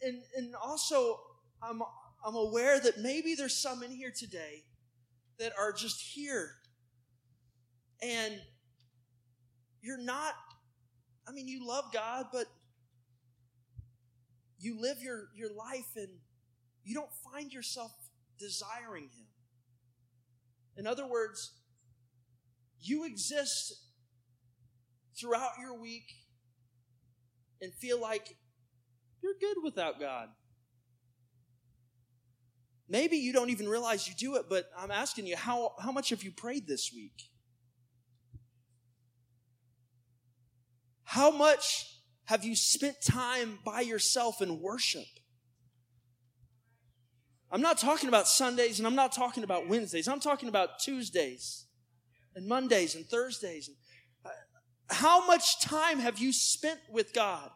and, 0.03 0.23
and 0.37 0.55
also, 0.55 1.21
I'm, 1.63 1.83
I'm 2.25 2.35
aware 2.35 2.81
that 2.81 2.99
maybe 2.99 3.35
there's 3.35 3.57
some 3.57 3.83
in 3.83 3.91
here 3.91 4.13
today 4.17 4.65
that 5.39 5.53
are 5.59 5.73
just 5.73 6.01
here 6.01 6.53
and 8.03 8.41
you're 9.83 10.03
not, 10.03 10.35
I 11.29 11.33
mean, 11.33 11.49
you 11.49 11.67
love 11.67 11.93
God, 11.93 12.27
but 12.33 12.47
you 14.65 14.81
live 14.81 15.03
your, 15.03 15.29
your 15.35 15.53
life 15.53 15.91
and 15.97 16.09
you 16.85 16.95
don't 16.95 17.12
find 17.33 17.53
yourself 17.53 17.93
desiring 18.39 19.05
Him. 19.05 19.27
In 20.77 20.87
other 20.87 21.07
words, 21.07 21.53
you 22.81 23.05
exist 23.05 23.75
throughout 25.19 25.53
your 25.61 25.79
week 25.79 26.11
and 27.61 27.73
feel 27.75 28.01
like 28.01 28.37
you're 29.23 29.35
good 29.41 29.57
without 29.62 30.01
God. 30.01 30.29
Maybe 32.89 33.17
you 33.17 33.33
don't 33.33 33.51
even 33.51 33.69
realize 33.69 34.09
you 34.09 34.15
do 34.15 34.37
it, 34.37 34.47
but 34.49 34.67
I'm 34.77 34.91
asking 34.91 35.27
you, 35.27 35.37
how, 35.37 35.73
how 35.81 35.93
much 35.93 36.11
have 36.11 36.23
you 36.23 36.33
prayed 36.33 36.67
this 36.67 36.91
week? 36.95 37.29
How 41.05 41.31
much 41.31 41.93
have 42.27 42.45
you 42.45 42.57
spent 42.57 42.97
time 43.03 43.59
by 43.64 43.81
yourself 43.81 44.41
in 44.41 44.61
worship? 44.61 45.05
I'm 47.51 47.61
not 47.61 47.79
talking 47.79 48.09
about 48.09 48.27
Sundays 48.27 48.79
and 48.79 48.87
I'm 48.87 48.97
not 48.97 49.12
talking 49.12 49.45
about 49.45 49.68
Wednesdays. 49.68 50.09
I'm 50.09 50.20
talking 50.20 50.49
about 50.49 50.81
Tuesdays 50.81 51.66
and 52.35 52.49
Mondays 52.49 52.95
and 52.95 53.07
Thursdays. 53.07 53.70
How 54.89 55.27
much 55.27 55.61
time 55.61 55.99
have 56.01 56.18
you 56.18 56.33
spent 56.33 56.81
with 56.91 57.12
God? 57.12 57.51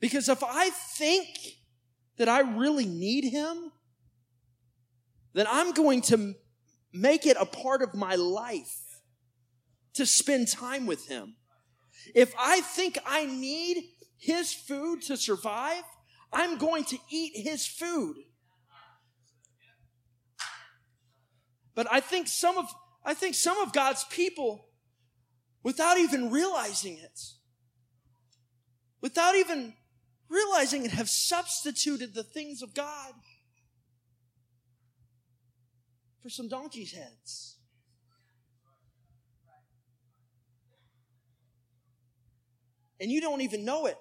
Because 0.00 0.28
if 0.28 0.44
I 0.44 0.70
think 0.70 1.28
that 2.18 2.28
I 2.28 2.40
really 2.40 2.86
need 2.86 3.30
Him, 3.30 3.72
then 5.34 5.46
I'm 5.50 5.72
going 5.72 6.02
to 6.02 6.34
make 6.92 7.26
it 7.26 7.36
a 7.38 7.46
part 7.46 7.82
of 7.82 7.94
my 7.94 8.14
life 8.14 9.00
to 9.94 10.06
spend 10.06 10.48
time 10.48 10.86
with 10.86 11.08
Him. 11.08 11.34
If 12.14 12.34
I 12.38 12.60
think 12.60 12.98
I 13.06 13.26
need 13.26 13.84
his 14.18 14.52
food 14.52 15.02
to 15.02 15.16
survive, 15.16 15.82
I'm 16.32 16.58
going 16.58 16.84
to 16.84 16.98
eat 17.10 17.32
his 17.36 17.66
food. 17.66 18.16
But 21.74 21.86
I 21.90 22.00
think 22.00 22.28
some 22.28 22.58
of 22.58 22.66
I 23.04 23.14
think 23.14 23.34
some 23.34 23.58
of 23.58 23.72
God's 23.72 24.04
people 24.04 24.66
without 25.62 25.96
even 25.96 26.30
realizing 26.30 26.98
it 26.98 27.20
without 29.00 29.34
even 29.36 29.74
realizing 30.28 30.84
it 30.84 30.90
have 30.90 31.08
substituted 31.08 32.14
the 32.14 32.22
things 32.22 32.62
of 32.62 32.74
God 32.74 33.14
for 36.22 36.28
some 36.28 36.48
donkey's 36.48 36.92
heads. 36.92 37.57
And 43.00 43.10
you 43.10 43.20
don't 43.20 43.40
even 43.40 43.64
know 43.64 43.86
it. 43.86 43.96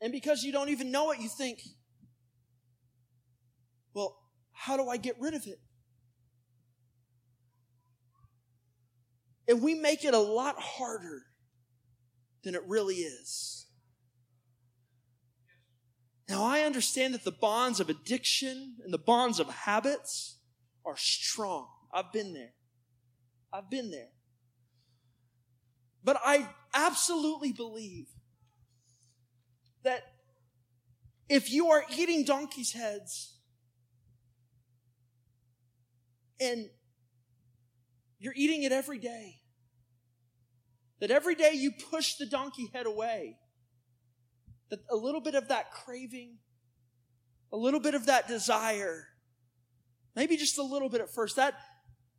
And 0.00 0.12
because 0.12 0.42
you 0.42 0.52
don't 0.52 0.68
even 0.68 0.90
know 0.90 1.12
it, 1.12 1.20
you 1.20 1.28
think, 1.28 1.60
well, 3.94 4.16
how 4.52 4.76
do 4.76 4.88
I 4.88 4.96
get 4.96 5.16
rid 5.18 5.34
of 5.34 5.46
it? 5.46 5.58
and 9.48 9.62
we 9.62 9.74
make 9.74 10.04
it 10.04 10.14
a 10.14 10.18
lot 10.18 10.56
harder 10.58 11.22
than 12.42 12.54
it 12.54 12.62
really 12.66 12.96
is. 12.96 13.66
Now, 16.28 16.44
I 16.44 16.60
understand 16.60 17.12
that 17.14 17.24
the 17.24 17.32
bonds 17.32 17.80
of 17.80 17.90
addiction 17.90 18.76
and 18.82 18.92
the 18.92 18.98
bonds 18.98 19.38
of 19.38 19.48
habits 19.48 20.38
are 20.84 20.96
strong. 20.96 21.68
I've 21.92 22.12
been 22.12 22.32
there. 22.32 22.54
I've 23.52 23.70
been 23.70 23.90
there. 23.90 24.08
But 26.04 26.20
I 26.22 26.46
absolutely 26.74 27.52
believe 27.52 28.06
that 29.82 30.02
if 31.28 31.50
you 31.50 31.68
are 31.70 31.84
eating 31.96 32.24
donkey's 32.24 32.72
heads 32.72 33.38
and 36.38 36.68
you're 38.18 38.34
eating 38.36 38.62
it 38.64 38.72
every 38.72 38.98
day, 38.98 39.36
that 41.00 41.10
every 41.10 41.34
day 41.34 41.52
you 41.54 41.72
push 41.90 42.16
the 42.16 42.26
donkey 42.26 42.70
head 42.74 42.86
away, 42.86 43.38
that 44.68 44.80
a 44.90 44.96
little 44.96 45.20
bit 45.20 45.34
of 45.34 45.48
that 45.48 45.70
craving, 45.72 46.36
a 47.50 47.56
little 47.56 47.80
bit 47.80 47.94
of 47.94 48.06
that 48.06 48.28
desire, 48.28 49.06
maybe 50.14 50.36
just 50.36 50.58
a 50.58 50.62
little 50.62 50.90
bit 50.90 51.00
at 51.00 51.10
first, 51.14 51.36
that, 51.36 51.54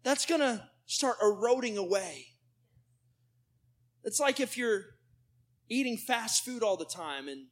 that's 0.03 0.25
gonna 0.25 0.69
start 0.85 1.17
eroding 1.21 1.77
away. 1.77 2.34
It's 4.05 4.19
like 4.19 4.39
if 4.39 4.55
you're 4.55 4.85
eating 5.67 5.97
fast 5.97 6.45
food 6.45 6.63
all 6.63 6.77
the 6.77 6.85
time 6.85 7.27
and 7.27 7.47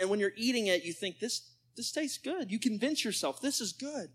and 0.00 0.10
when 0.10 0.20
you're 0.20 0.32
eating 0.36 0.66
it 0.66 0.84
you 0.84 0.92
think 0.92 1.20
this 1.20 1.54
this 1.76 1.92
tastes 1.92 2.18
good. 2.18 2.50
You 2.50 2.58
convince 2.58 3.04
yourself 3.04 3.40
this 3.40 3.60
is 3.60 3.72
good. 3.72 4.08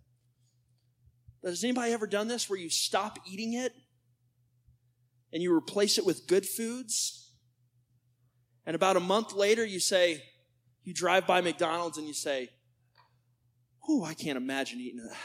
But 1.41 1.49
has 1.49 1.63
anybody 1.63 1.93
ever 1.93 2.05
done 2.05 2.27
this 2.27 2.49
where 2.49 2.59
you 2.59 2.69
stop 2.69 3.17
eating 3.25 3.53
it 3.53 3.73
and 5.31 5.41
you 5.41 5.55
replace 5.55 5.97
it 5.97 6.05
with 6.05 6.27
good 6.27 6.45
foods? 6.45 7.31
And 8.65 8.75
about 8.75 8.97
a 8.97 9.01
month 9.01 9.33
later 9.33 9.65
you 9.65 9.79
say 9.79 10.21
you 10.83 10.93
drive 10.93 11.25
by 11.25 11.39
McDonald's 11.39 11.97
and 11.97 12.07
you 12.07 12.13
say, 12.13 12.49
"Whew, 13.85 14.03
I 14.03 14.13
can't 14.13 14.37
imagine 14.37 14.81
eating 14.81 14.99
that. 14.99 15.17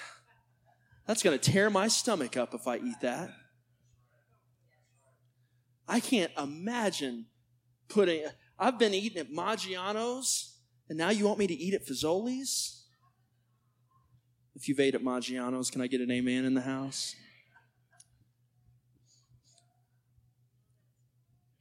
That's 1.06 1.24
going 1.24 1.36
to 1.36 1.50
tear 1.50 1.68
my 1.68 1.88
stomach 1.88 2.36
up 2.36 2.54
if 2.54 2.68
I 2.68 2.76
eat 2.76 3.00
that." 3.02 3.30
I 5.88 6.00
can't 6.00 6.30
imagine 6.36 7.26
putting, 7.88 8.24
I've 8.58 8.78
been 8.78 8.92
eating 8.92 9.18
at 9.18 9.32
Maggiano's, 9.32 10.58
and 10.88 10.98
now 10.98 11.08
you 11.08 11.26
want 11.26 11.38
me 11.38 11.46
to 11.46 11.54
eat 11.54 11.72
at 11.72 11.86
Fazoli's? 11.86 12.84
If 14.54 14.68
you've 14.68 14.80
ate 14.80 14.94
at 14.94 15.02
Maggiano's, 15.02 15.70
can 15.70 15.80
I 15.80 15.86
get 15.86 16.00
an 16.00 16.10
amen 16.10 16.44
in 16.44 16.54
the 16.54 16.60
house? 16.60 17.14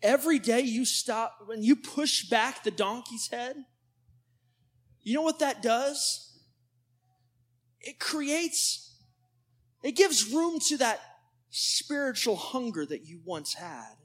Every 0.02 0.40
day 0.40 0.62
you 0.62 0.84
stop, 0.84 1.44
when 1.46 1.64
you 1.64 1.76
push 1.76 2.30
back 2.30 2.64
the 2.64 2.72
donkey's 2.72 3.30
head, 3.32 3.56
you 5.02 5.14
know 5.14 5.22
what 5.22 5.40
that 5.40 5.62
does? 5.62 6.40
It 7.80 8.00
creates, 8.00 9.00
it 9.84 9.94
gives 9.94 10.32
room 10.32 10.60
to 10.68 10.78
that 10.78 11.00
spiritual 11.50 12.36
hunger 12.36 12.86
that 12.86 13.06
you 13.06 13.22
once 13.24 13.54
had. 13.54 13.96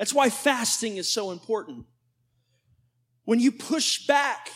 That's 0.00 0.14
why 0.14 0.30
fasting 0.30 0.96
is 0.96 1.10
so 1.10 1.30
important. 1.30 1.84
When 3.26 3.38
you 3.38 3.52
push 3.52 4.06
back, 4.06 4.48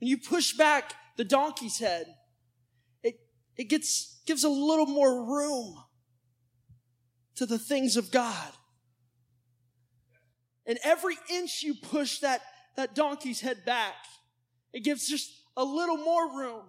when 0.00 0.08
you 0.08 0.18
push 0.18 0.52
back 0.54 0.94
the 1.16 1.22
donkey's 1.22 1.78
head, 1.78 2.06
it, 3.04 3.14
it 3.56 3.68
gets, 3.68 4.20
gives 4.26 4.42
a 4.42 4.48
little 4.48 4.86
more 4.86 5.24
room 5.32 5.76
to 7.36 7.46
the 7.46 7.56
things 7.56 7.96
of 7.96 8.10
God. 8.10 8.52
And 10.66 10.76
every 10.82 11.16
inch 11.30 11.62
you 11.62 11.74
push 11.74 12.18
that, 12.18 12.40
that 12.76 12.96
donkey's 12.96 13.42
head 13.42 13.64
back, 13.64 13.94
it 14.72 14.82
gives 14.82 15.06
just 15.06 15.30
a 15.56 15.62
little 15.62 15.98
more 15.98 16.36
room 16.36 16.64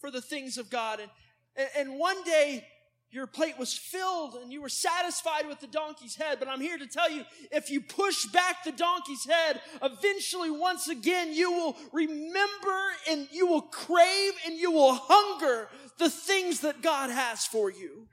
for 0.00 0.10
the 0.10 0.20
things 0.20 0.58
of 0.58 0.68
God. 0.68 1.00
And, 1.00 1.10
and, 1.56 1.68
and 1.78 1.98
one 1.98 2.22
day, 2.24 2.66
your 3.10 3.26
plate 3.26 3.58
was 3.58 3.72
filled 3.72 4.34
and 4.34 4.52
you 4.52 4.60
were 4.60 4.68
satisfied 4.68 5.46
with 5.46 5.60
the 5.60 5.66
donkey's 5.66 6.16
head. 6.16 6.38
But 6.38 6.48
I'm 6.48 6.60
here 6.60 6.76
to 6.76 6.86
tell 6.86 7.10
you 7.10 7.24
if 7.52 7.70
you 7.70 7.80
push 7.80 8.26
back 8.26 8.64
the 8.64 8.72
donkey's 8.72 9.24
head, 9.24 9.60
eventually, 9.82 10.50
once 10.50 10.88
again, 10.88 11.32
you 11.32 11.52
will 11.52 11.76
remember 11.92 12.80
and 13.08 13.28
you 13.30 13.46
will 13.46 13.62
crave 13.62 14.32
and 14.44 14.56
you 14.56 14.72
will 14.72 14.94
hunger 14.94 15.68
the 15.98 16.10
things 16.10 16.60
that 16.60 16.82
God 16.82 17.10
has 17.10 17.46
for 17.46 17.70
you. 17.70 18.08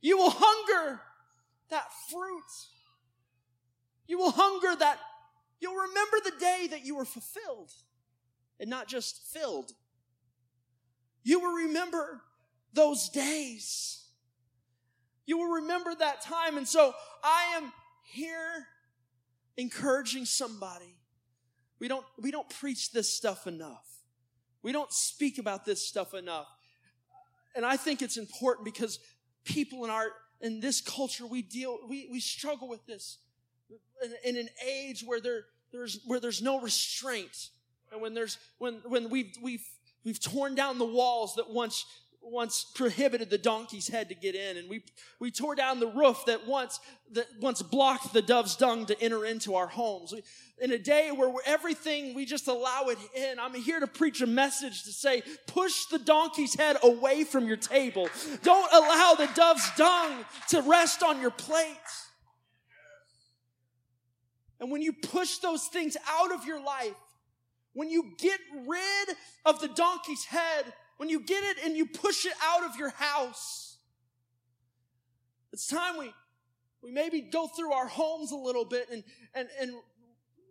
You 0.00 0.16
will 0.16 0.32
hunger 0.34 1.00
that 1.70 1.86
fruit. 2.10 2.42
You 4.06 4.18
will 4.18 4.30
hunger 4.30 4.76
that, 4.78 4.98
you'll 5.60 5.74
remember 5.74 6.18
the 6.24 6.32
day 6.38 6.68
that 6.70 6.84
you 6.86 6.94
were 6.94 7.04
fulfilled 7.04 7.72
and 8.60 8.70
not 8.70 8.86
just 8.86 9.20
filled. 9.32 9.72
You 11.24 11.40
will 11.40 11.66
remember 11.66 12.22
those 12.76 13.08
days. 13.08 14.04
You 15.26 15.38
will 15.38 15.60
remember 15.62 15.94
that 15.98 16.22
time. 16.22 16.56
And 16.56 16.68
so 16.68 16.94
I 17.24 17.56
am 17.56 17.72
here 18.04 18.66
encouraging 19.56 20.24
somebody. 20.24 20.96
We 21.80 21.88
don't, 21.88 22.06
we 22.20 22.30
don't 22.30 22.48
preach 22.48 22.92
this 22.92 23.12
stuff 23.12 23.46
enough. 23.46 23.84
We 24.62 24.72
don't 24.72 24.92
speak 24.92 25.38
about 25.38 25.64
this 25.64 25.86
stuff 25.86 26.14
enough. 26.14 26.46
And 27.54 27.64
I 27.64 27.76
think 27.76 28.02
it's 28.02 28.16
important 28.16 28.64
because 28.64 28.98
people 29.44 29.84
in 29.84 29.90
our, 29.90 30.08
in 30.40 30.60
this 30.60 30.80
culture, 30.80 31.26
we 31.26 31.42
deal, 31.42 31.78
we, 31.88 32.08
we 32.10 32.20
struggle 32.20 32.68
with 32.68 32.86
this 32.86 33.18
in, 34.02 34.12
in 34.24 34.40
an 34.40 34.48
age 34.66 35.02
where 35.04 35.20
there, 35.20 35.44
there's, 35.72 36.00
where 36.06 36.20
there's 36.20 36.42
no 36.42 36.60
restraint. 36.60 37.50
And 37.92 38.00
when 38.00 38.14
there's, 38.14 38.38
when, 38.58 38.80
when 38.86 39.10
we've, 39.10 39.34
we've, 39.42 39.64
we've 40.04 40.20
torn 40.20 40.54
down 40.54 40.78
the 40.78 40.84
walls 40.84 41.34
that 41.36 41.50
once 41.50 41.84
once 42.32 42.64
prohibited 42.74 43.30
the 43.30 43.38
donkey's 43.38 43.88
head 43.88 44.08
to 44.08 44.14
get 44.14 44.34
in 44.34 44.56
and 44.56 44.68
we 44.68 44.82
we 45.20 45.30
tore 45.30 45.54
down 45.54 45.78
the 45.78 45.86
roof 45.86 46.24
that 46.26 46.46
once 46.46 46.80
that 47.12 47.26
once 47.40 47.62
blocked 47.62 48.12
the 48.12 48.22
dove's 48.22 48.56
dung 48.56 48.84
to 48.86 49.00
enter 49.00 49.24
into 49.24 49.54
our 49.54 49.68
homes. 49.68 50.12
We, 50.12 50.22
in 50.58 50.72
a 50.72 50.78
day 50.78 51.10
where 51.12 51.32
everything 51.44 52.14
we 52.14 52.24
just 52.24 52.48
allow 52.48 52.84
it 52.86 52.98
in 53.14 53.38
i'm 53.38 53.54
here 53.54 53.78
to 53.78 53.86
preach 53.86 54.20
a 54.22 54.26
message 54.26 54.84
to 54.84 54.92
say 54.92 55.22
push 55.46 55.86
the 55.86 55.98
donkey's 55.98 56.54
head 56.54 56.76
away 56.82 57.24
from 57.24 57.46
your 57.46 57.56
table. 57.56 58.08
Don't 58.42 58.72
allow 58.72 59.14
the 59.14 59.28
dove's 59.34 59.70
dung 59.76 60.24
to 60.48 60.62
rest 60.62 61.02
on 61.02 61.20
your 61.20 61.30
plate. 61.30 61.76
And 64.58 64.70
when 64.70 64.82
you 64.82 64.92
push 64.92 65.38
those 65.38 65.66
things 65.66 65.96
out 66.08 66.32
of 66.32 66.46
your 66.46 66.62
life 66.62 66.94
when 67.76 67.90
you 67.90 68.12
get 68.18 68.40
rid 68.66 69.16
of 69.44 69.60
the 69.60 69.68
donkey's 69.68 70.24
head 70.24 70.64
when 70.96 71.08
you 71.08 71.20
get 71.20 71.42
it 71.44 71.64
and 71.64 71.76
you 71.76 71.86
push 71.86 72.26
it 72.26 72.32
out 72.42 72.64
of 72.64 72.76
your 72.76 72.90
house, 72.90 73.76
it's 75.52 75.66
time 75.66 75.98
we, 75.98 76.12
we 76.82 76.90
maybe 76.90 77.20
go 77.20 77.46
through 77.46 77.72
our 77.72 77.86
homes 77.86 78.32
a 78.32 78.36
little 78.36 78.64
bit 78.64 78.88
and, 78.90 79.04
and, 79.34 79.48
and 79.60 79.72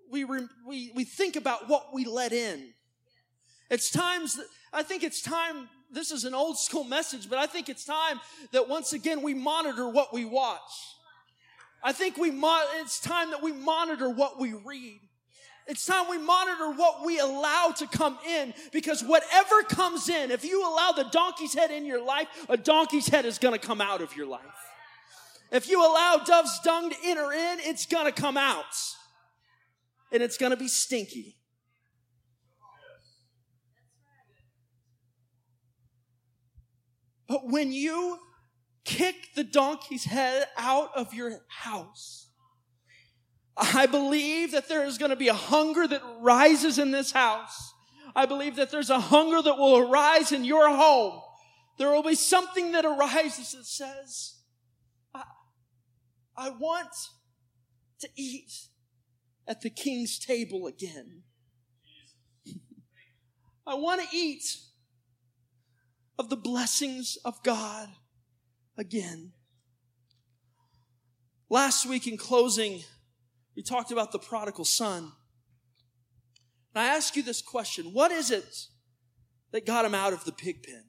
we, 0.09 0.23
re, 0.23 0.47
we, 0.65 0.91
we 0.95 1.03
think 1.03 1.35
about 1.35 1.67
what 1.67 1.93
we 1.93 2.05
let 2.05 2.31
in. 2.31 2.73
It's 3.69 3.89
times 3.89 4.35
that, 4.35 4.45
I 4.71 4.83
think 4.83 5.03
it's 5.03 5.21
time, 5.21 5.69
this 5.91 6.11
is 6.11 6.23
an 6.23 6.33
old 6.33 6.57
school 6.57 6.83
message, 6.83 7.29
but 7.29 7.39
I 7.39 7.47
think 7.47 7.69
it's 7.69 7.85
time 7.85 8.19
that 8.51 8.67
once 8.69 8.93
again 8.93 9.21
we 9.21 9.33
monitor 9.33 9.89
what 9.89 10.13
we 10.13 10.25
watch. 10.25 10.59
I 11.83 11.91
think 11.91 12.17
we, 12.17 12.31
mo- 12.31 12.65
it's 12.75 12.99
time 12.99 13.31
that 13.31 13.41
we 13.43 13.51
monitor 13.51 14.09
what 14.09 14.39
we 14.39 14.53
read. 14.53 14.99
It's 15.67 15.85
time 15.85 16.09
we 16.09 16.19
monitor 16.19 16.71
what 16.71 17.03
we 17.05 17.19
allow 17.19 17.73
to 17.77 17.87
come 17.87 18.19
in 18.27 18.53
because 18.71 19.03
whatever 19.03 19.63
comes 19.63 20.09
in, 20.09 20.29
if 20.29 20.45
you 20.45 20.61
allow 20.61 20.91
the 20.91 21.05
donkey's 21.05 21.55
head 21.55 21.71
in 21.71 21.85
your 21.85 22.03
life, 22.03 22.27
a 22.49 22.57
donkey's 22.57 23.07
head 23.07 23.25
is 23.25 23.39
going 23.39 23.59
to 23.59 23.65
come 23.65 23.81
out 23.81 24.01
of 24.01 24.15
your 24.15 24.27
life. 24.27 24.41
If 25.51 25.67
you 25.67 25.81
allow 25.81 26.21
dove's 26.23 26.59
dung 26.59 26.91
to 26.91 26.95
enter 27.03 27.31
in, 27.31 27.59
it's 27.61 27.85
going 27.85 28.05
to 28.05 28.11
come 28.11 28.37
out. 28.37 28.65
And 30.11 30.21
it's 30.21 30.37
going 30.37 30.51
to 30.51 30.57
be 30.57 30.67
stinky. 30.67 31.37
But 37.27 37.49
when 37.49 37.71
you 37.71 38.19
kick 38.83 39.29
the 39.35 39.43
donkey's 39.43 40.03
head 40.03 40.47
out 40.57 40.91
of 40.95 41.13
your 41.13 41.41
house, 41.47 42.24
I 43.57 43.85
believe 43.85 44.51
that 44.51 44.67
there 44.67 44.83
is 44.83 44.97
going 44.97 45.11
to 45.11 45.15
be 45.15 45.29
a 45.29 45.33
hunger 45.33 45.87
that 45.87 46.01
rises 46.19 46.77
in 46.77 46.91
this 46.91 47.11
house. 47.11 47.73
I 48.15 48.25
believe 48.25 48.57
that 48.57 48.71
there's 48.71 48.89
a 48.89 48.99
hunger 48.99 49.41
that 49.41 49.57
will 49.57 49.77
arise 49.77 50.31
in 50.31 50.43
your 50.43 50.69
home. 50.69 51.21
There 51.77 51.91
will 51.91 52.03
be 52.03 52.15
something 52.15 52.71
that 52.73 52.85
arises 52.85 53.53
that 53.53 53.65
says, 53.65 54.35
I, 55.13 55.23
I 56.37 56.49
want 56.49 56.89
to 57.99 58.09
eat 58.15 58.51
at 59.47 59.61
the 59.61 59.69
king's 59.69 60.19
table 60.19 60.67
again. 60.67 61.23
I 63.67 63.75
want 63.75 64.01
to 64.01 64.15
eat 64.15 64.43
of 66.17 66.29
the 66.29 66.37
blessings 66.37 67.17
of 67.25 67.41
God 67.43 67.89
again. 68.77 69.31
Last 71.49 71.85
week 71.85 72.07
in 72.07 72.17
closing, 72.17 72.83
we 73.55 73.63
talked 73.63 73.91
about 73.91 74.11
the 74.11 74.19
prodigal 74.19 74.65
son. 74.65 75.11
And 76.73 76.83
I 76.83 76.87
ask 76.87 77.15
you 77.15 77.23
this 77.23 77.41
question 77.41 77.93
What 77.93 78.11
is 78.11 78.31
it 78.31 78.67
that 79.51 79.65
got 79.65 79.85
him 79.85 79.95
out 79.95 80.13
of 80.13 80.25
the 80.25 80.31
pig 80.31 80.63
pen? 80.63 80.83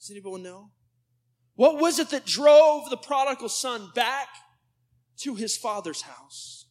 Does 0.00 0.10
anyone 0.10 0.42
know? 0.42 0.70
What 1.54 1.80
was 1.80 1.98
it 1.98 2.10
that 2.10 2.24
drove 2.24 2.88
the 2.88 2.96
prodigal 2.96 3.48
son 3.48 3.90
back 3.94 4.28
to 5.18 5.34
his 5.34 5.56
father's 5.56 6.02
house? 6.02 6.66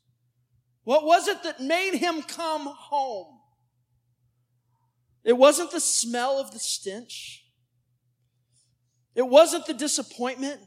What 0.84 1.04
was 1.04 1.28
it 1.28 1.44
that 1.44 1.60
made 1.60 1.96
him 1.98 2.22
come 2.22 2.66
home? 2.66 3.40
It 5.26 5.38
wasn't 5.38 5.72
the 5.72 5.82
smell 5.82 6.40
of 6.40 6.52
the 6.52 6.60
stench. 6.60 7.44
It 9.14 9.28
wasn't 9.28 9.66
the 9.66 9.74
disappointment 9.74 10.62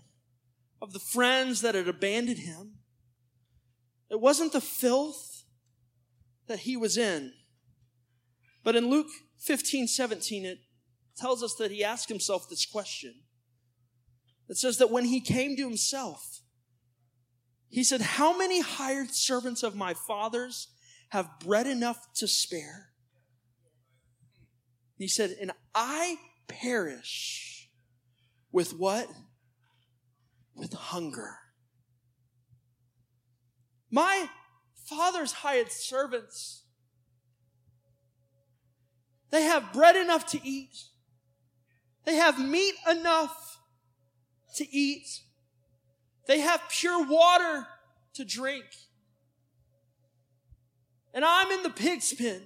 of 0.82 0.92
the 0.92 0.98
friends 0.98 1.62
that 1.62 1.74
had 1.74 1.88
abandoned 1.88 2.40
him. 2.40 2.79
It 4.10 4.20
wasn't 4.20 4.52
the 4.52 4.60
filth 4.60 5.44
that 6.48 6.60
he 6.60 6.76
was 6.76 6.98
in. 6.98 7.32
But 8.64 8.76
in 8.76 8.90
Luke 8.90 9.06
15, 9.38 9.86
17, 9.86 10.44
it 10.44 10.58
tells 11.16 11.42
us 11.42 11.54
that 11.56 11.70
he 11.70 11.84
asked 11.84 12.08
himself 12.08 12.48
this 12.48 12.66
question. 12.66 13.14
It 14.48 14.56
says 14.56 14.78
that 14.78 14.90
when 14.90 15.04
he 15.04 15.20
came 15.20 15.56
to 15.56 15.62
himself, 15.62 16.42
he 17.68 17.84
said, 17.84 18.00
How 18.00 18.36
many 18.36 18.60
hired 18.60 19.14
servants 19.14 19.62
of 19.62 19.76
my 19.76 19.94
father's 19.94 20.68
have 21.10 21.38
bread 21.38 21.68
enough 21.68 22.12
to 22.16 22.26
spare? 22.26 22.88
He 24.98 25.06
said, 25.06 25.36
And 25.40 25.52
I 25.72 26.16
perish 26.48 27.70
with 28.50 28.72
what? 28.72 29.06
With 30.54 30.72
hunger. 30.72 31.38
My 33.90 34.28
father's 34.88 35.32
hired 35.32 35.72
servants, 35.72 36.62
they 39.30 39.42
have 39.42 39.72
bread 39.72 39.96
enough 39.96 40.26
to 40.28 40.40
eat. 40.46 40.84
They 42.04 42.16
have 42.16 42.38
meat 42.38 42.74
enough 42.90 43.58
to 44.56 44.68
eat. 44.76 45.06
They 46.26 46.40
have 46.40 46.62
pure 46.68 47.06
water 47.06 47.66
to 48.14 48.24
drink. 48.24 48.64
And 51.12 51.24
I'm 51.24 51.50
in 51.50 51.62
the 51.62 51.70
pig's 51.70 52.12
pen 52.14 52.42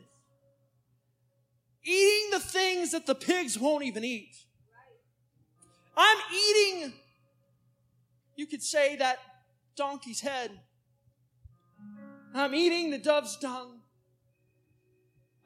eating 1.85 2.31
the 2.31 2.41
things 2.41 2.93
that 2.93 3.07
the 3.07 3.15
pigs 3.15 3.59
won't 3.59 3.85
even 3.85 4.05
eat. 4.05 4.35
I'm 5.97 6.17
eating, 6.33 6.93
you 8.37 8.47
could 8.47 8.63
say, 8.63 8.97
that 8.97 9.19
donkey's 9.77 10.21
head. 10.21 10.51
I'm 12.35 12.55
eating 12.55 12.91
the 12.91 12.99
dove's 12.99 13.37
dung. 13.37 13.81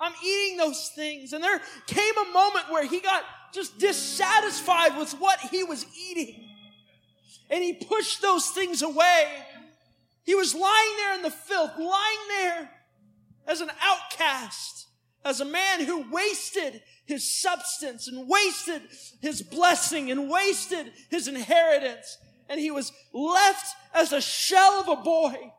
I'm 0.00 0.12
eating 0.24 0.56
those 0.56 0.90
things. 0.94 1.32
And 1.32 1.44
there 1.44 1.60
came 1.86 2.14
a 2.16 2.32
moment 2.32 2.70
where 2.70 2.86
he 2.86 3.00
got 3.00 3.24
just 3.52 3.78
dissatisfied 3.78 4.96
with 4.96 5.12
what 5.14 5.38
he 5.40 5.64
was 5.64 5.84
eating. 5.96 6.48
And 7.50 7.62
he 7.62 7.74
pushed 7.74 8.22
those 8.22 8.48
things 8.48 8.82
away. 8.82 9.28
He 10.24 10.34
was 10.34 10.54
lying 10.54 10.96
there 10.98 11.14
in 11.14 11.22
the 11.22 11.30
filth, 11.30 11.72
lying 11.78 12.18
there 12.28 12.70
as 13.46 13.60
an 13.60 13.70
outcast 13.82 14.86
as 15.24 15.40
a 15.40 15.44
man 15.44 15.84
who 15.84 16.10
wasted 16.10 16.82
his 17.06 17.30
substance 17.30 18.08
and 18.08 18.28
wasted 18.28 18.82
his 19.20 19.42
blessing 19.42 20.10
and 20.10 20.30
wasted 20.30 20.92
his 21.10 21.28
inheritance. 21.28 22.18
And 22.48 22.60
he 22.60 22.70
was 22.70 22.92
left 23.12 23.74
as 23.94 24.12
a 24.12 24.20
shell 24.20 24.80
of 24.80 24.88
a 24.88 25.02
boy. 25.02 25.52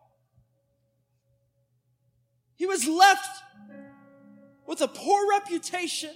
He 2.59 2.67
was 2.67 2.87
left 2.87 3.41
with 4.67 4.81
a 4.81 4.87
poor 4.87 5.27
reputation, 5.31 6.13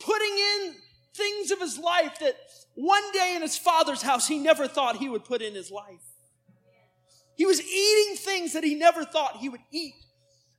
putting 0.00 0.36
in 0.36 0.74
things 1.14 1.52
of 1.52 1.60
his 1.60 1.78
life 1.78 2.18
that 2.18 2.34
one 2.74 3.12
day 3.12 3.34
in 3.36 3.42
his 3.42 3.56
father's 3.56 4.02
house 4.02 4.26
he 4.26 4.38
never 4.38 4.66
thought 4.66 4.96
he 4.96 5.08
would 5.08 5.24
put 5.24 5.40
in 5.40 5.54
his 5.54 5.70
life. 5.70 6.02
He 7.36 7.46
was 7.46 7.62
eating 7.62 8.16
things 8.16 8.54
that 8.54 8.64
he 8.64 8.74
never 8.74 9.04
thought 9.04 9.36
he 9.36 9.48
would 9.48 9.60
eat 9.70 9.94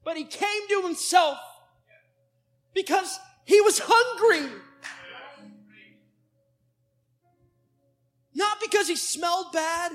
but 0.08 0.16
he 0.16 0.24
came 0.24 0.68
to 0.70 0.84
himself 0.84 1.38
because 2.74 3.20
he 3.44 3.60
was 3.60 3.78
hungry. 3.84 4.50
Not 8.34 8.62
because 8.62 8.88
he 8.88 8.96
smelled 8.96 9.52
bad. 9.52 9.92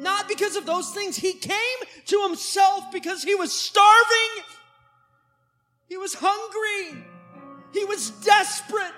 Not 0.00 0.28
because 0.28 0.56
of 0.56 0.66
those 0.66 0.90
things. 0.90 1.16
He 1.16 1.32
came 1.32 1.78
to 2.06 2.22
himself 2.22 2.84
because 2.92 3.22
he 3.22 3.34
was 3.34 3.52
starving. 3.52 4.44
He 5.88 5.96
was 5.96 6.14
hungry. 6.14 7.02
He 7.72 7.84
was 7.84 8.10
desperate. 8.10 8.92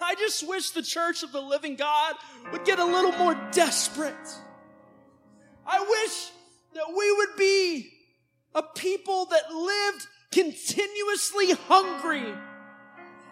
I 0.00 0.14
just 0.16 0.46
wish 0.48 0.70
the 0.70 0.82
church 0.82 1.22
of 1.22 1.32
the 1.32 1.40
living 1.40 1.76
God 1.76 2.14
would 2.50 2.64
get 2.64 2.78
a 2.78 2.84
little 2.84 3.12
more 3.12 3.34
desperate. 3.52 4.14
I 5.66 5.80
wish 5.80 6.30
that 6.74 6.86
we 6.96 7.12
would 7.12 7.36
be 7.38 7.92
a 8.54 8.62
people 8.62 9.26
that 9.26 9.52
lived 9.52 10.06
continuously 10.32 11.52
hungry 11.68 12.34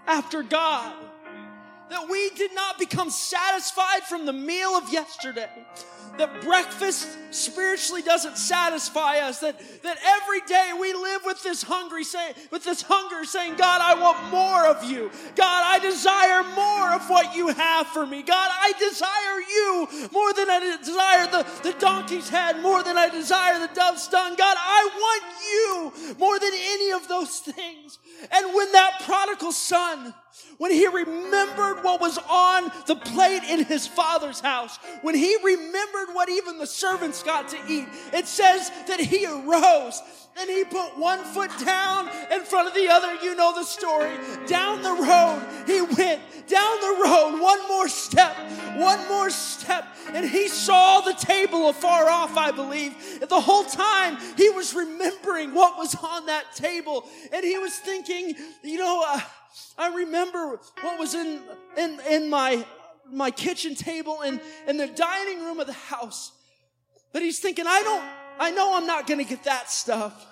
after 0.06 0.42
God 0.42 0.94
that 1.90 2.08
we 2.08 2.30
did 2.30 2.54
not 2.54 2.78
become 2.78 3.10
satisfied 3.10 4.02
from 4.08 4.24
the 4.24 4.32
meal 4.32 4.70
of 4.70 4.92
yesterday. 4.92 5.50
That 6.18 6.40
breakfast 6.42 7.08
spiritually 7.30 8.02
doesn't 8.02 8.36
satisfy 8.36 9.18
us. 9.18 9.40
That, 9.40 9.58
that 9.82 9.98
every 10.04 10.40
day 10.42 10.72
we 10.78 10.92
live 10.92 11.22
with 11.24 11.42
this 11.42 11.62
hungry 11.62 12.04
say, 12.04 12.34
with 12.50 12.64
this 12.64 12.82
hunger 12.82 13.24
saying, 13.24 13.56
God, 13.56 13.80
I 13.80 14.00
want 14.00 14.30
more 14.30 14.66
of 14.66 14.84
you. 14.84 15.10
God, 15.36 15.64
I 15.66 15.78
desire 15.78 16.42
more 16.54 16.92
of 16.94 17.08
what 17.08 17.34
you 17.34 17.48
have 17.48 17.86
for 17.88 18.06
me. 18.06 18.22
God, 18.22 18.50
I 18.52 18.72
desire 18.78 19.40
you 19.40 20.10
more 20.12 20.32
than 20.34 20.50
I 20.50 20.76
desire 20.78 21.26
the, 21.26 21.70
the 21.70 21.78
donkey's 21.78 22.28
head, 22.28 22.60
more 22.60 22.82
than 22.82 22.96
I 22.96 23.08
desire 23.08 23.58
the 23.58 23.72
dove's 23.72 24.08
dung. 24.08 24.34
God, 24.36 24.56
I 24.58 24.90
want 24.94 25.24
you 25.52 26.16
more 26.18 26.38
than 26.38 26.52
any 26.52 26.92
of 26.92 27.08
those 27.08 27.38
things. 27.38 27.98
And 28.30 28.54
when 28.54 28.70
that 28.72 29.02
prodigal 29.04 29.52
son 29.52 30.12
when 30.58 30.70
he 30.70 30.86
remembered 30.86 31.82
what 31.82 32.00
was 32.00 32.18
on 32.28 32.70
the 32.86 32.96
plate 32.96 33.42
in 33.44 33.64
his 33.64 33.86
father's 33.86 34.40
house, 34.40 34.78
when 35.02 35.14
he 35.14 35.36
remembered 35.42 36.14
what 36.14 36.28
even 36.28 36.58
the 36.58 36.66
servants 36.66 37.22
got 37.22 37.48
to 37.48 37.58
eat, 37.68 37.86
it 38.12 38.26
says 38.26 38.70
that 38.86 39.00
he 39.00 39.26
arose 39.26 40.02
and 40.38 40.48
he 40.48 40.64
put 40.64 40.96
one 40.96 41.22
foot 41.24 41.50
down 41.64 42.08
in 42.30 42.42
front 42.42 42.68
of 42.68 42.74
the 42.74 42.88
other. 42.88 43.14
You 43.22 43.34
know 43.34 43.52
the 43.54 43.64
story. 43.64 44.12
Down 44.46 44.80
the 44.82 44.92
road, 44.92 45.44
he 45.66 45.80
went 45.82 46.22
down 46.46 46.80
the 46.80 47.02
road, 47.04 47.40
one 47.40 47.68
more 47.68 47.88
step, 47.88 48.36
one 48.76 49.06
more 49.08 49.30
step, 49.30 49.86
and 50.12 50.28
he 50.28 50.48
saw 50.48 51.00
the 51.00 51.14
table 51.14 51.68
afar 51.68 52.08
off, 52.08 52.36
I 52.36 52.50
believe. 52.50 53.20
The 53.28 53.40
whole 53.40 53.64
time 53.64 54.18
he 54.36 54.50
was 54.50 54.74
remembering 54.74 55.54
what 55.54 55.76
was 55.76 55.94
on 55.96 56.26
that 56.26 56.54
table, 56.54 57.08
and 57.32 57.44
he 57.44 57.58
was 57.58 57.76
thinking, 57.76 58.34
you 58.62 58.78
know, 58.78 59.04
uh, 59.06 59.20
I 59.76 59.94
remember 59.94 60.58
what 60.80 60.98
was 60.98 61.14
in, 61.14 61.40
in, 61.76 62.00
in 62.08 62.30
my, 62.30 62.64
my 63.10 63.30
kitchen 63.30 63.74
table 63.74 64.22
and 64.22 64.40
in 64.66 64.76
the 64.76 64.86
dining 64.86 65.44
room 65.44 65.60
of 65.60 65.66
the 65.66 65.72
house. 65.72 66.32
But 67.12 67.22
he's 67.22 67.38
thinking, 67.38 67.66
I 67.66 67.82
don't, 67.82 68.04
I 68.38 68.50
know 68.50 68.76
I'm 68.76 68.86
not 68.86 69.06
going 69.06 69.18
to 69.18 69.28
get 69.28 69.44
that 69.44 69.70
stuff. 69.70 70.26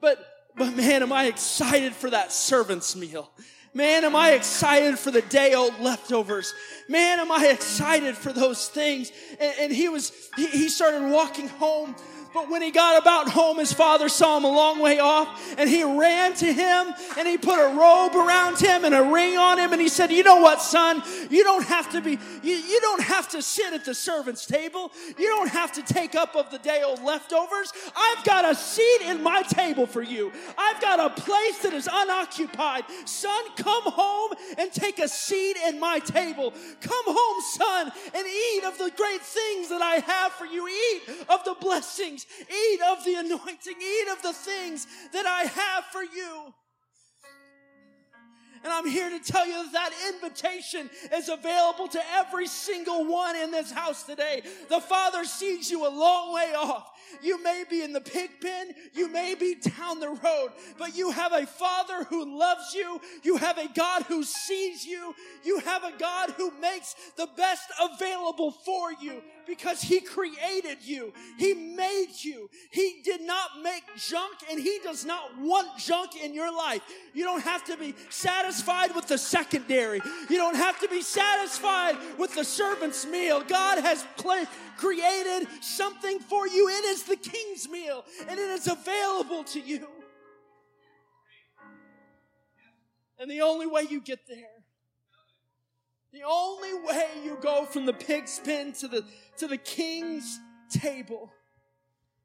But, 0.00 0.24
but 0.56 0.74
man, 0.76 1.02
am 1.02 1.12
I 1.12 1.26
excited 1.26 1.92
for 1.92 2.10
that 2.10 2.32
servant's 2.32 2.94
meal. 2.94 3.30
Man, 3.74 4.04
am 4.04 4.16
I 4.16 4.32
excited 4.32 4.98
for 4.98 5.10
the 5.10 5.22
day 5.22 5.54
old 5.54 5.78
leftovers. 5.78 6.54
Man, 6.88 7.20
am 7.20 7.30
I 7.30 7.48
excited 7.48 8.16
for 8.16 8.32
those 8.32 8.68
things. 8.68 9.12
And, 9.38 9.54
and 9.60 9.72
he 9.72 9.88
was, 9.88 10.12
he, 10.36 10.46
he 10.46 10.68
started 10.68 11.10
walking 11.10 11.48
home 11.48 11.94
but 12.34 12.50
when 12.50 12.60
he 12.60 12.70
got 12.70 13.00
about 13.00 13.28
home, 13.28 13.58
his 13.58 13.72
father 13.72 14.08
saw 14.08 14.36
him 14.36 14.44
a 14.44 14.50
long 14.50 14.80
way 14.80 14.98
off 14.98 15.54
and 15.58 15.68
he 15.68 15.82
ran 15.82 16.34
to 16.34 16.52
him 16.52 16.94
and 17.16 17.26
he 17.26 17.38
put 17.38 17.58
a 17.58 17.74
robe 17.74 18.14
around 18.14 18.58
him 18.58 18.84
and 18.84 18.94
a 18.94 19.02
ring 19.02 19.36
on 19.36 19.58
him. 19.58 19.72
And 19.72 19.80
he 19.80 19.88
said, 19.88 20.10
You 20.10 20.22
know 20.22 20.36
what, 20.36 20.60
son? 20.60 21.02
You 21.30 21.42
don't 21.42 21.64
have 21.64 21.90
to 21.92 22.00
be, 22.00 22.18
you, 22.42 22.54
you 22.54 22.80
don't 22.80 23.02
have 23.02 23.28
to 23.30 23.42
sit 23.42 23.72
at 23.72 23.84
the 23.84 23.94
servant's 23.94 24.46
table. 24.46 24.92
You 25.18 25.26
don't 25.28 25.48
have 25.48 25.72
to 25.72 25.82
take 25.82 26.14
up 26.14 26.36
of 26.36 26.50
the 26.50 26.58
day 26.58 26.82
old 26.82 27.02
leftovers. 27.02 27.72
I've 27.96 28.24
got 28.24 28.50
a 28.50 28.54
seat 28.54 29.00
in 29.06 29.22
my 29.22 29.42
table 29.42 29.86
for 29.86 30.02
you. 30.02 30.30
I've 30.56 30.80
got 30.80 31.00
a 31.00 31.20
place 31.20 31.58
that 31.62 31.72
is 31.72 31.88
unoccupied. 31.90 32.84
Son, 33.06 33.44
come 33.56 33.84
home 33.84 34.32
and 34.58 34.72
take 34.72 34.98
a 34.98 35.08
seat 35.08 35.56
in 35.66 35.80
my 35.80 35.98
table. 36.00 36.52
Come 36.80 37.04
home, 37.06 37.42
son, 37.42 37.92
and 38.14 38.26
eat 38.26 38.64
of 38.64 38.76
the 38.78 38.92
great 38.96 39.22
things 39.22 39.68
that 39.70 39.82
I 39.82 39.96
have 40.06 40.32
for 40.32 40.44
you. 40.44 40.68
Eat 40.68 41.02
of 41.28 41.44
the 41.44 41.56
blessings 41.60 42.17
things. 42.18 42.48
Eat 42.50 42.80
of 42.90 43.04
the 43.04 43.14
anointing. 43.14 43.74
Eat 43.80 44.08
of 44.12 44.22
the 44.22 44.32
things 44.32 44.86
that 45.12 45.26
I 45.26 45.42
have 45.44 45.84
for 45.86 46.02
you. 46.02 46.54
And 48.64 48.72
I'm 48.72 48.88
here 48.88 49.08
to 49.08 49.20
tell 49.20 49.46
you 49.46 49.70
that 49.70 49.72
that 49.72 49.92
invitation 50.12 50.90
is 51.14 51.28
available 51.28 51.86
to 51.88 52.02
every 52.12 52.48
single 52.48 53.04
one 53.04 53.36
in 53.36 53.52
this 53.52 53.70
house 53.70 54.02
today. 54.02 54.42
The 54.68 54.80
Father 54.80 55.24
sees 55.24 55.70
you 55.70 55.86
a 55.86 55.88
long 55.88 56.34
way 56.34 56.52
off. 56.56 56.90
You 57.22 57.40
may 57.42 57.64
be 57.70 57.82
in 57.82 57.92
the 57.92 58.00
pig 58.00 58.30
pen, 58.42 58.72
you 58.92 59.08
may 59.08 59.36
be 59.36 59.54
down 59.54 60.00
the 60.00 60.10
road, 60.10 60.48
but 60.76 60.96
you 60.96 61.12
have 61.12 61.32
a 61.32 61.46
Father 61.46 62.04
who 62.04 62.38
loves 62.38 62.74
you. 62.74 63.00
You 63.22 63.36
have 63.36 63.58
a 63.58 63.68
God 63.68 64.02
who 64.02 64.24
sees 64.24 64.84
you. 64.84 65.14
You 65.44 65.60
have 65.60 65.84
a 65.84 65.96
God 65.96 66.30
who 66.30 66.50
makes 66.60 66.96
the 67.16 67.28
best 67.36 67.70
available 67.80 68.50
for 68.50 68.92
you 69.00 69.22
because 69.48 69.80
He 69.82 70.00
created 70.00 70.78
you. 70.82 71.12
He 71.38 71.54
made 71.54 72.12
you. 72.20 72.48
He 72.70 73.00
did 73.02 73.22
not 73.22 73.62
make 73.62 73.82
junk 73.96 74.34
and 74.50 74.60
He 74.60 74.78
does 74.84 75.04
not 75.04 75.36
want 75.40 75.78
junk 75.78 76.12
in 76.22 76.34
your 76.34 76.54
life. 76.54 76.82
You 77.14 77.24
don't 77.24 77.42
have 77.42 77.64
to 77.64 77.76
be 77.76 77.96
satisfied 78.10 78.94
with 78.94 79.08
the 79.08 79.18
secondary. 79.18 80.00
You 80.30 80.36
don't 80.36 80.54
have 80.54 80.78
to 80.80 80.88
be 80.88 81.02
satisfied 81.02 81.96
with 82.18 82.34
the 82.34 82.44
servant's 82.44 83.06
meal. 83.06 83.42
God 83.42 83.80
has 83.82 84.04
created 84.76 85.48
something 85.60 86.20
for 86.20 86.46
you. 86.46 86.68
It 86.68 86.84
is 86.84 87.04
the 87.04 87.16
king's 87.16 87.68
meal 87.68 88.04
and 88.28 88.38
it 88.38 88.50
is 88.50 88.68
available 88.68 89.42
to 89.44 89.60
you. 89.60 89.88
And 93.18 93.28
the 93.30 93.42
only 93.42 93.66
way 93.66 93.84
you 93.88 94.00
get 94.00 94.20
there, 94.28 94.57
the 96.12 96.22
only 96.26 96.74
way 96.74 97.08
you 97.24 97.36
go 97.40 97.64
from 97.64 97.86
the 97.86 97.92
pig's 97.92 98.40
pen 98.42 98.72
to 98.72 98.88
the, 98.88 99.04
to 99.36 99.46
the 99.46 99.58
king's 99.58 100.40
table, 100.70 101.32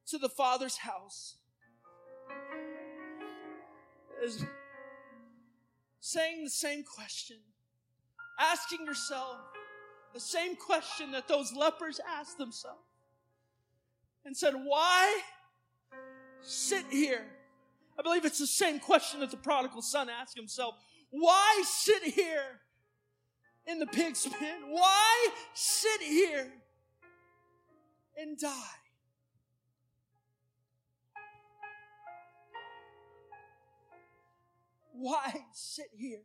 to 0.07 0.17
the 0.17 0.29
father's 0.29 0.77
house, 0.77 1.35
is 4.23 4.45
saying 5.99 6.43
the 6.43 6.49
same 6.49 6.83
question, 6.83 7.37
asking 8.39 8.85
yourself, 8.85 9.37
the 10.13 10.19
same 10.19 10.55
question 10.55 11.11
that 11.11 11.27
those 11.27 11.53
lepers 11.53 11.99
asked 12.07 12.37
themselves 12.37 12.79
and 14.25 14.37
said, 14.37 14.53
Why 14.53 15.21
sit 16.41 16.85
here? 16.89 17.25
I 17.97 18.01
believe 18.01 18.25
it's 18.25 18.39
the 18.39 18.47
same 18.47 18.79
question 18.79 19.19
that 19.19 19.31
the 19.31 19.37
prodigal 19.37 19.81
son 19.81 20.09
asked 20.09 20.37
himself. 20.37 20.75
Why 21.09 21.63
sit 21.65 22.03
here 22.03 22.61
in 23.67 23.79
the 23.79 23.87
pig's 23.87 24.27
pen? 24.27 24.61
Why 24.69 25.29
sit 25.53 26.01
here 26.01 26.51
and 28.17 28.37
die? 28.37 28.51
Why 34.93 35.33
sit 35.53 35.89
here 35.97 36.21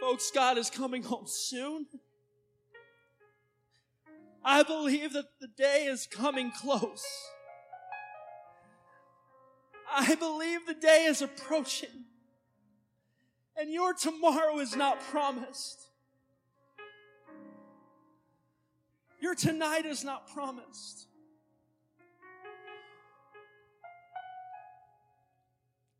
Folks, 0.00 0.30
God 0.30 0.56
is 0.56 0.70
coming 0.70 1.02
home 1.02 1.26
soon. 1.26 1.86
I 4.42 4.62
believe 4.62 5.12
that 5.12 5.26
the 5.40 5.46
day 5.46 5.84
is 5.84 6.08
coming 6.10 6.50
close. 6.50 7.04
I 9.92 10.14
believe 10.14 10.66
the 10.66 10.74
day 10.74 11.06
is 11.08 11.22
approaching. 11.22 12.04
And 13.56 13.70
your 13.70 13.92
tomorrow 13.92 14.58
is 14.58 14.76
not 14.76 15.00
promised. 15.00 15.80
Your 19.20 19.34
tonight 19.34 19.84
is 19.84 20.02
not 20.02 20.32
promised. 20.32 21.06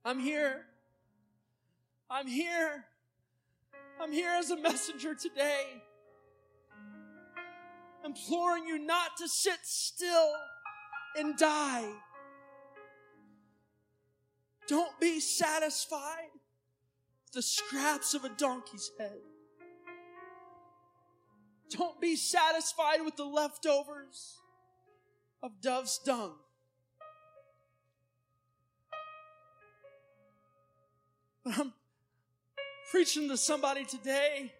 I'm 0.04 0.18
here. 0.18 0.64
I'm 2.08 2.26
here 2.26 2.86
I'm 4.02 4.12
here 4.12 4.30
as 4.30 4.50
a 4.50 4.56
messenger 4.56 5.14
today, 5.14 5.64
imploring 8.02 8.66
you 8.66 8.78
not 8.78 9.18
to 9.18 9.28
sit 9.28 9.58
still 9.62 10.30
and 11.16 11.36
die. 11.36 11.86
Don't 14.70 15.00
be 15.00 15.18
satisfied 15.18 16.30
with 17.24 17.32
the 17.32 17.42
scraps 17.42 18.14
of 18.14 18.24
a 18.24 18.28
donkey's 18.28 18.92
head. 19.00 19.18
Don't 21.70 22.00
be 22.00 22.14
satisfied 22.14 23.04
with 23.04 23.16
the 23.16 23.24
leftovers 23.24 24.36
of 25.42 25.60
dove's 25.60 25.98
dung. 25.98 26.34
But 31.44 31.58
I'm 31.58 31.72
preaching 32.92 33.28
to 33.28 33.36
somebody 33.36 33.84
today. 33.84 34.52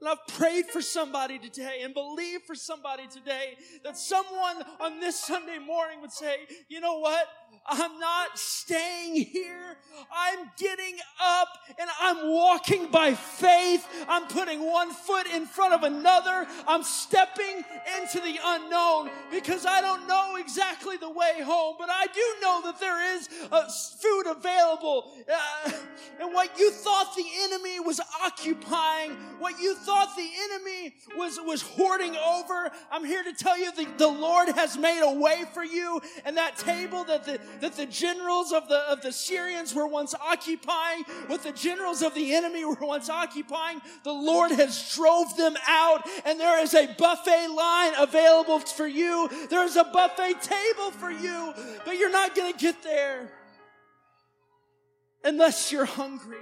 And 0.00 0.08
I've 0.08 0.26
prayed 0.28 0.66
for 0.66 0.80
somebody 0.80 1.38
today 1.38 1.80
and 1.82 1.92
believed 1.92 2.44
for 2.44 2.54
somebody 2.54 3.08
today 3.08 3.56
that 3.82 3.98
someone 3.98 4.62
on 4.80 5.00
this 5.00 5.18
Sunday 5.18 5.58
morning 5.58 6.00
would 6.00 6.12
say, 6.12 6.46
you 6.68 6.80
know 6.80 6.98
what? 6.98 7.26
I'm 7.66 7.98
not 7.98 8.38
staying 8.38 9.16
here. 9.16 9.76
I'm 10.14 10.50
getting 10.56 10.96
up 11.20 11.48
and 11.78 11.90
I'm 12.00 12.30
walking 12.30 12.90
by 12.90 13.14
faith. 13.14 13.86
I'm 14.08 14.26
putting 14.28 14.64
one 14.64 14.92
foot 14.92 15.26
in 15.26 15.46
front 15.46 15.74
of 15.74 15.82
another. 15.82 16.46
I'm 16.66 16.82
stepping 16.82 17.64
into 18.00 18.20
the 18.20 18.38
unknown 18.42 19.10
because 19.30 19.66
I 19.66 19.80
don't 19.80 20.06
know 20.06 20.36
exactly 20.36 20.96
the 20.96 21.10
way 21.10 21.42
home, 21.42 21.76
but 21.78 21.88
I 21.90 22.06
do 22.06 22.34
know 22.40 22.62
that 22.66 22.80
there 22.80 23.16
is 23.16 23.28
uh, 23.50 23.68
food 24.00 24.30
available. 24.30 25.12
Uh, 25.28 25.72
and 26.20 26.32
what 26.32 26.58
you 26.58 26.70
thought 26.70 27.14
the 27.16 27.26
enemy 27.42 27.80
was 27.80 28.00
occupying, 28.24 29.12
what 29.38 29.58
you 29.60 29.74
thought 29.88 30.14
the 30.16 30.28
enemy 30.50 30.94
was, 31.16 31.40
was 31.42 31.62
hoarding 31.62 32.14
over, 32.14 32.70
I'm 32.92 33.06
here 33.06 33.22
to 33.22 33.32
tell 33.32 33.58
you 33.58 33.72
that 33.72 33.96
the 33.96 34.06
Lord 34.06 34.50
has 34.50 34.76
made 34.76 35.00
a 35.02 35.18
way 35.18 35.44
for 35.54 35.64
you. 35.64 36.02
And 36.26 36.36
that 36.36 36.58
table 36.58 37.04
that 37.04 37.24
the 37.24 37.40
that 37.60 37.74
the 37.74 37.86
generals 37.86 38.52
of 38.52 38.68
the, 38.68 38.80
of 38.90 39.00
the 39.00 39.12
Syrians 39.12 39.74
were 39.74 39.86
once 39.86 40.14
occupying, 40.14 41.04
what 41.26 41.42
the 41.42 41.52
generals 41.52 42.02
of 42.02 42.14
the 42.14 42.34
enemy 42.34 42.66
were 42.66 42.76
once 42.82 43.08
occupying, 43.08 43.80
the 44.04 44.12
Lord 44.12 44.50
has 44.50 44.94
drove 44.94 45.34
them 45.38 45.56
out. 45.66 46.06
And 46.26 46.38
there 46.38 46.62
is 46.62 46.74
a 46.74 46.86
buffet 46.98 47.48
line 47.48 47.92
available 47.98 48.58
for 48.58 48.86
you. 48.86 49.30
There 49.48 49.64
is 49.64 49.76
a 49.76 49.84
buffet 49.84 50.42
table 50.42 50.90
for 50.90 51.10
you, 51.10 51.54
but 51.86 51.96
you're 51.96 52.12
not 52.12 52.34
going 52.34 52.52
to 52.52 52.58
get 52.58 52.82
there 52.82 53.30
unless 55.24 55.72
you're 55.72 55.86
hungry. 55.86 56.36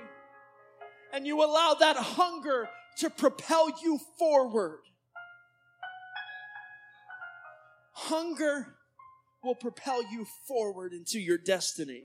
And 1.13 1.25
you 1.25 1.45
allow 1.45 1.75
that 1.75 1.97
hunger 1.97 2.69
to 2.97 3.11
propel 3.11 3.69
you 3.83 3.99
forward. 4.19 4.81
Hunger 7.93 8.75
will 9.43 9.55
propel 9.55 10.03
you 10.11 10.27
forward 10.47 10.93
into 10.93 11.21
your 11.21 11.39
destiny. 11.39 12.05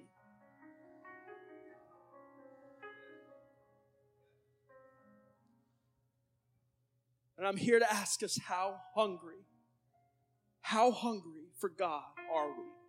And 7.38 7.48
I'm 7.48 7.58
here 7.58 7.80
to 7.80 7.92
ask 7.92 8.22
us 8.22 8.38
how 8.38 8.76
hungry, 8.94 9.48
how 10.62 10.92
hungry 10.92 11.46
for 11.58 11.70
God 11.70 12.04
are 12.32 12.50
we? 12.50 12.81